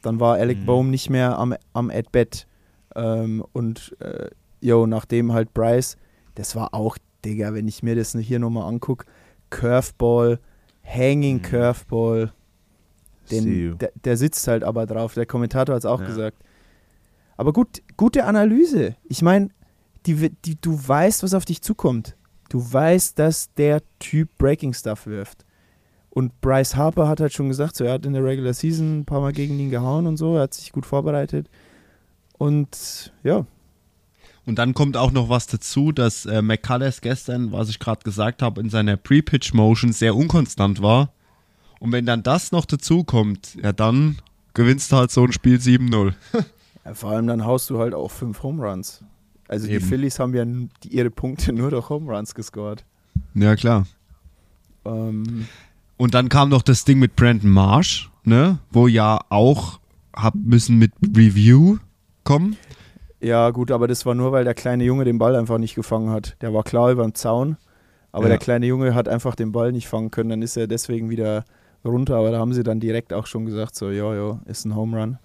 Dann 0.02 0.20
war 0.20 0.34
Alec 0.36 0.60
Mhm. 0.62 0.66
Bohm 0.66 0.90
nicht 0.90 1.10
mehr 1.10 1.38
am, 1.38 1.54
am 1.74 1.90
At-Bat. 1.92 2.48
Ähm, 2.96 3.46
und 3.54 3.96
äh, 4.02 4.30
jo, 4.60 4.86
nachdem 4.88 5.32
halt 5.32 5.54
Bryce, 5.54 5.96
das 6.36 6.56
war 6.56 6.74
auch, 6.74 6.98
Digga, 7.24 7.54
wenn 7.54 7.68
ich 7.68 7.84
mir 7.84 7.96
das 7.96 8.12
hier 8.18 8.40
nochmal 8.40 8.68
angucke, 8.68 9.06
Curveball, 9.52 10.40
Hanging 10.84 11.38
Mhm. 11.38 11.42
Curveball, 11.44 12.34
den, 13.30 13.78
der, 13.78 13.92
der 14.04 14.18
sitzt 14.18 14.46
halt 14.48 14.64
aber 14.64 14.88
drauf. 14.88 15.14
Der 15.14 15.26
Kommentator 15.28 15.76
hat 15.76 15.84
es 15.84 15.86
auch 15.86 16.02
Ja. 16.02 16.08
gesagt. 16.08 16.38
Aber 17.42 17.54
gut, 17.54 17.82
gute 17.98 18.26
Analyse. 18.26 18.96
Ich 19.04 19.24
meine, 19.24 19.50
die, 20.06 20.30
die, 20.46 20.62
du 20.62 20.78
weißt, 20.88 21.24
was 21.24 21.34
auf 21.34 21.44
dich 21.44 21.64
zukommt. 21.64 22.16
Du 22.50 22.62
weißt, 22.72 23.18
dass 23.18 23.52
der 23.56 23.82
Typ 23.98 24.30
Breaking 24.38 24.76
Stuff 24.76 25.08
wirft. 25.08 25.44
Und 26.12 26.40
Bryce 26.42 26.76
Harper 26.76 27.08
hat 27.08 27.20
halt 27.20 27.34
schon 27.34 27.48
gesagt, 27.48 27.76
so, 27.76 27.84
er 27.84 27.94
hat 27.94 28.06
in 28.06 28.14
der 28.14 28.24
Regular 28.24 28.54
Season 28.54 29.00
ein 29.00 29.06
paar 29.06 29.22
Mal 29.22 29.34
gegen 29.34 29.58
ihn 29.58 29.72
gehauen 29.72 30.06
und 30.06 30.18
so, 30.18 30.36
er 30.36 30.44
hat 30.44 30.54
sich 30.54 30.72
gut 30.72 30.86
vorbereitet. 30.86 31.50
Und 32.38 33.12
ja, 33.24 33.48
Und 34.46 34.60
dann 34.60 34.76
kommt 34.76 34.96
auch 34.96 35.12
noch 35.12 35.30
was 35.30 35.48
dazu, 35.48 35.92
dass 35.92 36.28
äh, 36.28 36.44
McCullers 36.44 37.02
gestern, 37.02 37.52
was 37.52 37.70
ich 37.70 37.80
gerade 37.80 38.04
gesagt 38.04 38.44
habe, 38.44 38.62
in 38.62 38.70
seiner 38.70 38.98
Pre-Pitch-Motion 38.98 39.94
sehr 39.94 40.16
unkonstant 40.16 40.84
war. 40.84 41.12
Und 41.80 41.92
wenn 41.92 42.06
dann 42.06 42.22
das 42.22 42.52
noch 42.52 42.66
dazu 42.66 43.04
kommt, 43.04 43.56
ja 43.56 43.74
dann 43.74 44.20
gewinnst 44.54 44.92
du 44.92 44.98
halt 44.98 45.10
so 45.10 45.24
ein 45.24 45.32
Spiel 45.32 45.58
7-0. 45.58 46.14
Ja, 46.86 46.94
vor 46.94 47.12
allem 47.12 47.28
dann 47.28 47.46
haust 47.46 47.70
du 47.70 47.80
halt 47.80 47.94
auch 47.94 48.10
fünf 48.12 48.42
Home 48.44 48.64
Runs. 48.68 49.04
Also 49.48 49.68
die 49.68 49.74
Eben. 49.74 49.86
Phillies 49.86 50.20
haben 50.20 50.34
ja 50.34 50.46
die, 50.46 50.88
ihre 50.96 51.10
Punkte 51.12 51.52
nur 51.54 51.70
durch 51.72 51.90
Home 51.90 52.12
Runs 52.12 52.34
gescored. 52.34 52.84
Ja, 53.34 53.56
klar. 53.56 53.86
Ähm, 54.86 55.48
Und 55.98 56.14
dann 56.14 56.30
kam 56.30 56.50
noch 56.50 56.62
das 56.62 56.86
Ding 56.86 57.00
mit 57.00 57.16
Brandon 57.16 57.52
Marsh, 57.52 58.10
ne, 58.24 58.60
wo 58.72 58.88
ja 58.88 59.20
auch 59.30 59.80
hab 60.16 60.36
müssen 60.36 60.78
mit 60.78 60.92
Review 61.16 61.78
kommen. 62.24 62.58
ja 63.22 63.50
gut, 63.52 63.72
aber 63.72 63.88
das 63.88 64.06
war 64.06 64.16
nur, 64.16 64.32
weil 64.32 64.44
der 64.44 64.54
kleine 64.56 64.84
Junge 64.84 65.06
den 65.06 65.18
Ball 65.20 65.36
einfach 65.36 65.58
nicht 65.58 65.76
gefangen 65.76 66.10
hat. 66.10 66.36
Der 66.42 66.54
war 66.54 66.64
klar 66.64 66.92
über 66.92 67.04
dem 67.04 67.14
Zaun, 67.14 67.58
aber 68.12 68.24
Ja. 68.26 68.30
der 68.30 68.38
kleine 68.40 68.66
Junge 68.66 68.96
hat 68.96 69.08
einfach 69.08 69.36
den 69.36 69.52
Ball 69.52 69.72
nicht 69.72 69.88
fangen 69.88 70.12
können. 70.12 70.30
Dann 70.32 70.42
ist 70.42 70.58
er 70.58 70.68
deswegen 70.68 71.10
wieder 71.10 71.46
runter. 71.86 72.16
Aber 72.18 72.32
da 72.32 72.40
haben 72.40 72.54
sie 72.54 72.64
dann 72.64 72.80
direkt 72.80 73.14
auch 73.14 73.26
schon 73.28 73.46
gesagt, 73.46 73.76
so, 73.76 73.90
ja, 73.92 74.14
ja, 74.16 74.40
ist 74.46 74.66
ein 74.66 74.76
Home 74.76 75.00
Run. 75.00 75.18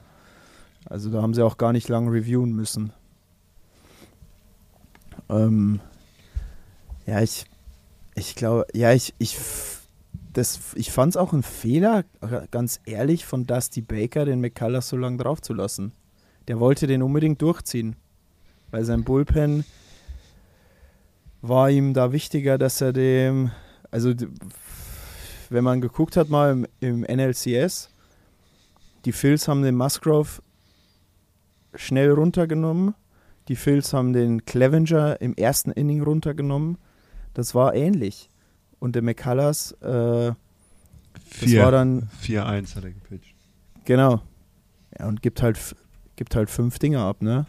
Also 0.86 1.10
da 1.10 1.20
haben 1.20 1.34
sie 1.34 1.44
auch 1.44 1.58
gar 1.58 1.72
nicht 1.72 1.88
lang 1.88 2.08
reviewen 2.08 2.52
müssen. 2.52 2.92
Ähm, 5.28 5.80
ja, 7.06 7.20
ich, 7.20 7.46
ich 8.14 8.34
glaube, 8.36 8.66
ja, 8.72 8.92
ich, 8.92 9.14
ich, 9.18 9.36
ich 10.74 10.92
fand 10.92 11.10
es 11.10 11.16
auch 11.16 11.32
ein 11.32 11.42
Fehler, 11.42 12.04
äh, 12.20 12.46
ganz 12.50 12.80
ehrlich, 12.84 13.26
von 13.26 13.46
Dusty 13.46 13.80
Baker, 13.80 14.24
den 14.24 14.40
McCullers 14.40 14.88
so 14.88 14.96
lange 14.96 15.18
drauf 15.18 15.42
zu 15.42 15.52
lassen. 15.52 15.92
Der 16.46 16.60
wollte 16.60 16.86
den 16.86 17.02
unbedingt 17.02 17.42
durchziehen. 17.42 17.96
Weil 18.70 18.84
sein 18.84 19.04
Bullpen 19.04 19.64
war 21.42 21.70
ihm 21.70 21.94
da 21.94 22.12
wichtiger, 22.12 22.58
dass 22.58 22.80
er 22.80 22.92
dem, 22.92 23.50
also 23.90 24.12
wenn 25.48 25.64
man 25.64 25.80
geguckt 25.80 26.16
hat 26.16 26.28
mal 26.28 26.52
im, 26.52 26.66
im 26.80 27.00
NLCS, 27.00 27.90
die 29.04 29.12
Phils 29.12 29.46
haben 29.46 29.62
den 29.62 29.76
Musgrove 29.76 30.42
schnell 31.76 32.10
runtergenommen. 32.10 32.94
Die 33.48 33.56
Phils 33.56 33.92
haben 33.92 34.12
den 34.12 34.44
Clevenger 34.44 35.20
im 35.20 35.34
ersten 35.34 35.70
Inning 35.70 36.02
runtergenommen. 36.02 36.78
Das 37.34 37.54
war 37.54 37.74
ähnlich. 37.74 38.30
Und 38.78 38.94
der 38.94 39.02
McCullers, 39.02 39.72
äh, 39.82 40.32
das 41.40 41.56
war 41.56 41.70
dann, 41.70 42.08
4-1 42.22 42.76
hat 42.76 42.84
er 42.84 42.90
gepitcht. 42.90 43.34
genau. 43.84 44.22
Ja, 44.98 45.06
und 45.06 45.22
gibt 45.22 45.42
halt, 45.42 45.58
gibt 46.16 46.34
halt 46.34 46.50
fünf 46.50 46.78
Dinger 46.78 47.00
ab, 47.02 47.22
ne? 47.22 47.46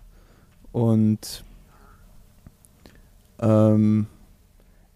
Und 0.71 1.43
ähm, 3.39 4.07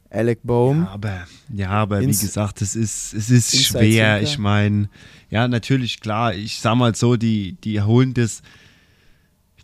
Alec 0.09 0.39
Bohm, 0.43 0.83
Ja, 0.83 0.89
aber, 0.89 1.27
ja, 1.53 1.69
aber 1.69 2.01
wie 2.01 2.07
gesagt, 2.07 2.61
es 2.61 2.75
ist, 2.75 3.13
es 3.13 3.29
ist 3.29 3.53
Inside 3.53 3.63
schwer. 3.85 4.21
Ich 4.21 4.37
meine, 4.37 4.89
ja, 5.29 5.47
natürlich, 5.47 6.01
klar, 6.01 6.33
ich 6.33 6.59
sag 6.59 6.75
mal 6.75 6.93
so, 6.95 7.15
die, 7.15 7.53
die 7.63 7.81
holen 7.81 8.13
das, 8.13 8.41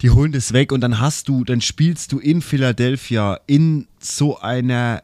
die 0.01 0.09
holen 0.09 0.31
das 0.31 0.53
weg 0.53 0.71
und 0.71 0.81
dann 0.81 0.99
hast 0.99 1.27
du, 1.27 1.43
dann 1.43 1.61
spielst 1.61 2.11
du 2.11 2.19
in 2.19 2.41
Philadelphia 2.41 3.39
in 3.47 3.87
so 3.99 4.39
einer, 4.39 5.03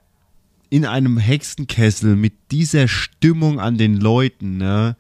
in 0.70 0.86
einem 0.86 1.18
Hexenkessel 1.18 2.16
mit 2.16 2.34
dieser 2.52 2.88
Stimmung 2.88 3.60
an 3.60 3.78
den 3.78 3.98
Leuten, 3.98 4.58
ne? 4.58 4.96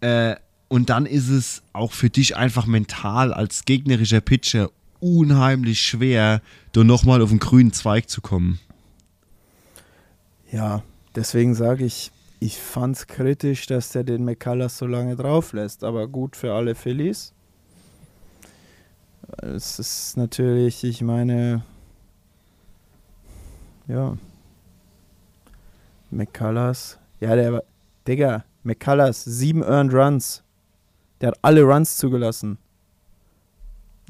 Äh, 0.00 0.36
und 0.68 0.90
dann 0.90 1.06
ist 1.06 1.28
es 1.28 1.62
auch 1.72 1.92
für 1.92 2.10
dich 2.10 2.36
einfach 2.36 2.66
mental 2.66 3.32
als 3.32 3.64
gegnerischer 3.64 4.20
Pitcher 4.20 4.70
unheimlich 4.98 5.80
schwer, 5.80 6.40
da 6.72 6.82
nochmal 6.82 7.20
auf 7.20 7.28
den 7.28 7.38
grünen 7.38 7.72
Zweig 7.72 8.08
zu 8.08 8.22
kommen. 8.22 8.58
Ja, 10.50 10.82
deswegen 11.14 11.54
sage 11.54 11.84
ich, 11.84 12.10
ich 12.40 12.58
fand 12.58 12.96
es 12.96 13.06
kritisch, 13.06 13.66
dass 13.66 13.90
der 13.90 14.04
den 14.04 14.24
McCullers 14.24 14.78
so 14.78 14.86
lange 14.86 15.16
drauf 15.16 15.52
lässt. 15.52 15.84
Aber 15.84 16.08
gut 16.08 16.36
für 16.36 16.54
alle 16.54 16.74
Phillies. 16.74 17.33
Es 19.42 19.78
ist 19.78 20.16
natürlich, 20.16 20.84
ich 20.84 21.02
meine, 21.02 21.62
Ja. 23.88 24.16
McCullers. 26.10 26.98
Ja, 27.20 27.34
der 27.36 27.52
war. 27.54 27.62
Digga, 28.06 28.44
McCullers, 28.62 29.24
sieben 29.24 29.62
Earned 29.62 29.92
Runs. 29.94 30.42
Der 31.20 31.28
hat 31.28 31.38
alle 31.42 31.62
Runs 31.62 31.96
zugelassen. 31.96 32.58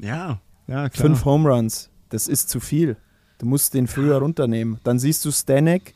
Ja, 0.01 0.39
ja, 0.67 0.89
klar. 0.89 1.05
Fünf 1.07 1.25
Home 1.25 1.49
Runs. 1.49 1.89
Das 2.09 2.27
ist 2.27 2.49
zu 2.49 2.59
viel. 2.59 2.97
Du 3.37 3.45
musst 3.45 3.73
den 3.73 3.87
früher 3.87 4.17
runternehmen. 4.17 4.79
Dann 4.83 4.99
siehst 4.99 5.23
du 5.25 5.31
Stanek 5.31 5.93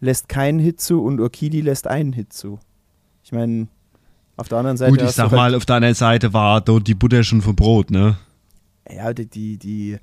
lässt 0.00 0.28
keinen 0.28 0.58
Hit 0.58 0.80
zu 0.80 1.02
und 1.02 1.18
Urquidi 1.18 1.60
lässt 1.62 1.86
einen 1.86 2.12
Hit 2.12 2.32
zu. 2.32 2.58
Ich 3.24 3.32
meine, 3.32 3.68
auf 4.36 4.48
der 4.48 4.58
anderen 4.58 4.76
Seite. 4.76 4.92
Gut, 4.92 5.02
ich 5.02 5.12
sag 5.12 5.24
halt- 5.30 5.32
mal, 5.32 5.54
auf 5.54 5.64
deiner 5.64 5.94
Seite 5.94 6.32
war 6.32 6.60
dort 6.60 6.86
die 6.86 6.94
Butter 6.94 7.24
schon 7.24 7.40
vom 7.40 7.56
Brot, 7.56 7.90
ne? 7.90 8.16
Ja, 8.90 9.12
die, 9.12 9.26
die, 9.26 9.58
die 9.58 9.98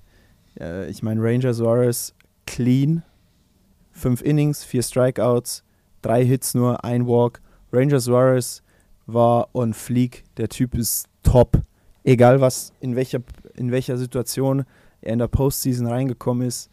äh, 0.59 0.89
ich 0.89 1.03
meine, 1.03 1.21
Ranger 1.21 1.53
Suarez 1.53 2.13
clean. 2.45 3.03
Fünf 3.91 4.21
Innings, 4.21 4.63
vier 4.63 4.83
Strikeouts, 4.83 5.63
drei 6.01 6.25
Hits 6.25 6.53
nur, 6.53 6.83
ein 6.83 7.05
Walk. 7.07 7.41
Ranger 7.73 7.99
Suarez 7.99 8.63
war 9.05 9.49
on 9.53 9.73
fleek. 9.73 10.23
Der 10.37 10.49
Typ 10.49 10.75
ist 10.75 11.07
top. 11.23 11.61
Egal 12.03 12.41
was, 12.41 12.73
in 12.79 12.95
welcher, 12.95 13.19
in 13.55 13.71
welcher 13.71 13.97
Situation 13.97 14.65
er 15.01 15.13
in 15.13 15.19
der 15.19 15.27
Postseason 15.27 15.87
reingekommen 15.87 16.47
ist. 16.47 16.69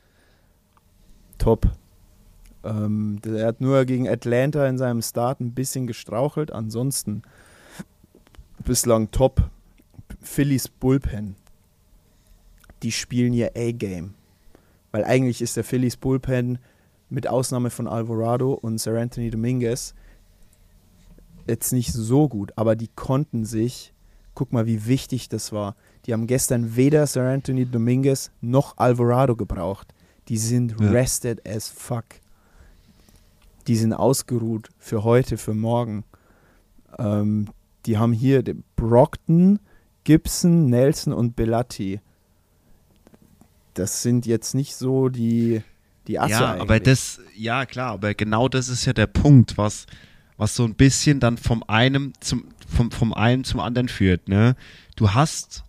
Top. 1.39 1.69
Ähm, 2.65 3.21
er 3.25 3.47
hat 3.47 3.61
nur 3.61 3.85
gegen 3.85 4.09
Atlanta 4.09 4.67
in 4.67 4.79
seinem 4.79 5.03
Start 5.03 5.41
ein 5.41 5.53
bisschen 5.53 5.87
gestrauchelt. 5.87 6.53
Ansonsten 6.53 7.23
bislang 8.65 9.11
top. 9.11 9.51
Phillies 10.21 10.69
Bullpen 10.69 11.37
die 12.83 12.93
spielen 12.93 13.33
ihr 13.33 13.53
A-Game. 13.57 14.15
Weil 14.93 15.05
eigentlich 15.05 15.43
ist 15.43 15.57
der 15.57 15.65
Phillies 15.65 15.97
Bullpen 15.97 16.59
mit 17.11 17.27
Ausnahme 17.29 17.71
von 17.71 17.87
Alvarado 17.87 18.53
und 18.55 18.79
Sir 18.79 18.99
Anthony 19.01 19.31
Dominguez 19.31 19.95
jetzt 21.47 21.73
nicht 21.73 21.93
so 21.93 22.29
gut, 22.29 22.53
aber 22.57 22.77
die 22.77 22.89
konnten 22.95 23.45
sich, 23.47 23.95
guck 24.35 24.53
mal, 24.53 24.67
wie 24.67 24.87
wichtig 24.87 25.29
das 25.29 25.51
war. 25.53 25.77
Die 26.07 26.13
haben 26.13 26.27
gestern 26.27 26.77
weder 26.77 27.07
Sir 27.07 27.23
Anthony 27.29 27.65
Dominguez 27.67 28.31
noch 28.41 28.77
Alvarado 28.77 29.35
gebraucht. 29.37 29.95
Die 30.29 30.37
sind 30.39 30.79
Ja. 30.79 30.91
rested 30.91 31.47
as 31.49 31.69
fuck. 31.69 32.05
Die 33.67 33.77
sind 33.77 33.93
ausgeruht 33.95 34.69
für 34.79 35.05
heute, 35.05 35.37
für 35.39 35.55
morgen. 35.55 36.05
Ähm, 36.99 37.49
die 37.87 37.97
haben 37.99 38.13
hier 38.13 38.43
Brockton, 38.77 39.59
Gibson, 40.05 40.67
Nelson 40.67 41.13
und 41.13 41.37
Belatti. 41.37 42.01
Das 43.79 44.03
sind 44.03 44.27
jetzt 44.27 44.55
nicht 44.55 44.75
so 44.75 45.09
die, 45.09 45.63
die 46.09 46.19
Asse 46.19 46.33
ja, 46.33 46.55
aber 46.57 46.75
eigentlich. 46.75 46.83
das, 46.83 47.21
ja 47.37 47.65
klar, 47.65 47.93
aber 47.93 48.15
genau 48.15 48.49
das 48.49 48.69
ist 48.69 48.85
ja 48.87 48.93
der 48.93 49.07
Punkt, 49.07 49.57
was, 49.57 49.87
was 50.37 50.57
so 50.57 50.65
ein 50.65 50.75
bisschen 50.75 51.21
dann 51.21 51.37
vom 51.37 51.63
einem 51.69 52.13
zum, 52.19 52.45
vom, 52.67 52.91
vom 52.91 53.15
einen 53.15 53.45
zum 53.45 53.61
anderen 53.61 53.89
führt, 53.89 54.29
ne? 54.29 54.57
Du 54.97 55.15
hast 55.15 55.63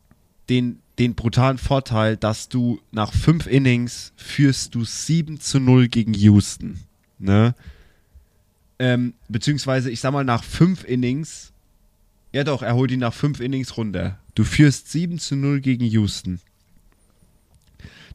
den, 0.50 0.80
den 0.98 1.14
brutalen 1.14 1.60
Vorteil, 1.60 2.18
dass 2.18 2.50
du 2.50 2.80
nach 2.92 3.14
fünf 3.14 3.46
Innings 3.46 4.12
führst 4.16 4.74
du 4.74 4.84
7 4.84 5.40
zu 5.40 5.60
0 5.60 5.88
gegen 5.88 6.16
Houston, 6.16 6.80
ne? 7.20 7.54
Ähm, 8.80 9.14
beziehungsweise, 9.28 9.92
ich 9.92 10.00
sag 10.00 10.14
mal, 10.14 10.24
nach 10.24 10.44
fünf 10.44 10.84
Innings, 10.84 11.52
ja 12.32 12.44
doch, 12.44 12.64
er 12.64 12.74
holt 12.74 12.90
ihn 12.90 13.02
nach 13.02 13.14
fünf 13.14 13.40
Innings 13.40 13.78
runter. 13.78 14.18
Du 14.34 14.44
führst 14.44 14.90
7 14.90 15.20
zu 15.20 15.36
0 15.36 15.60
gegen 15.60 15.86
Houston. 15.86 16.40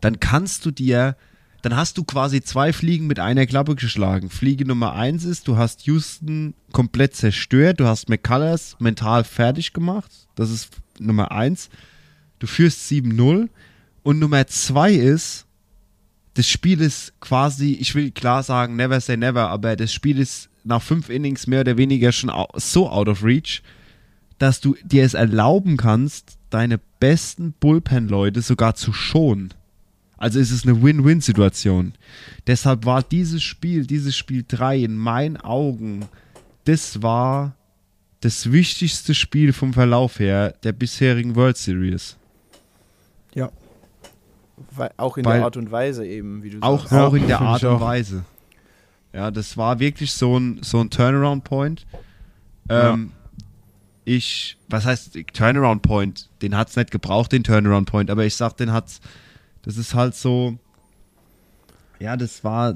Dann 0.00 0.20
kannst 0.20 0.64
du 0.66 0.70
dir 0.70 1.16
dann 1.64 1.76
hast 1.76 1.96
du 1.96 2.04
quasi 2.04 2.42
zwei 2.42 2.74
Fliegen 2.74 3.06
mit 3.06 3.18
einer 3.18 3.46
Klappe 3.46 3.74
geschlagen. 3.74 4.28
Fliege 4.28 4.66
Nummer 4.66 4.92
eins 4.92 5.24
ist, 5.24 5.48
du 5.48 5.56
hast 5.56 5.86
Houston 5.86 6.52
komplett 6.72 7.16
zerstört, 7.16 7.80
du 7.80 7.86
hast 7.86 8.10
McCullers 8.10 8.76
mental 8.80 9.24
fertig 9.24 9.72
gemacht. 9.72 10.10
Das 10.34 10.50
ist 10.50 10.76
Nummer 10.98 11.32
eins. 11.32 11.70
Du 12.38 12.46
führst 12.46 12.86
7-0. 12.90 13.48
Und 14.02 14.18
Nummer 14.18 14.46
zwei 14.46 14.92
ist, 14.92 15.46
das 16.34 16.46
Spiel 16.46 16.82
ist 16.82 17.18
quasi, 17.20 17.72
ich 17.80 17.94
will 17.94 18.10
klar 18.10 18.42
sagen, 18.42 18.76
never 18.76 19.00
say 19.00 19.16
never, 19.16 19.48
aber 19.48 19.74
das 19.74 19.90
Spiel 19.90 20.18
ist 20.18 20.50
nach 20.64 20.82
fünf 20.82 21.08
Innings 21.08 21.46
mehr 21.46 21.60
oder 21.60 21.78
weniger 21.78 22.12
schon 22.12 22.30
so 22.56 22.90
out 22.90 23.08
of 23.08 23.24
reach, 23.24 23.62
dass 24.38 24.60
du 24.60 24.76
dir 24.84 25.04
es 25.04 25.14
erlauben 25.14 25.78
kannst, 25.78 26.36
deine 26.50 26.78
besten 27.00 27.54
Bullpen-Leute 27.58 28.42
sogar 28.42 28.74
zu 28.74 28.92
schonen. 28.92 29.54
Also 30.16 30.38
ist 30.38 30.50
es 30.52 30.64
eine 30.64 30.80
Win-Win-Situation. 30.82 31.94
Deshalb 32.46 32.84
war 32.86 33.02
dieses 33.02 33.42
Spiel, 33.42 33.86
dieses 33.86 34.16
Spiel 34.16 34.44
3 34.46 34.78
in 34.84 34.96
meinen 34.96 35.36
Augen, 35.36 36.06
das 36.64 37.02
war 37.02 37.54
das 38.20 38.50
wichtigste 38.52 39.14
Spiel 39.14 39.52
vom 39.52 39.72
Verlauf 39.74 40.18
her 40.18 40.54
der 40.62 40.72
bisherigen 40.72 41.34
World 41.36 41.56
Series. 41.56 42.16
ja. 43.34 43.50
Weil, 44.70 44.92
auch 44.96 45.16
in 45.16 45.24
Weil- 45.24 45.38
der 45.38 45.44
Art 45.46 45.56
und 45.56 45.70
Weise 45.72 46.06
eben, 46.06 46.42
wie 46.44 46.50
du 46.50 46.58
Auch, 46.62 46.80
sagst. 46.80 46.92
Ja, 46.92 47.06
auch 47.06 47.14
in 47.14 47.26
der 47.26 47.40
Art 47.40 47.64
und. 47.64 47.80
Weise. 47.80 48.24
Ja, 49.12 49.30
das 49.32 49.56
war 49.56 49.78
wirklich 49.80 50.12
so 50.12 50.38
ein, 50.38 50.60
so 50.62 50.80
ein 50.80 50.90
Turnaround-Point. 50.90 51.86
Ähm, 52.68 53.10
Ich, 54.04 54.56
was 54.68 54.84
heißt 54.84 55.18
Turnaround-Point? 55.32 56.28
Den 56.42 56.56
hat 56.56 56.68
es 56.68 56.76
nicht 56.76 56.90
gebraucht, 56.92 57.32
den 57.32 57.42
Turnaround-Point, 57.42 58.10
aber 58.10 58.24
ich 58.26 58.36
sag, 58.36 58.56
den 58.56 58.72
hat's, 58.72 59.00
das 59.64 59.76
ist 59.76 59.94
halt 59.94 60.14
so, 60.14 60.58
ja, 62.00 62.16
das 62.16 62.42
war 62.44 62.74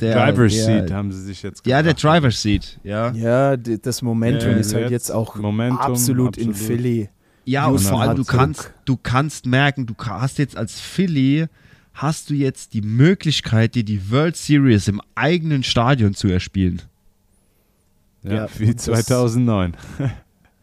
der, 0.00 0.14
Driver's 0.32 0.54
der- 0.54 0.64
Seat 0.64 0.92
haben 0.92 1.10
sie 1.12 1.22
sich 1.22 1.42
jetzt 1.42 1.66
ja, 1.66 1.82
der. 1.82 1.94
Driver's 1.94 2.40
Seat, 2.42 2.78
ja. 2.84 3.10
Ja, 3.12 3.56
das 3.56 4.02
Momentum 4.02 4.50
Ja, 4.50 4.56
ist 4.58 4.74
halt 4.74 4.84
jetzt 4.84 5.08
jetzt 5.08 5.10
auch 5.10 5.34
Momentum, 5.36 5.78
absolut, 5.78 6.36
in 6.36 6.50
absolut. 6.50 6.56
Philly. 6.66 7.08
Ja, 7.44 7.66
und 7.66 7.78
vor 7.80 8.02
allem, 8.02 8.16
du 8.16 8.24
kannst, 8.24 8.70
du 8.84 8.96
kannst 8.96 9.46
merken, 9.46 9.86
du 9.86 9.94
hast 9.98 10.36
jetzt 10.38 10.54
als 10.56 10.78
Philly, 10.80 11.46
hast 11.94 12.28
du 12.30 12.34
jetzt 12.34 12.74
die 12.74 12.82
Möglichkeit, 12.82 13.74
dir 13.74 13.84
die 13.84 14.10
World 14.10 14.36
Series 14.36 14.86
im 14.86 15.00
eigenen 15.14 15.62
Stadion 15.62 16.14
zu 16.14 16.28
erspielen. 16.28 16.82
Ja, 18.22 18.32
Ja, 18.34 18.46
wie 18.58 18.66
und 18.66 18.76
das- 18.76 18.84
2009. 18.84 19.76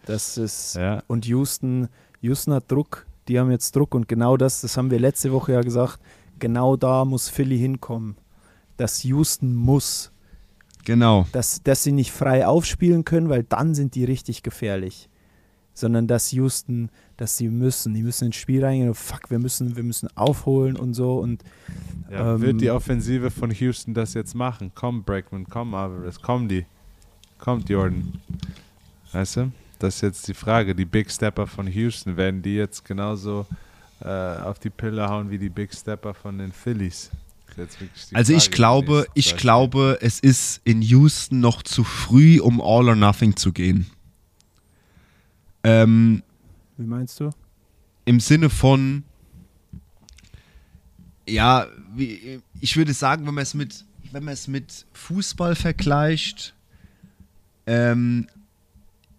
Das 0.05 0.38
ist 0.38 0.76
Ja. 0.76 1.01
und 1.07 1.26
Houston, 1.26 1.88
Houston 2.21 2.53
hat 2.53 2.71
Druck, 2.71 3.04
die 3.28 3.39
haben 3.39 3.51
jetzt 3.51 3.76
Druck 3.76 3.95
und 3.95 4.07
genau 4.07 4.38
das, 4.38 4.61
das 4.61 4.78
haben 4.78 4.91
wir 4.91 4.99
letzte 4.99 5.32
Woche 5.32 5.53
ja 5.53 5.61
gesagt, 5.61 5.99
genau 6.39 6.76
da 6.76 7.05
muss 7.05 7.30
Philly 7.30 7.57
hinkommen. 7.57 8.15
Dass 8.78 9.03
Houston 9.03 9.55
muss, 9.55 10.11
Genau. 10.84 11.26
dass, 11.32 11.63
dass 11.63 11.84
sie 11.84 11.91
nicht 11.91 12.11
frei 12.11 12.45
aufspielen 12.45 13.05
können, 13.05 13.30
weil 13.30 13.43
dann 13.43 13.73
sind 13.73 13.95
die 13.95 14.03
richtig 14.03 14.43
gefährlich. 14.43 15.09
Sondern 15.73 16.07
dass 16.07 16.32
Houston, 16.32 16.89
dass 17.17 17.36
sie 17.38 17.49
müssen, 17.49 17.93
die 17.93 18.03
müssen 18.03 18.26
ins 18.28 18.36
Spiel 18.38 18.63
reingehen 18.63 18.89
und 18.89 18.95
fuck, 18.95 19.30
wir 19.30 19.39
müssen, 19.39 19.76
wir 19.76 19.84
müssen 19.84 20.07
aufholen 20.15 20.78
und 20.78 20.93
so 20.93 21.17
und 21.19 21.43
Ja, 22.11 22.36
Ähm, 22.36 22.41
wird 22.41 22.61
die 22.61 22.69
Offensive 22.69 23.32
von 23.32 23.51
Houston 23.51 23.93
das 23.93 24.13
jetzt 24.13 24.36
machen? 24.36 24.71
Komm, 24.76 25.03
Brackman, 25.03 25.47
komm, 25.49 25.73
Alvarez, 25.73 26.19
komm 26.21 26.47
die. 26.47 26.65
Kommt 27.39 27.69
Jordan. 27.69 28.13
Weißt 29.11 29.38
du? 29.38 29.51
Das 29.80 29.95
ist 29.95 30.01
jetzt 30.01 30.28
die 30.28 30.34
Frage. 30.34 30.76
Die 30.76 30.86
Big 30.86 31.11
Stepper 31.11 31.47
von 31.47 31.67
Houston, 31.67 32.17
werden 32.17 32.41
die 32.41 32.55
jetzt 32.55 32.86
genauso 32.86 33.45
äh, 34.01 34.07
auf 34.07 34.59
die 34.59 34.69
Pille 34.69 35.07
hauen 35.09 35.30
wie 35.30 35.38
die 35.38 35.49
Big 35.49 35.73
Stepper 35.73 36.13
von 36.13 36.38
den 36.38 36.51
Phillies? 36.51 37.11
Also 38.13 38.34
ich 38.34 38.45
Frage 38.45 38.49
die 38.49 38.55
glaube, 38.55 39.07
ich 39.13 39.38
glaube, 39.38 39.97
es 40.01 40.19
ist 40.19 40.59
in 40.65 40.82
Houston 40.82 41.39
noch 41.39 41.63
zu 41.63 41.84
früh, 41.84 42.39
um 42.39 42.59
All 42.59 42.89
or 42.89 42.95
Nothing 42.95 43.36
zu 43.38 43.53
gehen. 43.53 43.86
Ähm, 45.63 46.21
wie 46.78 46.86
meinst 46.86 47.19
du? 47.19 47.30
Im 48.03 48.19
Sinne 48.19 48.49
von, 48.49 49.03
ja, 51.28 51.67
wie, 51.95 52.41
ich 52.59 52.76
würde 52.76 52.93
sagen, 52.93 53.26
wenn 53.26 53.34
man 53.34 53.43
es 53.43 53.53
mit, 53.53 53.86
wenn 54.11 54.23
man 54.26 54.34
es 54.34 54.47
mit 54.47 54.86
Fußball 54.93 55.55
vergleicht, 55.55 56.53
ähm, 57.67 58.28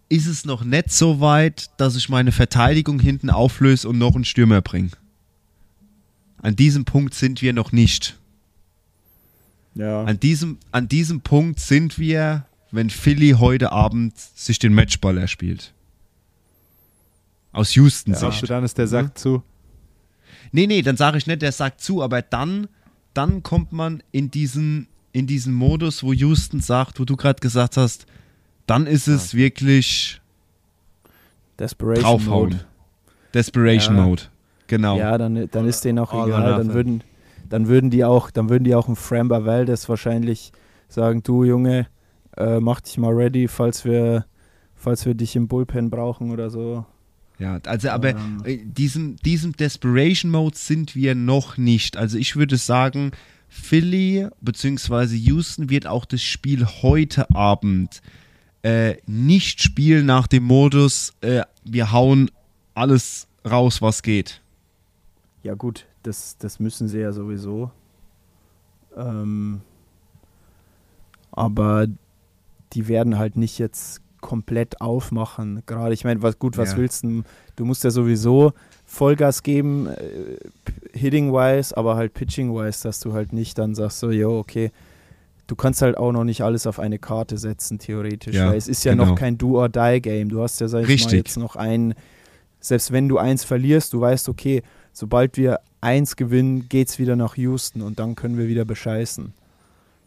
ist 0.09 0.27
es 0.27 0.45
noch 0.45 0.63
nicht 0.63 0.91
so 0.91 1.19
weit, 1.19 1.69
dass 1.77 1.95
ich 1.95 2.09
meine 2.09 2.31
Verteidigung 2.31 2.99
hinten 2.99 3.29
auflöse 3.29 3.89
und 3.89 3.97
noch 3.97 4.15
einen 4.15 4.25
Stürmer 4.25 4.61
bringe. 4.61 4.91
An 6.41 6.55
diesem 6.55 6.85
Punkt 6.85 7.13
sind 7.13 7.41
wir 7.41 7.53
noch 7.53 7.71
nicht. 7.71 8.17
Ja. 9.75 10.03
An 10.03 10.19
diesem, 10.19 10.57
an 10.71 10.87
diesem 10.87 11.21
Punkt 11.21 11.59
sind 11.59 11.99
wir, 11.99 12.45
wenn 12.71 12.89
Philly 12.89 13.35
heute 13.37 13.71
Abend 13.71 14.17
sich 14.17 14.59
den 14.59 14.73
Matchball 14.73 15.17
erspielt. 15.17 15.73
Aus 17.51 17.75
Houston. 17.75 18.13
Glaubst 18.13 18.39
Sicht. 18.39 18.43
du, 18.43 18.47
dann 18.47 18.63
ist 18.63 18.77
der 18.77 18.87
Sack 18.87 19.17
zu? 19.17 19.43
Nee, 20.51 20.67
nee, 20.67 20.81
dann 20.81 20.97
sage 20.97 21.17
ich 21.17 21.27
nicht, 21.27 21.41
der 21.41 21.51
sagt 21.51 21.81
zu, 21.81 22.01
aber 22.01 22.21
dann, 22.21 22.67
dann 23.13 23.43
kommt 23.43 23.71
man 23.71 24.01
in 24.11 24.31
diesen, 24.31 24.87
in 25.11 25.27
diesen 25.27 25.53
Modus, 25.53 26.03
wo 26.03 26.13
Houston 26.13 26.61
sagt, 26.61 26.99
wo 26.99 27.05
du 27.05 27.15
gerade 27.15 27.39
gesagt 27.39 27.77
hast, 27.77 28.05
dann 28.67 28.85
ist 28.85 29.07
es 29.07 29.33
wirklich 29.33 30.21
Desperation 31.59 32.03
draufhauen. 32.03 32.49
Mode. 32.51 32.65
Desperation 33.33 33.95
Ja. 33.97 34.03
Mode. 34.03 34.23
Genau. 34.67 34.97
Ja, 34.97 35.17
dann, 35.17 35.49
dann 35.49 35.67
ist 35.67 35.83
denen 35.85 35.99
auch 35.99 36.13
All 36.13 36.27
egal. 36.27 36.57
Dann 36.57 36.73
würden, 36.73 37.03
dann 37.49 37.67
würden 37.67 37.89
die 37.89 38.03
auch, 38.03 38.29
dann 38.29 38.49
würden 38.49 38.65
die 38.65 38.75
auch 38.75 38.87
im 38.87 38.95
Framba 38.95 39.45
Valdez 39.45 39.87
wahrscheinlich 39.89 40.51
sagen, 40.89 41.23
du 41.23 41.43
Junge, 41.43 41.87
äh, 42.35 42.59
mach 42.59 42.81
dich 42.81 42.97
mal 42.97 43.13
ready, 43.13 43.47
falls 43.47 43.85
wir, 43.85 44.25
falls 44.75 45.05
wir 45.05 45.15
dich 45.15 45.35
im 45.35 45.47
Bullpen 45.47 45.89
brauchen 45.89 46.31
oder 46.31 46.49
so. 46.49 46.85
Ja, 47.39 47.59
also 47.65 47.89
aber 47.89 48.09
Ähm. 48.09 48.41
äh, 48.45 48.57
diesem, 48.57 49.15
diesem 49.17 49.53
Desperation 49.53 50.31
Mode 50.31 50.57
sind 50.57 50.95
wir 50.95 51.15
noch 51.15 51.57
nicht. 51.57 51.95
Also 51.95 52.17
ich 52.17 52.35
würde 52.35 52.57
sagen, 52.57 53.11
Philly 53.47 54.27
bzw. 54.41 55.15
Houston 55.15 55.69
wird 55.69 55.87
auch 55.87 56.05
das 56.05 56.21
Spiel 56.21 56.65
heute 56.81 57.29
Abend 57.33 58.01
äh, 58.63 58.95
nicht 59.05 59.61
spielen 59.61 60.05
nach 60.05 60.27
dem 60.27 60.43
Modus, 60.43 61.13
äh, 61.21 61.43
wir 61.63 61.91
hauen 61.91 62.29
alles 62.73 63.27
raus, 63.49 63.81
was 63.81 64.01
geht. 64.01 64.41
Ja 65.43 65.53
gut, 65.53 65.85
das, 66.03 66.37
das 66.37 66.59
müssen 66.59 66.87
sie 66.87 66.99
ja 66.99 67.11
sowieso. 67.11 67.71
Ähm, 68.95 69.61
aber 71.31 71.87
die 72.73 72.87
werden 72.87 73.17
halt 73.17 73.37
nicht 73.37 73.59
jetzt 73.59 74.01
komplett 74.21 74.81
aufmachen. 74.81 75.61
Gerade, 75.67 75.93
ich 75.93 76.03
meine, 76.03 76.21
was 76.21 76.39
gut, 76.39 76.57
was 76.57 76.71
Ja. 76.71 76.77
willst 76.77 77.03
du? 77.03 77.23
Du 77.55 77.65
musst 77.65 77.83
ja 77.83 77.91
sowieso 77.91 78.53
Vollgas 78.85 79.43
geben, 79.43 79.87
äh, 79.87 80.37
hitting-wise, 80.93 81.75
aber 81.77 81.95
halt 81.95 82.13
pitching-wise, 82.13 82.83
dass 82.83 82.99
du 82.99 83.13
halt 83.13 83.31
nicht 83.33 83.57
dann 83.57 83.75
sagst, 83.75 83.99
so, 83.99 84.09
jo, 84.11 84.39
okay, 84.39 84.71
du 85.47 85.55
kannst 85.55 85.81
halt 85.81 85.97
auch 85.97 86.11
noch 86.11 86.23
nicht 86.23 86.41
alles 86.41 86.67
auf 86.67 86.79
eine 86.79 86.99
Karte 86.99 87.37
setzen, 87.37 87.79
theoretisch, 87.79 88.35
Ja, 88.35 88.49
weil 88.49 88.57
es 88.57 88.67
ist 88.67 88.83
ja 88.83 88.91
genau. 88.91 89.05
noch 89.05 89.15
kein 89.15 89.37
Do-or-Die-Game. 89.37 90.29
Du 90.29 90.41
hast 90.41 90.59
ja, 90.61 90.67
sag 90.67 90.87
ich 90.87 91.05
mal, 91.05 91.13
jetzt 91.15 91.37
noch 91.37 91.55
ein, 91.55 91.95
selbst 92.59 92.91
wenn 92.91 93.07
du 93.07 93.17
eins 93.17 93.43
verlierst, 93.43 93.93
du 93.93 94.01
weißt, 94.01 94.29
okay, 94.29 94.61
sobald 94.93 95.37
wir 95.37 95.59
eins 95.81 96.15
gewinnen, 96.15 96.67
geht's 96.69 96.99
wieder 96.99 97.15
nach 97.15 97.37
Houston 97.37 97.81
und 97.81 97.99
dann 97.99 98.15
können 98.15 98.37
wir 98.37 98.47
wieder 98.47 98.65
bescheißen. 98.65 99.33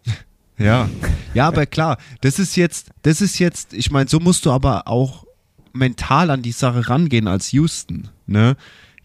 Ja. 0.58 0.90
Ja, 1.32 1.48
aber 1.48 1.64
klar, 1.64 1.96
das 2.20 2.38
ist 2.38 2.54
jetzt, 2.54 2.90
das 3.00 3.22
ist 3.22 3.38
jetzt, 3.38 3.72
ich 3.72 3.90
meine, 3.90 4.10
so 4.10 4.20
musst 4.20 4.44
du 4.44 4.50
aber 4.50 4.88
auch 4.88 5.24
mental 5.72 6.28
an 6.28 6.42
die 6.42 6.52
Sache 6.52 6.86
rangehen 6.90 7.28
als 7.28 7.52
Houston. 7.52 8.10
Ne? 8.26 8.56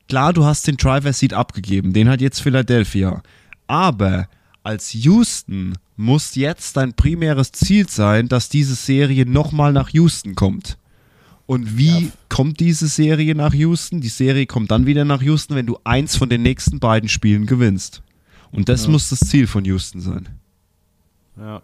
Klar, 0.09 0.33
du 0.33 0.43
hast 0.43 0.67
den 0.67 0.75
Driver 0.75 1.13
Seat 1.13 1.33
abgegeben, 1.33 1.93
den 1.93 2.09
hat 2.09 2.19
jetzt 2.19 2.41
Philadelphia. 2.41 3.23
Aber 3.67 4.27
als 4.63 4.91
Houston 4.93 5.75
muss 5.97 6.35
jetzt 6.35 6.75
dein 6.77 6.93
primäres 6.93 7.51
Ziel 7.51 7.87
sein, 7.89 8.27
dass 8.27 8.49
diese 8.49 8.75
Serie 8.75 9.25
nochmal 9.25 9.71
nach 9.73 9.89
Houston 9.89 10.35
kommt. 10.35 10.77
Und 11.47 11.77
wie 11.77 12.05
Ja. 12.05 12.11
kommt 12.27 12.59
diese 12.59 12.87
Serie 12.87 13.35
nach 13.35 13.53
Houston? 13.53 14.01
Die 14.01 14.09
Serie 14.09 14.45
kommt 14.45 14.71
dann 14.71 14.85
wieder 14.87 15.05
nach 15.05 15.21
Houston, 15.21 15.55
wenn 15.55 15.67
du 15.67 15.77
eins 15.83 16.15
von 16.17 16.27
den 16.29 16.41
nächsten 16.41 16.79
beiden 16.79 17.07
Spielen 17.07 17.45
gewinnst. 17.45 18.01
Und 18.51 18.67
das 18.67 18.85
Ja. 18.85 18.91
muss 18.91 19.09
das 19.09 19.19
Ziel 19.19 19.47
von 19.47 19.63
Houston 19.65 20.01
sein. 20.01 20.27
Ja. 21.37 21.61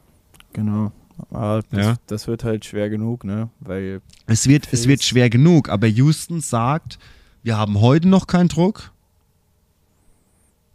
Genau. 0.53 0.91
Aber 1.29 1.63
das, 1.69 1.85
Ja. 1.85 1.95
das 2.07 2.27
wird 2.27 2.43
halt 2.43 2.65
schwer 2.65 2.89
genug, 2.89 3.23
ne? 3.23 3.49
Weil, 3.59 4.01
Es 4.27 4.47
wird, 4.47 4.67
es 4.71 4.87
wird 4.87 5.03
schwer 5.03 5.29
genug, 5.29 5.69
aber 5.69 5.87
Houston 5.87 6.41
sagt, 6.41 6.99
wir 7.43 7.57
haben 7.57 7.79
heute 7.81 8.07
noch 8.07 8.27
keinen 8.27 8.49
Druck. 8.49 8.91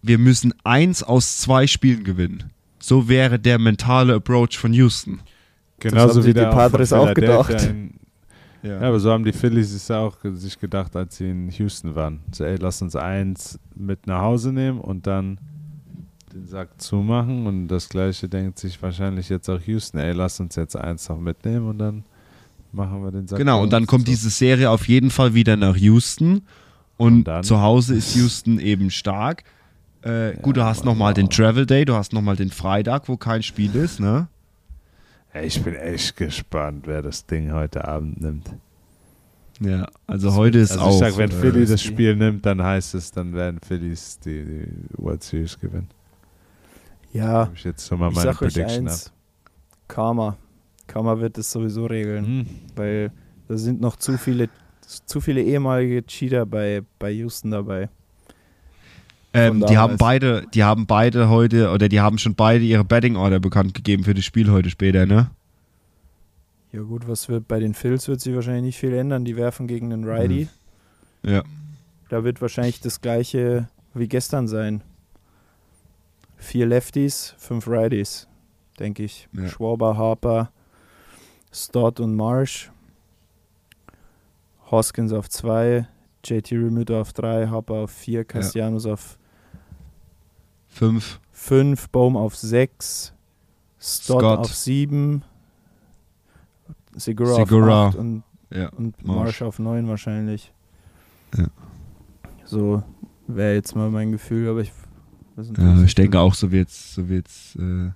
Wir 0.03 0.19
müssen 0.19 0.53
eins 0.65 1.03
aus 1.03 1.39
zwei 1.39 1.67
Spielen 1.67 2.05
gewinnen. 2.05 2.51
So 2.87 3.09
wäre 3.09 3.37
der 3.41 3.59
mentale 3.59 4.15
Approach 4.15 4.57
von 4.57 4.73
Houston. 4.73 5.21
Genauso 5.81 6.25
wie 6.25 6.33
die 6.33 6.41
Padres 6.41 6.91
von 6.91 7.01
auch 7.01 7.15
gedacht. 7.15 7.65
In, 7.65 7.95
ja, 8.63 8.81
aber 8.81 9.01
so 9.01 9.11
haben 9.11 9.25
die 9.25 9.33
Phillies 9.33 9.75
es 9.75 9.89
ja 9.89 9.99
auch 9.99 10.17
sich 10.23 10.57
gedacht, 10.61 10.95
als 10.95 11.17
sie 11.17 11.29
in 11.29 11.51
Houston 11.51 11.97
waren. 11.97 12.21
So, 12.31 12.45
ey, 12.45 12.55
lass 12.61 12.81
uns 12.83 12.95
eins 12.95 13.59
mit 13.75 14.07
nach 14.07 14.21
Hause 14.21 14.53
nehmen 14.53 14.79
und 14.79 15.09
dann 15.09 15.41
den 16.33 16.47
Sack 16.47 16.81
zumachen. 16.81 17.49
Und 17.49 17.67
das 17.67 17.89
gleiche 17.89 18.29
denkt 18.29 18.61
sich 18.61 18.81
wahrscheinlich 18.81 19.31
jetzt 19.31 19.49
auch 19.49 19.61
Houston. 19.63 19.99
Ey, 19.99 20.13
lass 20.13 20.39
uns 20.39 20.55
jetzt 20.55 20.77
eins 20.77 21.09
noch 21.09 21.19
mitnehmen 21.19 21.69
und 21.69 21.79
dann 21.79 22.05
machen 22.71 23.03
wir 23.03 23.11
den 23.11 23.27
Sack 23.27 23.39
Genau, 23.39 23.65
und 23.65 23.73
dann 23.73 23.89
kommt 23.89 24.05
zu. 24.05 24.13
diese 24.13 24.31
Serie 24.31 24.71
auf 24.71 24.87
jeden 24.87 25.11
Fall 25.11 25.35
wieder 25.35 25.57
nach 25.57 25.77
Houston. 25.77 26.43
Und, 26.97 27.29
Und 27.29 27.45
zu 27.45 27.61
Hause 27.61 27.97
ist 27.97 28.15
Houston 28.15 28.61
eben 28.61 28.91
stark. 28.93 29.43
Äh, 30.07 30.37
gut, 30.41 30.57
du 30.57 30.65
hast 30.65 30.85
nochmal 30.85 31.15
den. 31.15 31.29
Travel 31.31 31.67
Day, 31.67 31.85
du 31.85 31.95
hast 31.95 32.13
nochmal 32.13 32.37
den 32.37 32.51
Freitag, 32.51 33.09
wo 33.09 33.17
kein 33.17 33.43
Spiel 33.43 33.75
ist, 33.75 33.99
ne? 34.01 34.29
Ich 35.43 35.63
bin 35.63 35.75
echt 35.75 36.17
gespannt, 36.17 36.87
wer 36.87 37.03
das 37.03 37.27
Ding 37.27 37.53
heute 37.53 37.87
Abend 37.87 38.21
nimmt. 38.21 38.49
Ja, 39.61 39.87
also 40.07 40.35
heute 40.35 40.59
ist 40.59 40.73
Also 40.73 40.85
auch. 40.85 40.93
ich 40.93 40.99
sag, 40.99 41.17
wenn 41.19 41.31
äh, 41.31 41.35
Philly 41.35 41.67
das 41.67 41.81
die- 41.83 41.89
Spiel 41.89 42.15
nimmt, 42.17 42.45
dann 42.47 42.63
heißt 42.63 42.95
es, 42.95 43.11
dann 43.11 43.33
werden 43.35 43.59
Phillies 43.67 44.19
die, 44.21 44.45
die 44.45 44.69
World 45.03 45.23
Series 45.23 45.59
gewinnen. 45.59 45.89
ja, 47.13 47.51
ich 47.55 47.65
jetzt 47.65 47.87
schon 47.89 47.99
mal 47.99 48.11
ich 48.11 48.17
meine 48.17 48.33
Prediction 48.33 48.87
ab. 48.87 48.93
eins, 48.93 49.13
Karma. 49.89 50.37
Karma 50.87 51.19
wird 51.19 51.37
es 51.39 51.51
sowieso 51.51 51.87
regeln, 51.87 52.25
Hm. 52.27 52.47
weil 52.77 53.11
da 53.49 53.57
sind 53.57 53.81
noch 53.81 53.97
zu 53.97 54.17
viele, 54.19 54.49
zu 54.81 55.21
viele 55.21 55.43
ehemalige 55.43 56.03
Cheater 56.07 56.47
bei, 56.47 56.83
bei 56.99 57.11
Houston 57.11 57.51
dabei. 57.51 57.89
Ähm, 59.37 59.65
die 59.67 59.77
haben 59.77 59.99
beide, 59.99 60.47
die 60.55 60.65
haben 60.65 60.87
beide 60.87 61.29
heute 61.29 61.71
oder 61.71 61.89
die 61.89 62.01
haben 62.01 62.17
schon 62.17 62.35
beide 62.35 62.65
ihre 62.65 62.85
Betting 62.85 63.17
Order 63.17 63.39
bekannt 63.39 63.75
gegeben 63.75 64.05
für 64.05 64.15
das 64.15 64.25
Spiel 64.25 64.51
heute 64.51 64.71
später, 64.71 65.05
ne? 65.05 65.31
Ja 66.73 66.81
gut, 66.81 67.07
was 67.07 67.29
wird 67.29 67.47
bei 67.47 67.61
den 67.61 67.75
Phils 67.75 68.09
wird 68.09 68.21
sich 68.21 68.35
wahrscheinlich 68.35 68.65
nicht 68.65 68.79
viel 68.79 68.95
ändern. 68.95 69.25
Die 69.25 69.37
werfen 69.37 69.67
gegen 69.67 69.91
den 69.91 70.05
Righty. 70.05 70.49
Ja. 71.23 71.43
Da 72.09 72.25
wird 72.25 72.41
wahrscheinlich 72.41 72.81
das 72.81 73.01
gleiche 73.01 73.69
wie 73.95 74.09
gestern 74.09 74.49
sein. 74.49 74.83
Vier 76.37 76.67
Lefties, 76.67 77.35
fünf 77.39 77.67
Righties, 77.67 78.29
denke 78.79 79.05
ich. 79.05 79.29
Ja. 79.33 79.49
Schwarber, 79.49 79.97
Harper, 79.97 80.51
Stott 81.53 82.01
und 82.01 82.15
Marsh. 82.15 82.71
Hoskins 84.71 85.13
auf 85.13 85.29
zwei, 85.29 85.87
JT 86.25 86.53
Remuto 86.53 87.01
auf 87.01 87.13
drei, 87.13 87.47
Harper 87.49 87.75
auf 87.75 87.91
vier, 87.91 88.25
Castellanos 88.25 88.87
auf 88.87 89.19
Fünf. 90.79 91.21
fünf, 91.33 91.89
Baum 91.91 92.17
auf 92.17 92.37
sechs, 92.37 93.13
Stott 93.81 94.21
Scott. 94.21 94.39
auf 94.41 94.55
sieben, 94.55 95.23
Segura, 96.95 97.35
Segura. 97.35 97.87
auf 97.89 97.95
acht 97.95 97.99
und 97.99 98.23
Ja. 98.51 98.69
und 98.71 99.05
Marsch. 99.05 99.17
Marsch 99.19 99.43
auf 99.43 99.59
9 99.59 99.89
wahrscheinlich. 99.89 100.53
Ja. 101.37 101.47
So 102.45 102.83
wäre 103.27 103.55
jetzt 103.55 103.75
mal 103.75 103.91
mein 103.91 104.13
Gefühl, 104.13 104.49
aber 104.49 104.61
ich. 104.61 104.73
ja 105.37 105.83
ich 105.83 105.95
denke 105.95 106.21
auch, 106.21 106.35
so 106.35 106.51
wird's, 106.53 106.95
so 106.95 107.09
wird's. 107.09 107.57
Äh, 107.57 107.91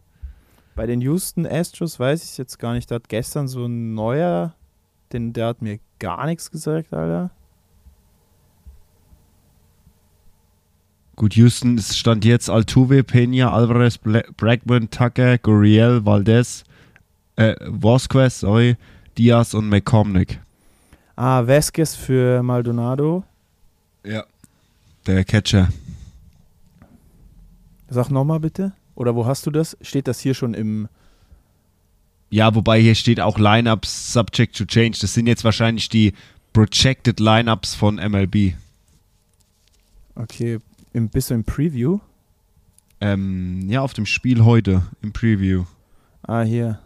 Bei 0.74 0.87
den 0.87 1.01
Houston 1.01 1.47
Astros 1.47 1.99
weiß 2.01 2.24
ich 2.24 2.37
jetzt 2.39 2.59
gar 2.59 2.72
nicht. 2.74 2.91
Da 2.91 2.97
hat 2.97 3.09
gestern 3.09 3.47
so 3.49 3.66
ein 3.66 3.95
neuer, 3.95 4.55
den, 5.12 5.33
der 5.33 5.47
hat 5.49 5.62
mir 5.62 5.78
gar 5.99 6.26
nichts 6.26 6.51
gesagt, 6.51 6.93
Alter. 6.93 7.31
Gut, 11.21 11.35
Houston 11.35 11.77
es 11.77 11.99
stand 11.99 12.25
jetzt 12.25 12.49
Altuve, 12.49 13.01
Peña, 13.01 13.51
Alvarez, 13.51 13.99
Bla 13.99 14.23
Tucker, 14.91 15.37
Gurriel, 15.37 16.03
Valdez, 16.07 16.64
äh, 17.37 17.57
Vasquez, 17.61 18.41
sorry, 18.41 18.79
Diaz 19.18 19.53
und 19.53 19.68
McCormick. 19.68 20.41
Ah, 21.16 21.47
Vasquez 21.47 21.95
für 21.95 22.43
Maldonado. 22.43 23.23
Ja. 24.03 24.25
Der 25.07 25.23
Catcher. 25.25 25.68
Sag 27.91 28.09
nochmal 28.11 28.41
bitte. 28.41 28.73
Oder 28.95 29.14
wo 29.14 29.27
hast 29.27 29.45
du 29.45 29.51
das? 29.51 29.77
Steht 29.83 30.09
das 30.09 30.21
hier 30.21 30.33
schon 30.33 30.55
im. 30.55 30.89
Ja, 32.31 32.55
wobei 32.55 32.81
hier 32.81 32.95
steht 32.95 33.21
auch 33.21 33.39
Lineups 33.39 34.14
subject 34.14 34.57
to 34.57 34.64
change. 34.64 34.97
Das 35.03 35.12
sind 35.12 35.27
jetzt 35.27 35.45
wahrscheinlich 35.45 35.91
die 35.91 36.14
projected 36.55 37.21
Lineups 37.21 37.75
von 37.75 37.97
MLB. 37.97 38.55
Okay, 40.14 40.59
im, 40.93 41.09
bist 41.09 41.30
du 41.30 41.34
im 41.34 41.45
Preview? 41.45 41.99
Ähm, 43.01 43.68
ja, 43.68 43.80
auf 43.80 43.95
dem 43.95 44.07
Spiel 44.07 44.45
heute 44.45 44.82
im 45.03 45.12
Preview. 45.12 45.64
Ah, 46.22 46.43
hier. 46.43 46.78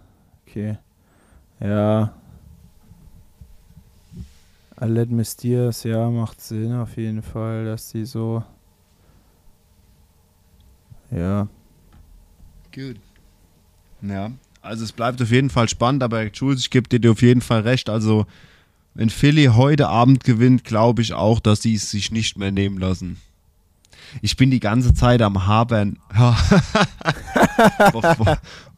Okay. 0.46 0.78
Ja. 1.60 2.14
Aled 4.76 5.10
Mestiers, 5.10 5.84
ja, 5.84 6.10
macht 6.10 6.40
Sinn 6.40 6.72
auf 6.74 6.96
jeden 6.96 7.22
Fall, 7.22 7.64
dass 7.64 7.90
die 7.90 8.04
so. 8.04 8.42
Ja. 11.10 11.48
Gut. 12.72 12.96
Ja, 14.02 14.32
also 14.62 14.84
es 14.84 14.92
bleibt 14.92 15.22
auf 15.22 15.30
jeden 15.30 15.50
Fall 15.50 15.68
spannend, 15.68 16.02
aber 16.02 16.26
Jules, 16.26 16.60
ich 16.60 16.70
gebe 16.70 16.88
dir 16.88 17.10
auf 17.10 17.22
jeden 17.22 17.40
Fall 17.40 17.60
recht. 17.60 17.88
Also, 17.88 18.26
wenn 18.94 19.10
Philly 19.10 19.46
heute 19.46 19.88
Abend 19.88 20.24
gewinnt, 20.24 20.64
glaube 20.64 21.02
ich 21.02 21.14
auch, 21.14 21.40
dass 21.40 21.62
sie 21.62 21.74
es 21.74 21.90
sich 21.90 22.10
nicht 22.10 22.36
mehr 22.36 22.52
nehmen 22.52 22.78
lassen. 22.78 23.18
Ich 24.22 24.36
bin 24.36 24.50
die 24.50 24.60
ganze 24.60 24.94
Zeit 24.94 25.22
am 25.22 25.46
Habern. 25.46 25.98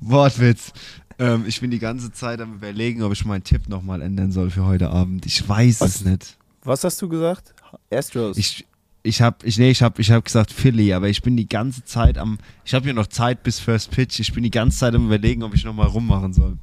Wortwitz. 0.00 0.72
Ähm, 1.18 1.44
ich 1.46 1.60
bin 1.60 1.70
die 1.70 1.78
ganze 1.78 2.12
Zeit 2.12 2.40
am 2.40 2.54
überlegen, 2.54 3.02
ob 3.02 3.12
ich 3.12 3.24
meinen 3.24 3.44
Tipp 3.44 3.68
nochmal 3.68 4.02
ändern 4.02 4.32
soll 4.32 4.50
für 4.50 4.64
heute 4.64 4.90
Abend. 4.90 5.24
Ich 5.26 5.46
weiß 5.48 5.80
Was? 5.80 5.96
es 5.96 6.04
nicht. 6.04 6.36
Was 6.62 6.84
hast 6.84 7.00
du 7.00 7.08
gesagt? 7.08 7.54
Astros. 7.90 8.36
Ich, 8.36 8.66
Ich 9.02 9.22
habe 9.22 9.36
ich, 9.44 9.56
nee, 9.58 9.70
ich 9.70 9.82
hab, 9.82 9.98
ich 9.98 10.10
hab 10.10 10.24
gesagt 10.24 10.52
Philly, 10.52 10.92
aber 10.92 11.08
ich 11.08 11.22
bin 11.22 11.36
die 11.36 11.48
ganze 11.48 11.84
Zeit 11.84 12.18
am. 12.18 12.38
Ich 12.64 12.74
habe 12.74 12.84
hier 12.84 12.94
noch 12.94 13.06
Zeit 13.06 13.42
bis 13.42 13.58
First 13.60 13.90
Pitch. 13.92 14.18
Ich 14.20 14.32
bin 14.32 14.42
die 14.42 14.50
ganze 14.50 14.78
Zeit 14.78 14.94
am 14.94 15.06
Überlegen, 15.06 15.42
ob 15.42 15.54
ich 15.54 15.64
nochmal 15.64 15.86
rummachen 15.86 16.32
soll. 16.32 16.58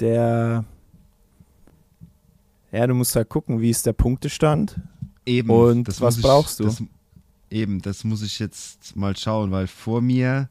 Der. 0.00 0.64
Ja, 2.72 2.86
du 2.86 2.94
musst 2.94 3.14
halt 3.16 3.28
gucken, 3.28 3.60
wie 3.60 3.70
ist 3.70 3.86
der 3.86 3.92
Punktestand. 3.92 4.76
Eben. 5.24 5.50
Und 5.50 6.00
was 6.00 6.20
brauchst 6.20 6.60
du? 6.60 6.64
Das, 6.64 6.82
eben, 7.56 7.80
das 7.80 8.04
muss 8.04 8.22
ich 8.22 8.38
jetzt 8.38 8.96
mal 8.96 9.16
schauen, 9.16 9.50
weil 9.50 9.66
vor 9.66 10.00
mir. 10.00 10.48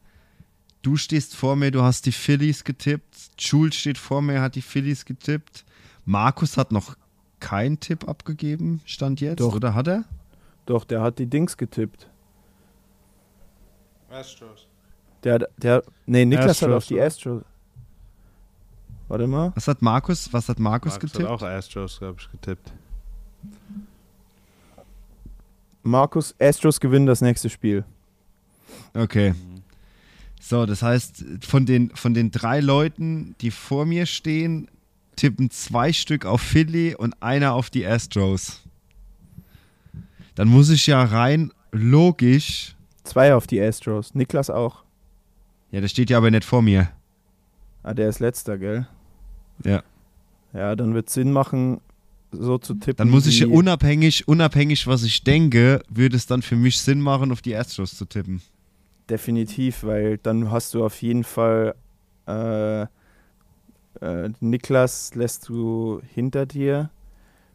Du 0.82 0.96
stehst 0.96 1.34
vor 1.34 1.56
mir, 1.56 1.70
du 1.70 1.82
hast 1.82 2.06
die 2.06 2.12
Phillies 2.12 2.62
getippt. 2.62 3.30
Jules 3.38 3.74
steht 3.74 3.98
vor 3.98 4.22
mir, 4.22 4.40
hat 4.40 4.54
die 4.54 4.62
Phillies 4.62 5.04
getippt. 5.04 5.64
Markus 6.04 6.56
hat 6.56 6.70
noch 6.70 6.96
keinen 7.40 7.80
Tipp 7.80 8.08
abgegeben, 8.08 8.80
stand 8.84 9.20
jetzt, 9.20 9.40
Doch. 9.40 9.54
oder 9.54 9.74
hat 9.74 9.88
er? 9.88 10.04
Doch, 10.64 10.84
der 10.84 11.00
hat 11.00 11.18
die 11.18 11.26
Dings 11.26 11.56
getippt. 11.56 12.08
Astros. 14.10 14.66
Der, 15.24 15.48
der, 15.56 15.82
nee, 16.06 16.24
Niklas 16.24 16.62
hat 16.62 16.70
Astros, 16.70 16.74
auf 16.74 16.86
die? 16.86 17.00
Astros. 17.00 17.42
Warte 19.08 19.26
mal. 19.26 19.52
Was 19.54 19.68
hat 19.68 19.82
Markus? 19.82 20.32
Was 20.32 20.48
hat 20.48 20.58
Markus 20.58 20.92
Markus 20.92 21.10
hat 21.10 21.12
getippt? 21.12 21.30
auch 21.30 21.42
Astros, 21.42 21.98
glaube 21.98 22.18
ich, 22.20 22.30
getippt. 22.30 22.72
Markus, 25.86 26.34
Astros 26.40 26.80
gewinnen 26.80 27.06
das 27.06 27.20
nächste 27.20 27.48
Spiel. 27.48 27.84
Okay. 28.94 29.34
So, 30.40 30.66
das 30.66 30.82
heißt, 30.82 31.24
von 31.40 31.66
den, 31.66 31.90
von 31.90 32.14
den 32.14 32.30
drei 32.30 32.60
Leuten, 32.60 33.34
die 33.40 33.50
vor 33.50 33.86
mir 33.86 34.06
stehen, 34.06 34.68
tippen 35.16 35.50
zwei 35.50 35.92
Stück 35.92 36.26
auf 36.26 36.40
Philly 36.40 36.94
und 36.94 37.20
einer 37.22 37.54
auf 37.54 37.70
die 37.70 37.86
Astros. 37.86 38.62
Dann 40.34 40.48
muss 40.48 40.68
ich 40.68 40.86
ja 40.86 41.02
rein 41.02 41.52
logisch. 41.72 42.76
Zwei 43.04 43.34
auf 43.34 43.46
die 43.46 43.60
Astros. 43.60 44.14
Niklas 44.14 44.50
auch. 44.50 44.84
Ja, 45.70 45.80
das 45.80 45.90
steht 45.90 46.10
ja 46.10 46.18
aber 46.18 46.30
nicht 46.30 46.44
vor 46.44 46.62
mir. 46.62 46.90
Ah, 47.82 47.94
der 47.94 48.08
ist 48.08 48.18
letzter, 48.18 48.58
gell? 48.58 48.86
Ja. 49.64 49.82
Ja, 50.52 50.74
dann 50.74 50.94
wird 50.94 51.10
Sinn 51.10 51.32
machen, 51.32 51.80
so 52.32 52.58
zu 52.58 52.74
tippen. 52.74 52.96
Dann 52.96 53.10
muss 53.10 53.26
ich 53.26 53.40
ja 53.40 53.46
unabhängig, 53.46 54.28
unabhängig, 54.28 54.86
was 54.86 55.02
ich 55.02 55.24
denke, 55.24 55.82
würde 55.88 56.16
es 56.16 56.26
dann 56.26 56.42
für 56.42 56.56
mich 56.56 56.80
Sinn 56.80 57.00
machen, 57.00 57.32
auf 57.32 57.42
die 57.42 57.56
Astros 57.56 57.96
zu 57.96 58.04
tippen. 58.04 58.42
Definitiv, 59.08 59.84
weil 59.84 60.18
dann 60.18 60.50
hast 60.50 60.74
du 60.74 60.84
auf 60.84 61.00
jeden 61.00 61.24
Fall 61.24 61.74
äh, 62.26 62.82
äh, 62.82 64.30
Niklas 64.40 65.14
lässt 65.14 65.48
du 65.48 66.00
hinter 66.12 66.46
dir 66.46 66.90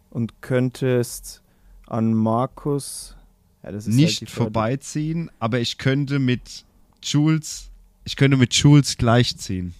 und 0.09 0.41
könntest 0.41 1.41
an 1.87 2.13
Markus 2.13 3.15
ja, 3.63 3.71
halt 3.71 3.87
Nicht 3.87 4.19
Frage. 4.19 4.31
vorbeiziehen, 4.31 5.29
aber 5.39 5.59
ich 5.59 5.77
könnte 5.77 6.19
mit 6.19 6.65
Jules, 7.03 7.69
ich 8.05 8.15
könnte 8.15 8.37
mit 8.37 8.53
Jules 8.53 8.97
gleichziehen. 8.97 9.73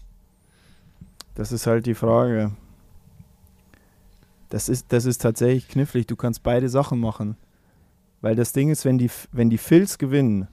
Das 1.35 1.51
ist 1.51 1.65
halt 1.65 1.85
die 1.85 1.95
Frage. 1.95 2.51
Das 4.51 4.67
ist, 4.67 4.87
das 4.91 5.05
ist 5.05 5.21
tatsächlich 5.21 5.69
knifflig. 5.69 6.07
Du 6.07 6.17
kannst 6.17 6.43
beide 6.43 6.67
Sachen 6.67 6.99
machen. 6.99 7.37
Weil 8.19 8.35
das 8.35 8.51
Ding 8.51 8.69
ist, 8.69 8.83
wenn 8.83 8.97
die, 8.97 9.09
wenn 9.31 9.49
die 9.49 9.57
Phils 9.57 9.97
gewinnen, 9.97 10.47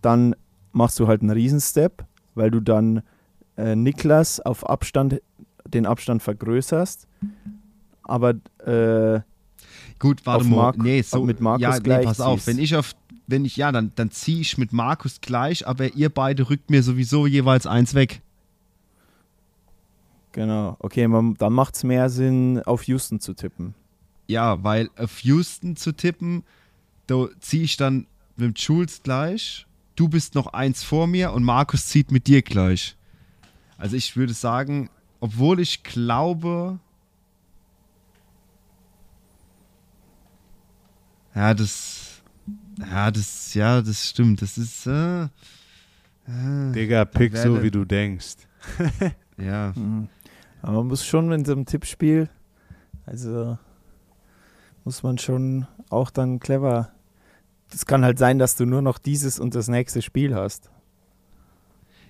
dann 0.00 0.34
machst 0.72 0.98
du 0.98 1.06
halt 1.06 1.20
einen 1.20 1.30
Riesenstep, 1.30 2.04
weil 2.34 2.50
du 2.50 2.60
dann 2.60 3.02
äh, 3.58 3.76
Niklas 3.76 4.40
auf 4.40 4.68
Abstand, 4.68 5.20
den 5.68 5.84
Abstand 5.84 6.22
vergrößerst. 6.22 7.06
Aber 8.02 8.30
äh, 8.64 9.20
Gut, 9.98 10.24
warte 10.24 10.44
mal. 10.46 10.56
Mark- 10.56 10.78
nee, 10.78 11.02
so, 11.02 11.24
mit 11.24 11.40
Markus 11.40 11.62
ja, 11.62 11.74
nee, 11.74 11.80
gleich 11.80 12.06
pass 12.06 12.20
auf. 12.22 12.46
Wenn 12.46 12.58
ich 12.58 12.74
auf, 12.74 12.92
wenn 13.26 13.44
ich, 13.44 13.56
ja, 13.56 13.70
dann, 13.70 13.92
dann 13.96 14.10
ziehe 14.10 14.40
ich 14.40 14.56
mit 14.56 14.72
Markus 14.72 15.20
gleich, 15.20 15.66
aber 15.68 15.94
ihr 15.94 16.08
beide 16.08 16.48
rückt 16.48 16.70
mir 16.70 16.82
sowieso 16.82 17.26
jeweils 17.26 17.66
eins 17.66 17.94
weg. 17.94 18.22
Genau, 20.34 20.76
okay, 20.80 21.08
man, 21.08 21.34
dann 21.34 21.54
macht 21.54 21.76
es 21.76 21.84
mehr 21.84 22.10
Sinn, 22.10 22.62
auf 22.64 22.82
Houston 22.84 23.20
zu 23.20 23.32
tippen. 23.32 23.74
Ja, 24.26 24.62
weil 24.62 24.90
auf 24.98 25.20
Houston 25.20 25.76
zu 25.76 25.92
tippen, 25.92 26.44
da 27.06 27.28
ziehe 27.40 27.64
ich 27.64 27.78
dann 27.78 28.06
mit 28.36 28.48
dem 28.48 28.54
Jules 28.54 29.02
gleich. 29.02 29.66
Du 29.96 30.08
bist 30.08 30.34
noch 30.34 30.48
eins 30.48 30.82
vor 30.82 31.06
mir 31.06 31.32
und 31.32 31.44
Markus 31.44 31.86
zieht 31.86 32.10
mit 32.10 32.26
dir 32.26 32.42
gleich. 32.42 32.96
Also 33.78 33.96
ich 33.96 34.16
würde 34.16 34.34
sagen, 34.34 34.90
obwohl 35.20 35.60
ich 35.60 35.82
glaube, 35.82 36.78
ja, 41.34 41.54
das, 41.54 42.22
ja, 42.78 43.10
das, 43.10 43.54
ja, 43.54 43.82
das 43.82 44.08
stimmt. 44.08 44.42
Das 44.42 44.58
ist, 44.58 44.86
äh, 44.86 45.28
Digga, 46.26 47.04
pick 47.04 47.36
so, 47.36 47.62
wie 47.62 47.70
du 47.70 47.84
denkst. 47.84 48.36
ja. 49.36 49.72
Mhm. 49.76 50.08
Aber 50.64 50.78
man 50.78 50.86
muss 50.86 51.04
schon 51.04 51.30
in 51.30 51.44
so 51.44 51.52
einem 51.52 51.66
Tippspiel, 51.66 52.30
also 53.04 53.58
muss 54.84 55.02
man 55.02 55.18
schon 55.18 55.66
auch 55.90 56.08
dann 56.08 56.40
clever. 56.40 56.90
Es 57.70 57.84
kann 57.84 58.02
halt 58.02 58.18
sein, 58.18 58.38
dass 58.38 58.56
du 58.56 58.64
nur 58.64 58.80
noch 58.80 58.96
dieses 58.96 59.38
und 59.38 59.54
das 59.54 59.68
nächste 59.68 60.00
Spiel 60.00 60.34
hast. 60.34 60.70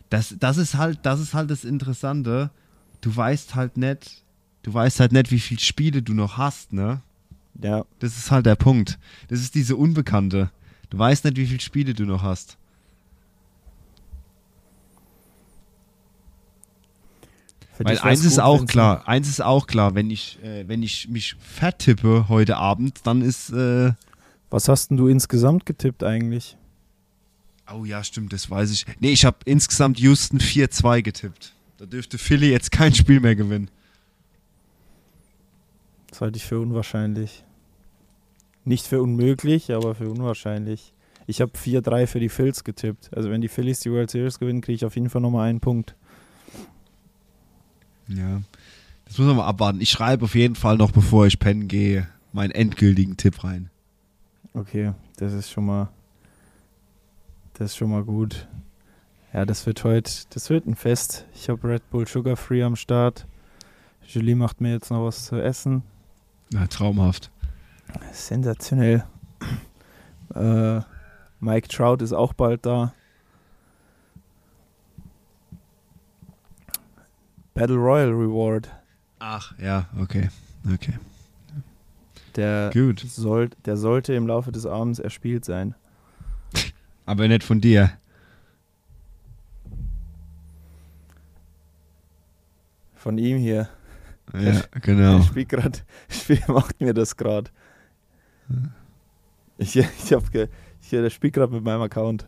Das, 0.09 0.37
das 0.39 0.57
ist 0.59 0.77
halt, 0.77 1.01
das 1.03 1.19
ist 1.19 1.35
halt 1.35 1.51
das 1.51 1.65
Interessante. 1.65 2.53
Du 3.01 3.17
weißt 3.17 3.57
halt 3.57 3.77
nicht, 3.77 4.23
du 4.63 4.73
weißt 4.73 5.01
halt 5.01 5.11
nicht, 5.11 5.33
wie 5.33 5.41
viele 5.41 5.61
Spiele 5.61 6.03
du 6.03 6.15
noch 6.15 6.39
hast, 6.39 6.73
ne? 6.73 7.03
Ja, 7.61 7.85
Das 7.99 8.17
ist 8.17 8.31
halt 8.31 8.47
der 8.47 8.55
Punkt. 8.55 9.01
Das 9.27 9.41
ist 9.41 9.57
diese 9.57 9.75
Unbekannte. 9.75 10.53
Du 10.91 10.99
weißt 10.99 11.25
nicht, 11.25 11.39
wie 11.39 11.47
viele 11.47 11.61
Spiele 11.61 11.93
du 11.93 12.05
noch 12.05 12.23
hast. 12.23 12.57
Für 17.77 17.85
Weil 17.85 17.99
eins 17.99 18.25
ist 18.25 18.39
auch 18.39 18.67
klar, 18.67 19.07
eins 19.09 19.29
ist 19.29 19.43
auch 19.43 19.67
klar, 19.67 19.95
wenn 19.95 20.11
ich, 20.11 20.39
äh, 20.43 20.67
wenn 20.69 20.83
ich 20.83 21.09
mich 21.09 21.35
vertippe 21.41 22.29
heute 22.29 22.57
Abend, 22.57 23.01
dann 23.05 23.21
ist, 23.21 23.51
äh, 23.51 23.93
Was 24.51 24.69
hast 24.69 24.89
denn 24.89 24.97
du 24.97 25.09
insgesamt 25.09 25.67
getippt 25.67 26.05
eigentlich? 26.05 26.57
oh 27.73 27.85
ja, 27.85 28.05
stimmt, 28.05 28.33
das 28.33 28.51
weiß 28.51 28.71
ich. 28.71 28.85
Nee, 29.01 29.11
ich 29.13 29.25
habe 29.25 29.39
insgesamt 29.47 29.99
Houston 29.99 30.39
4-2 30.39 31.03
getippt. 31.03 31.55
Da 31.79 31.87
dürfte 31.87 32.19
Philly 32.19 32.51
jetzt 32.51 32.71
kein 32.71 32.95
Spiel 32.95 33.21
mehr 33.21 33.35
gewinnen. 33.35 33.71
Das 36.11 36.21
halte 36.21 36.37
ich 36.37 36.45
für 36.45 36.61
unwahrscheinlich. 36.61 37.45
Nicht 38.65 38.87
für 38.87 39.03
unmöglich, 39.03 39.73
aber 39.73 39.95
für 39.95 40.09
unwahrscheinlich. 40.09 40.93
Ich 41.27 41.41
habe 41.41 41.53
4-3 41.57 42.07
für 42.07 42.21
die 42.21 42.29
Phils 42.29 42.65
getippt. 42.65 43.11
Also 43.17 43.31
wenn 43.31 43.41
die 43.41 43.49
Phillies 43.49 43.81
die 43.81 43.91
World 43.91 44.11
Series 44.11 44.39
gewinnen, 44.39 44.61
kriege 44.61 44.77
ich 44.77 44.85
auf 44.85 44.95
jeden 44.95 45.11
Fall 45.11 45.23
nochmal 45.23 45.49
einen 45.49 45.61
Punkt. 45.61 45.97
Ja. 48.09 48.43
Das 49.05 49.19
muss 49.19 49.27
man 49.27 49.37
mal 49.37 49.47
abwarten. 49.47 49.81
Ich 49.81 49.91
schreibe 49.91 50.25
auf 50.25 50.35
jeden 50.35 50.55
Fall 50.55 50.77
noch, 50.77 50.91
bevor 50.91 51.27
ich 51.27 51.39
pennen 51.39 51.69
gehe, 51.69 52.09
meinen 52.33 52.51
endgültigen 52.51 53.17
Tipp 53.17 53.45
rein. 53.45 53.71
Okay, 54.55 54.93
das 55.17 55.33
ist 55.33 55.51
schon 55.51 55.67
mal. 55.67 55.89
Das 57.55 57.71
ist 57.73 57.77
schon 57.77 57.91
mal 57.91 58.03
gut. 58.03 58.49
Ja, 59.33 59.45
das 59.45 59.67
wird 59.67 59.85
heute, 59.85 60.11
das 60.31 60.51
wird 60.51 60.67
ein 60.67 60.77
Fest. 60.77 61.27
Ich 61.35 61.49
habe 61.49 61.69
Red 61.69 61.91
Bull 61.91 62.07
Sugar 62.07 62.37
Free 62.37 62.63
am 62.63 62.77
Start. 62.77 63.27
Julie 64.07 64.37
macht 64.37 64.61
mir 64.61 64.73
jetzt 64.73 64.91
noch 64.91 65.05
was 65.05 65.27
zu 65.27 65.41
essen. 65.41 65.83
Ja, 66.53 66.67
traumhaft. 66.67 67.31
Sensationell. 68.13 69.05
äh, 70.35 70.81
Mike 71.41 71.69
Trout 71.69 72.03
ist 72.03 72.13
auch 72.13 72.33
bald 72.33 72.65
da. 72.65 72.95
Battle 77.55 77.77
Royal 77.77 78.11
Reward. 78.11 78.69
Ach, 79.21 79.57
ja, 79.59 79.87
okay. 80.01 80.29
Okay. 80.73 80.95
Der, 82.37 82.71
Gut. 82.73 83.01
soll, 83.01 83.51
der 83.65 83.77
sollte 83.77 84.13
im 84.15 84.27
Laufe 84.27 84.51
des 84.51 84.67
Abends 84.67 84.99
erspielt 84.99 85.45
sein. 85.45 85.75
Aber 87.07 87.29
nicht 87.29 87.45
von 87.45 87.61
dir. 87.61 87.93
Von 92.95 93.19
ihm 93.19 93.39
hier. 93.39 93.69
Ja, 94.33 94.63
genau. 94.81 95.19
Er 95.19 95.23
spielt 95.23 95.49
gerade, 95.51 95.79
macht 96.49 96.81
mir 96.81 96.95
das 96.95 97.17
gerade. 97.17 97.51
Ich, 99.59 99.77
ich 99.77 100.13
habe, 100.13 100.29
ge- 100.31 100.49
ich, 100.81 100.91
der 100.91 101.11
spielt 101.11 101.35
gerade 101.35 101.53
mit 101.53 101.63
meinem 101.63 101.83
Account. 101.83 102.27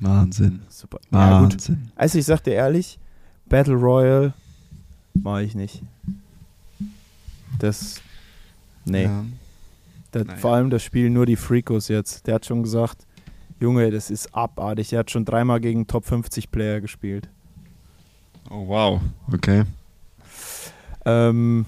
Wahnsinn. 0.00 0.62
Super. 0.68 1.00
Ja. 1.10 1.42
Wahnsinn. 1.42 1.90
Also 1.96 2.18
ich 2.18 2.24
sag 2.24 2.42
dir 2.44 2.54
ehrlich, 2.54 2.98
Battle 3.52 3.74
Royale 3.74 4.32
mache 5.12 5.42
ich 5.42 5.54
nicht. 5.54 5.82
Das, 7.58 8.00
nee. 8.86 9.04
Ja. 9.04 9.26
Das, 10.10 10.24
Naja. 10.24 10.38
Vor 10.38 10.54
allem 10.54 10.70
das 10.70 10.82
Spiel 10.82 11.10
nur 11.10 11.26
die 11.26 11.36
Freakos 11.36 11.88
jetzt. 11.88 12.26
Der 12.26 12.36
hat 12.36 12.46
schon 12.46 12.62
gesagt, 12.62 13.06
Junge, 13.60 13.90
das 13.90 14.10
ist 14.10 14.34
abartig. 14.34 14.88
Der 14.88 15.00
hat 15.00 15.10
schon 15.10 15.26
dreimal 15.26 15.60
gegen 15.60 15.86
Top 15.86 16.06
50 16.06 16.50
Player 16.50 16.80
gespielt. 16.80 17.28
Oh, 18.48 18.66
wow. 18.68 19.02
Okay. 19.30 19.64
Ähm, 21.04 21.66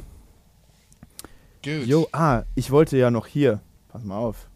Gut. 1.62 1.85
jo, 1.85 2.09
ah, 2.12 2.45
ich 2.55 2.70
wollte 2.70 2.97
ja 2.97 3.11
noch 3.11 3.26
hier. 3.26 3.61
pass 3.89 4.03
mal 4.03 4.16
auf. 4.16 4.49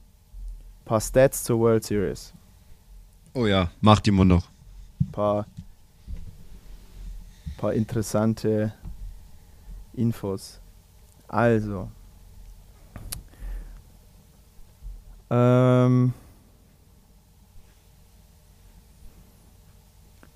paar 0.86 1.02
Stats 1.02 1.44
zur 1.44 1.58
World 1.58 1.84
Series. 1.84 2.32
Oh 3.34 3.44
ja, 3.44 3.70
macht 3.82 4.08
immer 4.08 4.24
noch. 4.24 4.48
paar, 5.12 5.46
paar 7.58 7.74
interessante 7.74 8.72
Infos. 9.92 10.60
Also. 11.26 11.90
Ähm, 15.28 16.14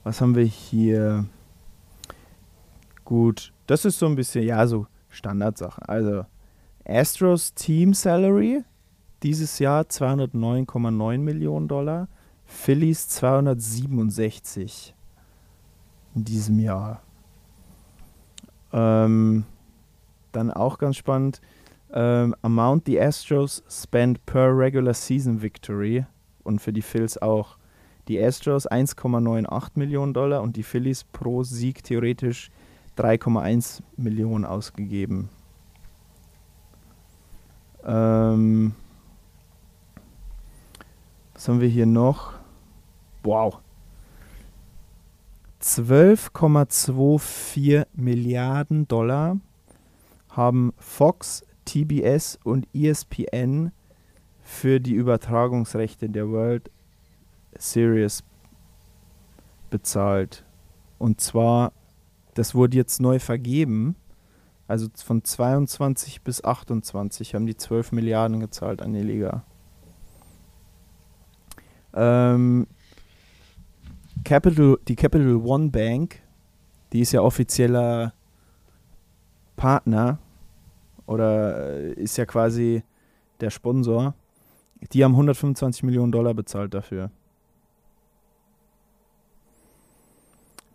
was 0.05 0.21
haben 0.21 0.35
wir 0.35 0.45
hier? 0.45 1.25
Gut, 3.05 3.53
das 3.67 3.85
ist 3.85 3.99
so 3.99 4.07
ein 4.07 4.17
bisschen, 4.17 4.45
ja, 4.45 4.67
so 4.67 4.87
Standardsachen. 5.09 5.85
Also, 5.85 6.27
Astros 6.85 7.55
Team 7.55 7.95
Salary 7.95 8.65
dieses 9.23 9.59
Jahr 9.59 9.85
209,9 9.85 11.19
Millionen 11.19 11.69
Dollar. 11.69 12.09
Phillies 12.45 13.09
267 13.09 14.95
in 16.15 16.25
diesem 16.25 16.59
Jahr. 16.59 17.03
Ähm, 18.73 19.45
dann 20.33 20.51
auch 20.51 20.79
ganz 20.79 20.97
spannend. 20.97 21.41
Ähm, 21.93 22.35
amount 22.43 22.87
the 22.87 23.01
Astros 23.01 23.63
spend 23.69 24.25
per 24.25 24.57
regular 24.57 24.95
season 24.95 25.43
victory 25.43 26.07
und 26.43 26.61
für 26.61 26.73
die 26.73 26.83
Phils 26.83 27.21
auch. 27.21 27.59
Die 28.09 28.21
Astros 28.21 28.69
1,98 28.69 29.71
Millionen 29.75 30.13
Dollar 30.13 30.43
und 30.43 30.57
die 30.57 30.63
Phillies 30.63 31.05
pro 31.05 31.43
Sieg 31.45 31.85
theoretisch 31.85 32.51
3,1 32.97 33.81
Millionen 33.97 34.45
ausgegeben. 34.45 35.29
Ähm, 37.85 38.75
was 41.35 41.49
haben 41.49 41.61
wir 41.61 41.69
hier 41.69 41.87
noch? 41.87 42.33
Wow. 43.23 43.59
12,24 45.63 47.87
Milliarden 47.95 48.89
Dollar 48.89 49.39
haben 50.31 50.73
Fox, 50.77 51.45
TBS 51.65 52.41
und 52.43 52.67
ESPN 52.75 53.71
für 54.43 54.81
die 54.81 54.95
Übertragungsrechte 54.95 56.09
der 56.09 56.29
World 56.29 56.69
Series 57.57 58.25
bezahlt. 59.71 60.45
Und 60.99 61.21
zwar, 61.21 61.73
das 62.35 62.57
wurde 62.57 62.77
jetzt 62.77 63.01
neu 63.01 63.21
vergeben. 63.21 63.95
Also 64.67 64.89
von 64.97 65.23
22 65.23 66.23
bis 66.23 66.43
28 66.43 67.35
haben 67.35 67.47
die 67.47 67.57
12 67.57 67.93
Milliarden 67.93 68.41
gezahlt 68.41 68.83
an 68.83 68.93
die 68.93 69.03
Liga. 69.03 69.45
Ähm, 71.95 72.67
Capital, 74.25 74.79
die 74.89 74.97
Capital 74.97 75.37
One 75.37 75.71
Bank, 75.71 76.23
die 76.93 77.01
ist 77.01 77.13
ja 77.13 77.23
offizieller 77.23 78.13
Partner 79.57 80.19
oder 81.07 81.77
äh, 81.77 81.93
ist 81.95 82.17
ja 82.17 82.27
quasi 82.27 82.83
der 83.41 83.51
Sponsor. 83.51 84.15
Die 84.93 85.05
haben 85.05 85.13
125 85.13 85.83
Millionen 85.85 86.13
Dollar 86.13 86.35
bezahlt 86.35 86.75
dafür. 86.75 87.11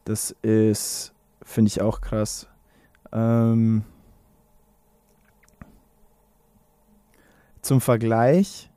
Das 0.05 0.31
ist, 0.41 1.13
finde 1.41 1.67
ich 1.67 1.81
auch 1.81 1.99
krass. 1.99 2.47
Ähm, 3.11 3.83
zum 7.61 7.81
Vergleich, 7.81 8.69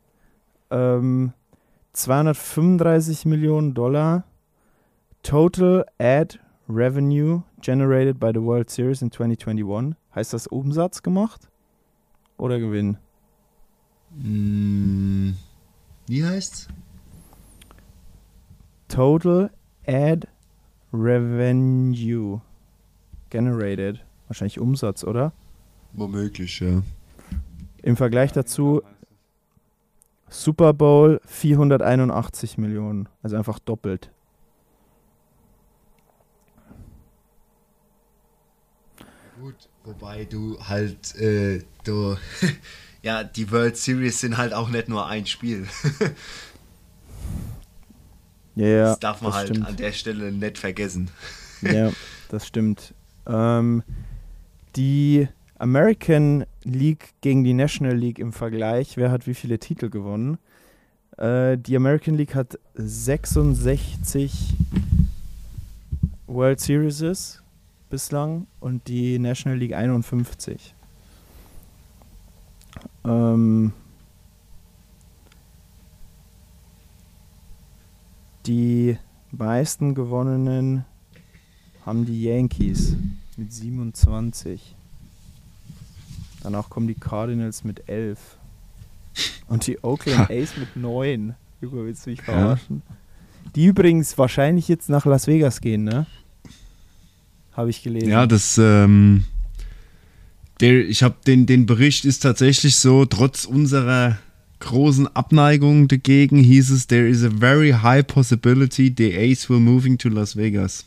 ähm, 0.70 1.32
235 1.92 3.26
Millionen 3.26 3.74
Dollar 3.74 4.24
Total 5.22 5.84
Ad 5.98 6.38
Revenue 6.68 7.42
generated 7.60 8.18
by 8.18 8.32
the 8.32 8.42
World 8.42 8.70
Series 8.70 9.02
in 9.02 9.10
2021. 9.10 9.96
Heißt 10.14 10.32
das 10.32 10.46
Umsatz 10.46 11.02
gemacht 11.02 11.48
oder 12.36 12.58
Gewinn? 12.58 12.96
Mm, 14.16 15.32
wie 16.06 16.24
heißt's? 16.24 16.68
Total 18.88 19.50
Ad 19.86 20.26
Revenue 20.92 22.40
generated. 23.30 24.04
Wahrscheinlich 24.26 24.58
Umsatz, 24.58 25.04
oder? 25.04 25.32
Womöglich, 25.92 26.60
ja. 26.60 26.82
Im 27.82 27.96
Vergleich 27.96 28.32
dazu 28.32 28.82
Super 30.28 30.72
Bowl 30.72 31.20
481 31.24 32.58
Millionen. 32.58 33.08
Also 33.22 33.36
einfach 33.36 33.58
doppelt. 33.58 34.10
Gut, 39.40 39.54
wobei 39.84 40.26
du 40.26 40.58
halt, 40.60 41.14
äh, 41.16 41.62
du, 41.84 42.16
ja, 43.02 43.24
die 43.24 43.50
World 43.50 43.74
Series 43.74 44.20
sind 44.20 44.36
halt 44.36 44.52
auch 44.52 44.68
nicht 44.68 44.88
nur 44.88 45.06
ein 45.06 45.26
Spiel. 45.26 45.66
Ja, 48.56 48.66
ja. 48.66 48.84
das 48.86 48.98
darf 48.98 49.22
man 49.22 49.30
das 49.30 49.38
halt 49.38 49.48
stimmt. 49.48 49.66
an 49.66 49.76
der 49.76 49.92
Stelle 49.92 50.32
nicht 50.32 50.58
vergessen. 50.58 51.08
Ja, 51.62 51.92
das 52.28 52.46
stimmt. 52.46 52.92
Ähm, 53.26 53.82
die 54.76 55.28
American 55.56 56.44
League 56.64 57.14
gegen 57.22 57.44
die 57.44 57.54
National 57.54 57.96
League 57.96 58.18
im 58.18 58.32
Vergleich, 58.32 58.96
wer 58.96 59.12
hat 59.12 59.26
wie 59.26 59.34
viele 59.34 59.60
Titel 59.60 59.88
gewonnen? 59.88 60.36
Äh, 61.16 61.56
die 61.56 61.76
American 61.76 62.16
League 62.16 62.34
hat 62.34 62.58
66 62.74 64.54
World 66.26 66.60
Series 66.60 67.39
bislang 67.90 68.46
und 68.60 68.88
die 68.88 69.18
National 69.18 69.58
League 69.58 69.74
51. 69.74 70.74
Ähm, 73.04 73.72
die 78.46 78.96
meisten 79.30 79.94
gewonnenen 79.94 80.84
haben 81.84 82.06
die 82.06 82.22
Yankees 82.22 82.96
mit 83.36 83.52
27. 83.52 84.76
Danach 86.42 86.70
kommen 86.70 86.86
die 86.86 86.94
Cardinals 86.94 87.64
mit 87.64 87.88
11. 87.88 88.38
Und 89.48 89.66
die 89.66 89.82
Oakland 89.82 90.30
A's 90.30 90.56
mit 90.56 90.76
9. 90.76 91.34
Hugo, 91.60 91.84
willst 91.84 92.06
du 92.06 92.10
mich 92.10 92.22
verarschen? 92.22 92.82
Die 93.54 93.66
übrigens 93.66 94.16
wahrscheinlich 94.16 94.68
jetzt 94.68 94.88
nach 94.88 95.04
Las 95.04 95.26
Vegas 95.26 95.60
gehen, 95.60 95.84
ne? 95.84 96.06
Habe 97.52 97.70
ich 97.70 97.82
gelesen. 97.82 98.08
Ja, 98.08 98.26
das, 98.26 98.58
ähm, 98.58 99.24
der, 100.60 100.88
ich 100.88 101.02
habe 101.02 101.16
den, 101.26 101.46
den 101.46 101.66
Bericht 101.66 102.04
ist 102.04 102.20
tatsächlich 102.20 102.76
so, 102.76 103.04
trotz 103.04 103.44
unserer 103.44 104.18
großen 104.60 105.08
Abneigung 105.16 105.88
dagegen 105.88 106.38
hieß 106.38 106.70
es, 106.70 106.86
there 106.86 107.08
is 107.08 107.24
a 107.24 107.30
very 107.30 107.70
high 107.72 108.06
possibility 108.06 108.94
the 108.96 109.16
Ace 109.16 109.48
will 109.48 109.60
moving 109.60 109.98
to 109.98 110.08
Las 110.08 110.36
Vegas. 110.36 110.84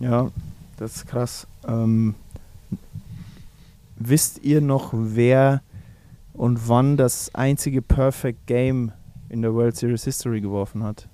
Ja, 0.00 0.32
das 0.76 0.96
ist 0.96 1.06
krass. 1.06 1.46
Ähm, 1.66 2.16
wisst 3.96 4.42
ihr 4.42 4.60
noch, 4.60 4.92
wer 4.92 5.62
und 6.32 6.68
wann 6.68 6.96
das 6.96 7.32
einzige 7.34 7.82
Perfect 7.82 8.46
Game 8.46 8.90
in 9.28 9.42
der 9.42 9.54
World 9.54 9.76
Series 9.76 10.04
History 10.04 10.40
geworfen 10.40 10.82
hat? 10.82 11.08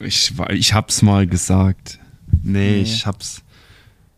Ich, 0.00 0.32
ich 0.50 0.74
hab's 0.74 1.02
mal 1.02 1.26
gesagt. 1.26 1.98
Nee, 2.42 2.76
Nee. 2.76 2.82
ich 2.82 3.06
hab's. 3.06 3.42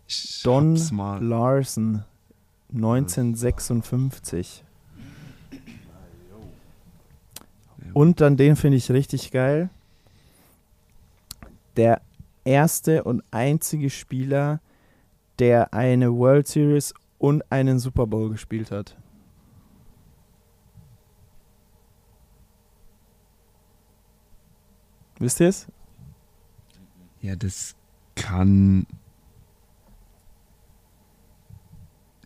Ich 0.07 0.41
Don 0.43 0.77
hab's. 0.77 0.91
Larson, 1.23 2.05
1956. 2.75 4.65
Und 7.95 8.21
dann 8.21 8.37
den 8.37 8.57
finde 8.57 8.77
ich 8.77 8.91
richtig 8.91 9.31
geil. 9.31 9.71
Der 11.77 12.01
erste 12.45 13.05
und 13.05 13.23
einzige 13.31 13.91
Spieler, 13.91 14.61
der 15.39 15.73
eine 15.75 16.13
World 16.15 16.49
Series 16.49 16.93
und 17.19 17.43
einen 17.51 17.79
Super 17.79 18.07
Bowl 18.07 18.31
gespielt 18.31 18.71
hat. 18.71 18.97
Wisst 25.19 25.41
ihr 25.41 25.49
es? 25.49 25.67
Ja, 27.21 27.35
das 27.35 27.75
kann. 28.15 28.87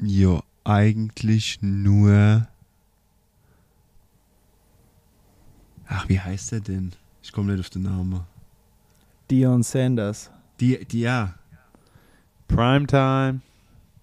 Ja, 0.00 0.42
eigentlich 0.64 1.60
nur. 1.62 2.46
Ach, 5.86 6.08
wie 6.08 6.20
heißt 6.20 6.52
der 6.52 6.60
denn? 6.60 6.92
Ich 7.22 7.32
komme 7.32 7.52
nicht 7.52 7.60
auf 7.60 7.70
den 7.70 7.82
Namen. 7.82 8.20
Dion 9.30 9.62
Sanders. 9.62 10.30
Die, 10.60 10.84
die, 10.84 11.00
ja. 11.00 11.34
Primetime. 12.48 13.40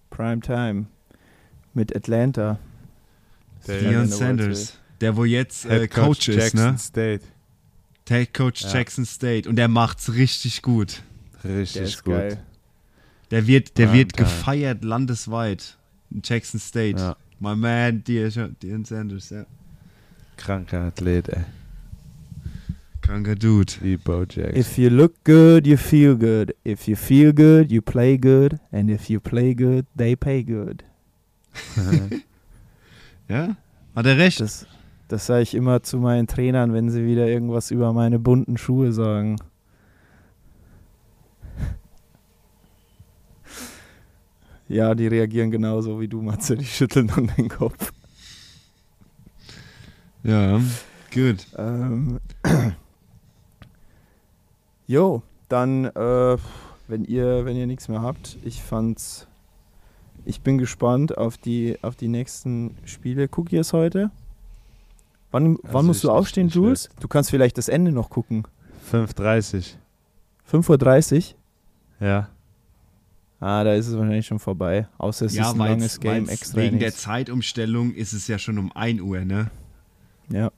Primetime. 0.10 0.88
Mit 1.74 1.96
Atlanta. 1.96 2.60
World 3.66 4.12
Sanders. 4.12 4.80
Der, 5.02 5.16
wo 5.16 5.26
jetzt 5.26 5.66
äh, 5.66 5.82
Head 5.82 5.92
Coach, 5.92 6.30
ist, 6.30 6.36
Jackson 6.36 6.72
ne? 6.72 6.78
State. 6.78 7.26
Head 8.10 8.34
Coach 8.34 8.62
Ja. 8.64 8.74
Jackson 8.74 9.06
State. 9.06 9.48
Und 9.48 9.56
der 9.56 9.68
macht's 9.68 10.14
richtig 10.14 10.62
gut. 10.62 11.02
Richtig 11.44 12.04
gut. 12.04 12.14
geil. 12.16 12.38
Der 13.32 13.48
wird, 13.48 13.78
der 13.78 13.88
Ja, 13.88 13.94
wird 13.94 14.18
gefeiert 14.18 14.84
landesweit. 14.84 15.78
In 16.12 16.22
Jackson 16.24 16.60
State. 16.60 17.00
Ja. 17.00 17.16
My 17.40 17.56
man, 17.56 18.04
Deion 18.04 18.56
Deion 18.62 18.84
Sanders, 18.84 19.30
ja. 19.30 19.46
Kranker 20.38 20.82
Athlet, 20.82 21.30
ey. 21.30 21.44
Kranker 23.02 23.36
Dude. 23.36 23.74
Wie 23.82 23.98
Bo 23.98 24.24
Jackson. 24.24 24.56
If 24.56 24.78
you 24.78 24.90
look 24.90 25.24
good, 25.24 25.66
you 25.66 25.78
feel 25.78 26.16
good. 26.16 26.54
If 26.66 26.88
you 26.88 26.96
feel 26.96 27.32
good, 27.34 27.72
you 27.72 27.82
play 27.82 28.18
good. 28.18 28.60
And 28.72 28.90
if 28.90 29.10
you 29.10 29.20
play 29.20 29.54
good, 29.56 29.86
they 29.98 30.16
pay 30.16 30.44
good. 30.44 30.84
Ja? 33.28 33.56
Hat 33.96 34.06
er 34.08 34.18
recht? 34.18 34.40
Das, 34.40 34.66
das 35.10 35.26
sage 35.26 35.42
ich 35.42 35.56
immer 35.56 35.82
zu 35.82 35.98
meinen 35.98 36.28
Trainern, 36.28 36.72
wenn 36.72 36.90
sie 36.90 37.06
wieder 37.06 37.28
irgendwas 37.28 37.72
über 37.72 37.92
meine 37.94 38.20
bunten 38.20 38.58
Schuhe 38.58 38.94
sagen. 38.94 39.36
Ja, 44.72 44.94
die 44.94 45.08
reagieren 45.08 45.50
genauso 45.50 46.00
wie 46.00 46.08
du, 46.08 46.22
Matze. 46.22 46.56
Die 46.56 46.64
schütteln 46.64 47.08
dann 47.08 47.32
den 47.36 47.50
Kopf. 47.50 47.92
Ja, 50.22 50.62
gut. 51.12 51.48
Ähm. 51.58 52.20
Jo, 54.86 55.24
dann, 55.50 55.86
äh, 55.86 56.38
wenn 56.88 57.04
ihr, 57.06 57.46
wenn 57.46 57.56
ihr 57.56 57.68
nichts 57.68 57.88
mehr 57.90 58.02
habt, 58.02 58.38
ich 58.44 58.62
fand's. 58.62 59.28
Ich 60.26 60.42
bin 60.42 60.58
gespannt 60.60 61.18
auf 61.18 61.38
die, 61.38 61.78
auf 61.82 61.96
die 61.96 62.08
nächsten 62.08 62.76
Spiele. 62.86 63.28
Guck 63.28 63.52
ihr 63.52 63.62
es 63.62 63.74
heute? 63.74 64.12
Wann, 65.32 65.58
wann 65.64 65.76
Also 65.76 65.88
musst 65.88 66.04
du 66.04 66.12
aufstehen, 66.12 66.50
Jules? 66.50 66.90
Du 67.00 67.08
kannst 67.08 67.30
vielleicht 67.30 67.58
das 67.58 67.70
Ende 67.70 67.92
noch 67.92 68.10
gucken. 68.10 68.44
5,30. 68.92 69.76
5.30 70.52 71.34
Uhr? 72.02 72.08
Ja. 72.08 72.30
Ah, 73.40 73.64
da 73.64 73.74
ist 73.74 73.88
es 73.88 73.96
wahrscheinlich 73.96 74.26
schon 74.26 74.40
vorbei. 74.40 74.88
Außer 74.98 75.26
es 75.28 75.34
ist 75.34 75.40
ein 75.40 75.46
weil's- 75.60 75.70
langes 75.70 76.00
Game 76.00 76.28
weil's 76.28 76.30
extra. 76.42 76.58
Wegen 76.62 76.80
der. 76.80 76.94
Zeitumstellung 76.94 77.94
ist 77.94 78.14
es 78.14 78.28
ja 78.28 78.38
schon 78.40 78.58
um 78.58 78.72
1 78.74 79.02
Uhr, 79.02 79.20
ne? 79.24 79.50
Ja. 80.30 80.52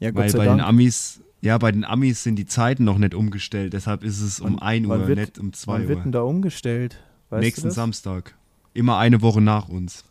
Ja, 0.00 0.10
Gott 0.10 0.22
Weil 0.24 0.30
sei 0.30 0.38
bei 0.38 0.44
Dank. 0.46 0.60
den 0.60 0.64
Amis, 0.66 1.20
ja, 1.42 1.58
bei 1.58 1.70
den 1.70 1.84
Amis 1.84 2.22
sind 2.24 2.36
die 2.36 2.46
Zeiten 2.46 2.82
noch 2.84 2.98
nicht 2.98 3.14
umgestellt, 3.14 3.72
deshalb 3.72 4.02
ist 4.02 4.20
es 4.20 4.40
um 4.40 4.54
Wann- 4.54 4.62
1 4.62 4.88
wann 4.88 5.00
Uhr, 5.02 5.08
wird- 5.08 5.18
nicht 5.18 5.38
um 5.38 5.52
2 5.52 5.72
Wann 5.74 5.88
wird 5.88 5.98
Uhr. 5.98 6.02
denn 6.04 6.12
da 6.12 6.22
umgestellt? 6.22 6.98
Weißt 7.30 7.42
Nächsten 7.42 7.62
du 7.62 7.68
das? 7.68 7.74
Samstag. 7.76 8.34
Immer 8.74 8.98
eine 8.98 9.22
Woche 9.22 9.40
nach 9.40 9.68
uns. 9.68 10.04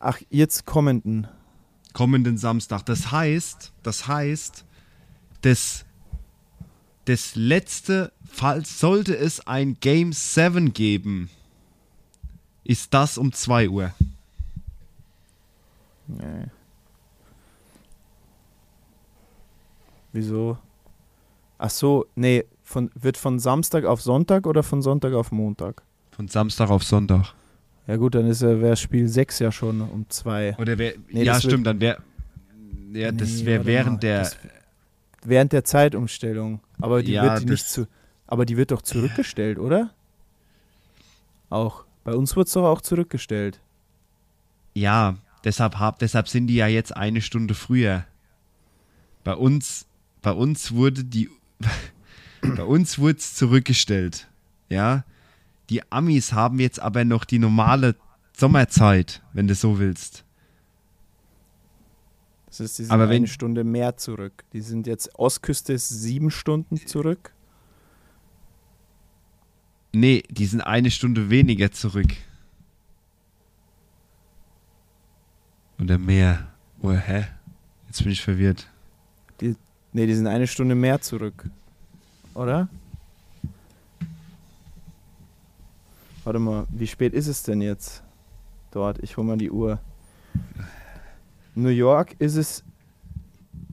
Ach, 0.00 0.18
jetzt 0.28 0.66
kommenden. 0.66 1.28
Kommenden 1.92 2.38
Samstag. 2.38 2.84
Das 2.86 3.10
heißt, 3.10 3.72
das 3.82 4.06
heißt, 4.06 4.64
das, 5.42 5.84
das 7.04 7.34
letzte, 7.34 8.12
falls 8.24 8.78
sollte 8.78 9.16
es 9.16 9.46
ein 9.46 9.76
Game 9.80 10.12
7 10.12 10.72
geben, 10.72 11.30
ist 12.64 12.94
das 12.94 13.18
um 13.18 13.32
2 13.32 13.68
Uhr. 13.68 13.94
Nee. 16.06 16.46
Wieso? 20.12 20.58
Ach 21.58 21.70
so, 21.70 22.06
nee, 22.14 22.44
von, 22.62 22.90
wird 22.94 23.16
von 23.16 23.38
Samstag 23.38 23.84
auf 23.84 24.00
Sonntag 24.00 24.46
oder 24.46 24.62
von 24.62 24.82
Sonntag 24.82 25.12
auf 25.12 25.30
Montag? 25.30 25.82
Von 26.10 26.28
Samstag 26.28 26.70
auf 26.70 26.82
Sonntag. 26.82 27.34
Ja 27.90 27.96
gut, 27.96 28.14
dann 28.14 28.24
ist 28.28 28.40
wäre 28.42 28.76
Spiel 28.76 29.08
6 29.08 29.40
ja 29.40 29.50
schon 29.50 29.80
um 29.80 30.08
2. 30.08 30.54
Oder 30.58 30.78
wär, 30.78 30.94
Nee, 31.10 31.24
ja, 31.24 31.40
stimmt, 31.40 31.66
dann 31.66 31.80
wäre. 31.80 32.00
Ja, 32.92 33.10
das 33.10 33.38
Nee, 33.38 33.46
wäre 33.46 33.58
warte 33.58 33.66
während 33.66 33.92
mal, 33.94 33.98
der. 33.98 34.30
Während 35.24 35.52
der 35.52 35.64
Zeitumstellung. 35.64 36.60
Aber 36.80 37.02
die 37.02 37.14
Ja, 37.14 37.24
wird 37.24 37.42
die 37.42 37.46
nicht 37.46 37.68
zu. 37.68 37.88
Aber 38.28 38.46
die 38.46 38.56
wird 38.56 38.70
doch 38.70 38.82
zurückgestellt, 38.82 39.58
oder? 39.58 39.90
Auch. 41.48 41.84
Bei 42.04 42.12
uns 42.14 42.36
wird 42.36 42.46
es 42.46 42.52
doch 42.52 42.64
auch 42.64 42.80
zurückgestellt. 42.80 43.58
Ja, 44.74 45.16
deshalb, 45.42 45.80
hab, 45.80 45.98
deshalb 45.98 46.28
sind 46.28 46.46
die 46.46 46.54
ja 46.54 46.68
jetzt 46.68 46.96
eine 46.96 47.20
Stunde 47.20 47.54
früher. 47.54 48.04
Bei 49.24 49.34
uns, 49.34 49.86
bei 50.22 50.30
uns 50.30 50.70
wurde 50.70 51.02
die, 51.02 51.28
bei 52.40 52.62
uns 52.62 53.00
wurde 53.00 53.18
es 53.18 53.34
zurückgestellt. 53.34 54.28
Ja, 54.68 55.02
die 55.70 55.90
Amis 55.90 56.32
haben 56.32 56.58
jetzt 56.60 56.80
aber 56.80 57.04
noch 57.04 57.24
die 57.24 57.38
normale 57.38 57.96
Sommerzeit, 58.36 59.22
wenn 59.32 59.46
du 59.48 59.54
so 59.54 59.78
willst. 59.78 60.24
Das 62.46 62.58
ist 62.60 62.78
diese 62.78 62.92
Aber 62.92 63.04
eine 63.04 63.12
wenn- 63.12 63.26
Stunde 63.28 63.62
mehr 63.64 63.96
zurück. 63.96 64.44
Die 64.52 64.60
sind 64.60 64.86
jetzt 64.86 65.14
Ostküste 65.18 65.72
ist 65.72 65.88
sieben 65.88 66.30
Stunden 66.30 66.76
zurück. 66.86 67.32
Nee, 69.92 70.22
die 70.30 70.46
sind 70.46 70.60
eine 70.60 70.90
Stunde 70.90 71.30
weniger 71.30 71.70
zurück. 71.72 72.12
Oder 75.80 75.98
mehr. 75.98 76.48
Oh, 76.82 76.92
hä? 76.92 77.26
Jetzt 77.86 78.02
bin 78.02 78.12
ich 78.12 78.20
verwirrt. 78.22 78.68
Nee, 79.92 80.06
die 80.06 80.14
sind 80.14 80.28
eine 80.28 80.46
Stunde 80.46 80.74
mehr 80.76 81.00
zurück. 81.00 81.48
Oder? 82.34 82.68
Warte 86.30 86.38
mal, 86.38 86.68
wie 86.70 86.86
spät 86.86 87.12
ist 87.12 87.26
es 87.26 87.42
denn 87.42 87.60
jetzt? 87.60 88.04
Dort, 88.70 89.02
ich 89.02 89.16
hol 89.16 89.24
mal 89.24 89.36
die 89.36 89.50
Uhr. 89.50 89.80
New 91.56 91.70
York 91.70 92.14
ist 92.20 92.36
es 92.36 92.62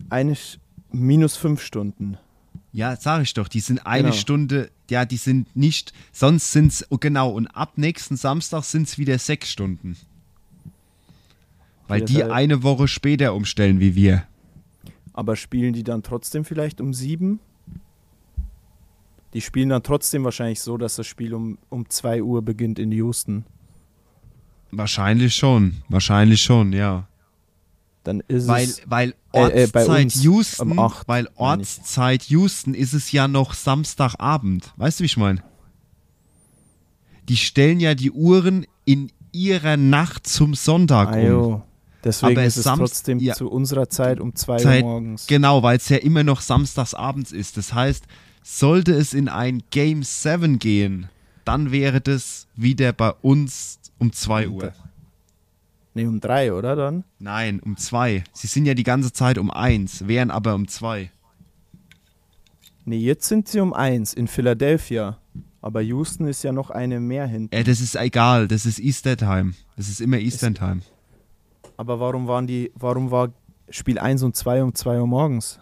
eine 0.09 0.35
Sch 0.35 0.57
minus 0.91 1.35
fünf 1.35 1.61
Stunden. 1.61 2.17
Ja, 2.71 2.95
sag 2.95 3.21
ich 3.21 3.35
doch, 3.35 3.47
die 3.47 3.59
sind 3.59 3.85
eine 3.85 4.05
Genau. 4.09 4.15
Stunde, 4.15 4.71
ja, 4.89 5.05
die 5.05 5.17
sind 5.17 5.55
nicht, 5.55 5.93
sonst 6.11 6.51
sind 6.51 6.71
es, 6.71 6.87
oh, 6.89 6.97
genau, 6.97 7.29
und 7.29 7.45
ab 7.45 7.73
nächsten 7.75 8.17
Samstag 8.17 8.63
sind 8.63 8.87
es 8.87 8.97
wieder 8.97 9.19
sechs 9.19 9.51
Stunden. 9.51 9.95
Weil 11.87 12.01
die 12.01 12.23
eine 12.23 12.63
Woche 12.63 12.87
später 12.87 13.35
umstellen 13.35 13.79
wie 13.79 13.93
wir. 13.93 14.23
Aber 15.13 15.35
spielen 15.35 15.73
die 15.73 15.83
dann 15.83 16.01
trotzdem 16.01 16.43
vielleicht 16.43 16.81
um 16.81 16.95
sieben? 16.95 17.39
Die 19.33 19.41
spielen 19.41 19.69
dann 19.69 19.83
trotzdem 19.83 20.23
wahrscheinlich 20.23 20.61
so, 20.61 20.77
dass 20.77 20.95
das 20.95 21.05
Spiel 21.07 21.33
um, 21.33 21.57
um 21.69 21.89
2 21.89 22.23
Uhr 22.23 22.41
beginnt 22.41 22.79
in 22.79 22.91
Houston. 22.91 23.45
Wahrscheinlich 24.71 25.35
schon, 25.35 25.77
wahrscheinlich 25.89 26.41
schon, 26.41 26.73
ja. 26.73 27.07
Dann 28.03 28.21
ist 28.27 28.47
Weil, 28.47 28.63
es. 28.65 28.81
weil 28.85 29.09
Äh, 29.33 29.39
äh, 29.39 29.61
Ortszeit 29.63 30.05
uns 30.05 30.23
Houston, 30.23 30.71
um 30.71 30.79
acht, 30.79 31.07
weil 31.07 31.23
meine 31.23 31.33
ich. 31.33 31.39
Ortszeit 31.39 32.23
Houston 32.23 32.73
ist 32.73 32.93
es 32.93 33.11
ja 33.11 33.27
noch 33.27 33.53
Samstagabend. 33.53 34.73
Weißt 34.77 34.99
du, 34.99 35.03
wie 35.03 35.07
ich 35.07 35.17
meine? 35.17 35.43
Die 37.27 37.37
stellen 37.37 37.79
ja 37.81 37.93
die 37.95 38.11
Uhren 38.11 38.65
in 38.85 39.11
ihrer 39.33 39.75
Nacht 39.77 40.25
zum 40.27 40.53
Sonntag 40.55 41.09
um. 41.09 41.15
Ajo. 41.15 41.63
Deswegen 42.03 42.33
Aber 42.37 42.45
ist 42.45 42.55
es 42.57 42.63
Samst- 42.63 42.79
trotzdem 42.79 43.19
ja. 43.19 43.33
zu 43.33 43.49
unserer 43.49 43.89
Zeit 43.89 44.19
um 44.21 44.33
2 44.33 44.63
Uhr 44.65 44.81
morgens. 44.81 45.27
Genau, 45.27 45.61
weil 45.63 45.77
es 45.77 45.89
ja 45.89 45.97
immer 45.97 46.23
noch 46.23 46.39
samstagsabends 46.41 47.33
ist. 47.33 47.57
Das 47.57 47.73
heißt, 47.73 48.05
sollte 48.47 48.93
es 48.93 49.13
in 49.13 49.27
ein 49.27 49.61
Game 49.71 50.03
7 50.03 50.57
gehen, 50.57 51.09
dann 51.43 51.71
wäre 51.71 51.99
das 51.99 52.47
wieder 52.55 52.93
bei 52.93 53.11
uns 53.21 53.79
um 53.99 54.13
2 54.13 54.47
Uhr. 54.47 54.73
Nee, 55.93 56.05
um 56.05 56.21
3, 56.21 56.53
oder 56.53 56.75
dann? 56.75 57.03
Nein, 57.19 57.59
um 57.59 57.75
2. 57.75 58.23
Sie 58.31 58.47
sind 58.47 58.65
ja 58.65 58.73
die 58.73 58.83
ganze 58.83 59.11
Zeit 59.11 59.37
um 59.37 59.51
1, 59.51 60.07
wären 60.07 60.31
aber 60.31 60.55
um 60.55 60.67
2. 60.67 61.11
Nee, 62.85 62.97
jetzt 62.97 63.27
sind 63.27 63.49
sie 63.49 63.59
um 63.59 63.73
1 63.73 64.13
in 64.13 64.27
Philadelphia. 64.27 65.17
Aber 65.61 65.81
Houston 65.81 66.27
ist 66.27 66.43
ja 66.43 66.53
noch 66.53 66.69
eine 66.69 67.01
mehr 67.01 67.27
hinten. 67.27 67.53
Äh, 67.53 67.65
das 67.65 67.81
ist 67.81 67.95
egal, 67.95 68.47
das 68.47 68.65
ist 68.65 68.79
Easter 68.79 69.17
Time. 69.17 69.55
Das 69.75 69.89
ist 69.89 69.99
immer 69.99 70.19
Eastern 70.19 70.55
Time. 70.55 70.81
Aber 71.75 71.99
warum 71.99 72.27
waren 72.27 72.47
die, 72.47 72.71
warum 72.75 73.11
war 73.11 73.33
Spiel 73.69 73.99
1 73.99 74.23
und 74.23 74.37
2 74.37 74.63
um 74.63 74.73
2 74.73 75.01
Uhr 75.01 75.07
morgens? 75.07 75.59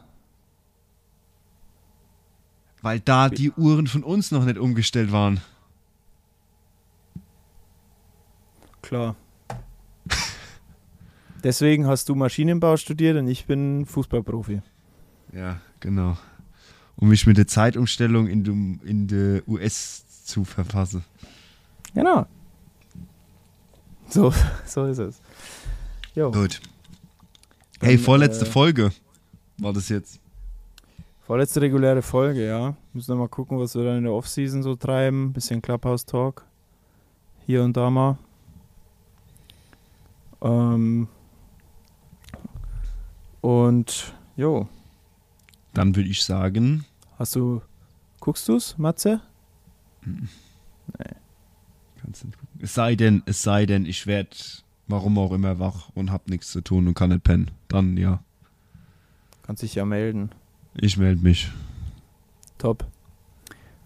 Weil 2.86 3.00
da 3.00 3.30
die 3.30 3.50
Uhren 3.50 3.88
von 3.88 4.04
uns 4.04 4.30
noch 4.30 4.46
nicht 4.46 4.60
umgestellt 4.60 5.12
waren. 5.12 5.42
Klar. 8.84 9.16
Deswegen 11.44 11.88
hast 11.88 12.10
du 12.10 12.14
Maschinenbau 12.14 12.78
studiert 12.78 13.18
und 13.18 13.28
ich 13.28 13.48
bin 13.48 13.88
Fußballprofi. 13.88 14.62
Ja, 15.34 15.60
genau. 15.80 16.16
Um 16.96 17.10
mich 17.10 17.26
mit 17.26 17.38
der 17.38 17.48
Zeitumstellung 17.48 18.28
in 18.28 18.44
dem 18.44 18.80
in 18.84 19.08
der 19.08 19.42
US 19.48 20.24
zu 20.24 20.44
verfassen. 20.46 21.04
Genau. 21.96 22.28
So, 24.10 24.32
so 24.68 24.86
ist 24.86 25.00
es. 25.00 25.22
Jo. 26.14 26.30
Gut. 26.30 26.62
Hey, 27.82 27.96
Dann, 27.96 28.06
vorletzte 28.06 28.46
äh, 28.46 28.48
Folge 28.48 28.92
war 29.58 29.74
das 29.74 29.90
jetzt. 29.90 30.20
Vorletzte 31.26 31.60
reguläre 31.60 32.04
Folge, 32.04 32.46
ja. 32.46 32.76
Müssen 32.94 33.16
wir 33.16 33.20
mal 33.20 33.28
gucken, 33.28 33.58
was 33.60 33.74
wir 33.76 33.84
dann 33.84 33.98
in 33.98 34.04
der 34.04 34.14
Offseason 34.14 34.62
so 34.62 34.76
treiben. 34.76 35.34
Bisschen 35.34 35.60
Clubhouse-Talk. 35.62 36.46
Hier 37.48 37.64
und 37.64 37.76
da 37.76 37.90
mal. 37.90 38.18
Ähm, 40.42 41.08
und 43.42 44.14
jo, 44.36 44.68
Dann 45.74 45.96
würde 45.96 46.10
ich 46.10 46.24
sagen, 46.24 46.86
hast 47.18 47.36
du, 47.36 47.62
guckst 48.20 48.48
du's, 48.48 48.78
Matze? 48.78 49.22
kannst 52.02 52.22
du 52.24 52.28
nicht 52.28 52.38
gucken. 52.38 52.60
es 52.62 52.74
sei 52.76 52.96
denn, 52.96 53.24
es 53.26 53.42
sei 53.42 53.66
denn, 53.66 53.86
ich 53.86 54.06
werde, 54.06 54.30
warum 54.88 55.18
auch 55.18 55.32
immer, 55.32 55.58
wach 55.58 55.90
und 55.96 56.12
hab 56.12 56.30
nichts 56.30 56.52
zu 56.52 56.62
tun 56.62 56.88
und 56.88 56.94
kann 56.94 57.10
nicht 57.10 57.24
pennen. 57.24 57.50
Dann 57.68 57.98
ja, 57.98 58.24
Kannst 59.42 59.64
dich 59.64 59.76
ja 59.76 59.86
melden. 59.86 60.30
Ich 60.80 60.98
melde 60.98 61.22
mich. 61.22 61.50
Top. 62.58 62.86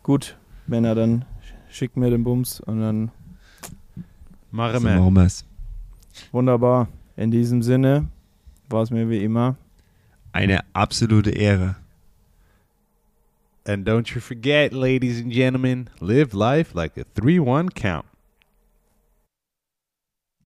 Gut, 0.04 0.38
Männer, 0.68 0.96
dann 0.96 1.26
schickt 1.70 1.98
mir 1.98 2.10
den 2.10 2.24
Bums 2.24 2.60
und 2.62 2.80
dann 2.82 3.12
Mache 4.52 4.80
So 4.80 4.84
man. 4.88 4.98
machen 5.00 5.14
wir's. 5.16 5.46
wunderbar. 6.32 6.88
In 7.16 7.32
diesem 7.32 7.62
Sinne 7.62 8.08
war 8.70 8.82
es 8.84 8.90
mir 8.92 9.10
wie 9.10 9.24
immer. 9.24 9.56
Eine 10.32 10.62
absolute 10.74 11.32
Ehre. 11.32 11.76
And 13.68 13.88
don't 13.88 14.14
you 14.16 14.22
forget, 14.22 14.74
ladies 14.74 15.22
and 15.22 15.32
gentlemen, 15.32 15.90
live 16.00 16.34
life 16.34 16.76
like 16.76 16.98
a 16.98 17.04
3 17.16 17.40
1 17.42 17.74
count. 17.76 18.06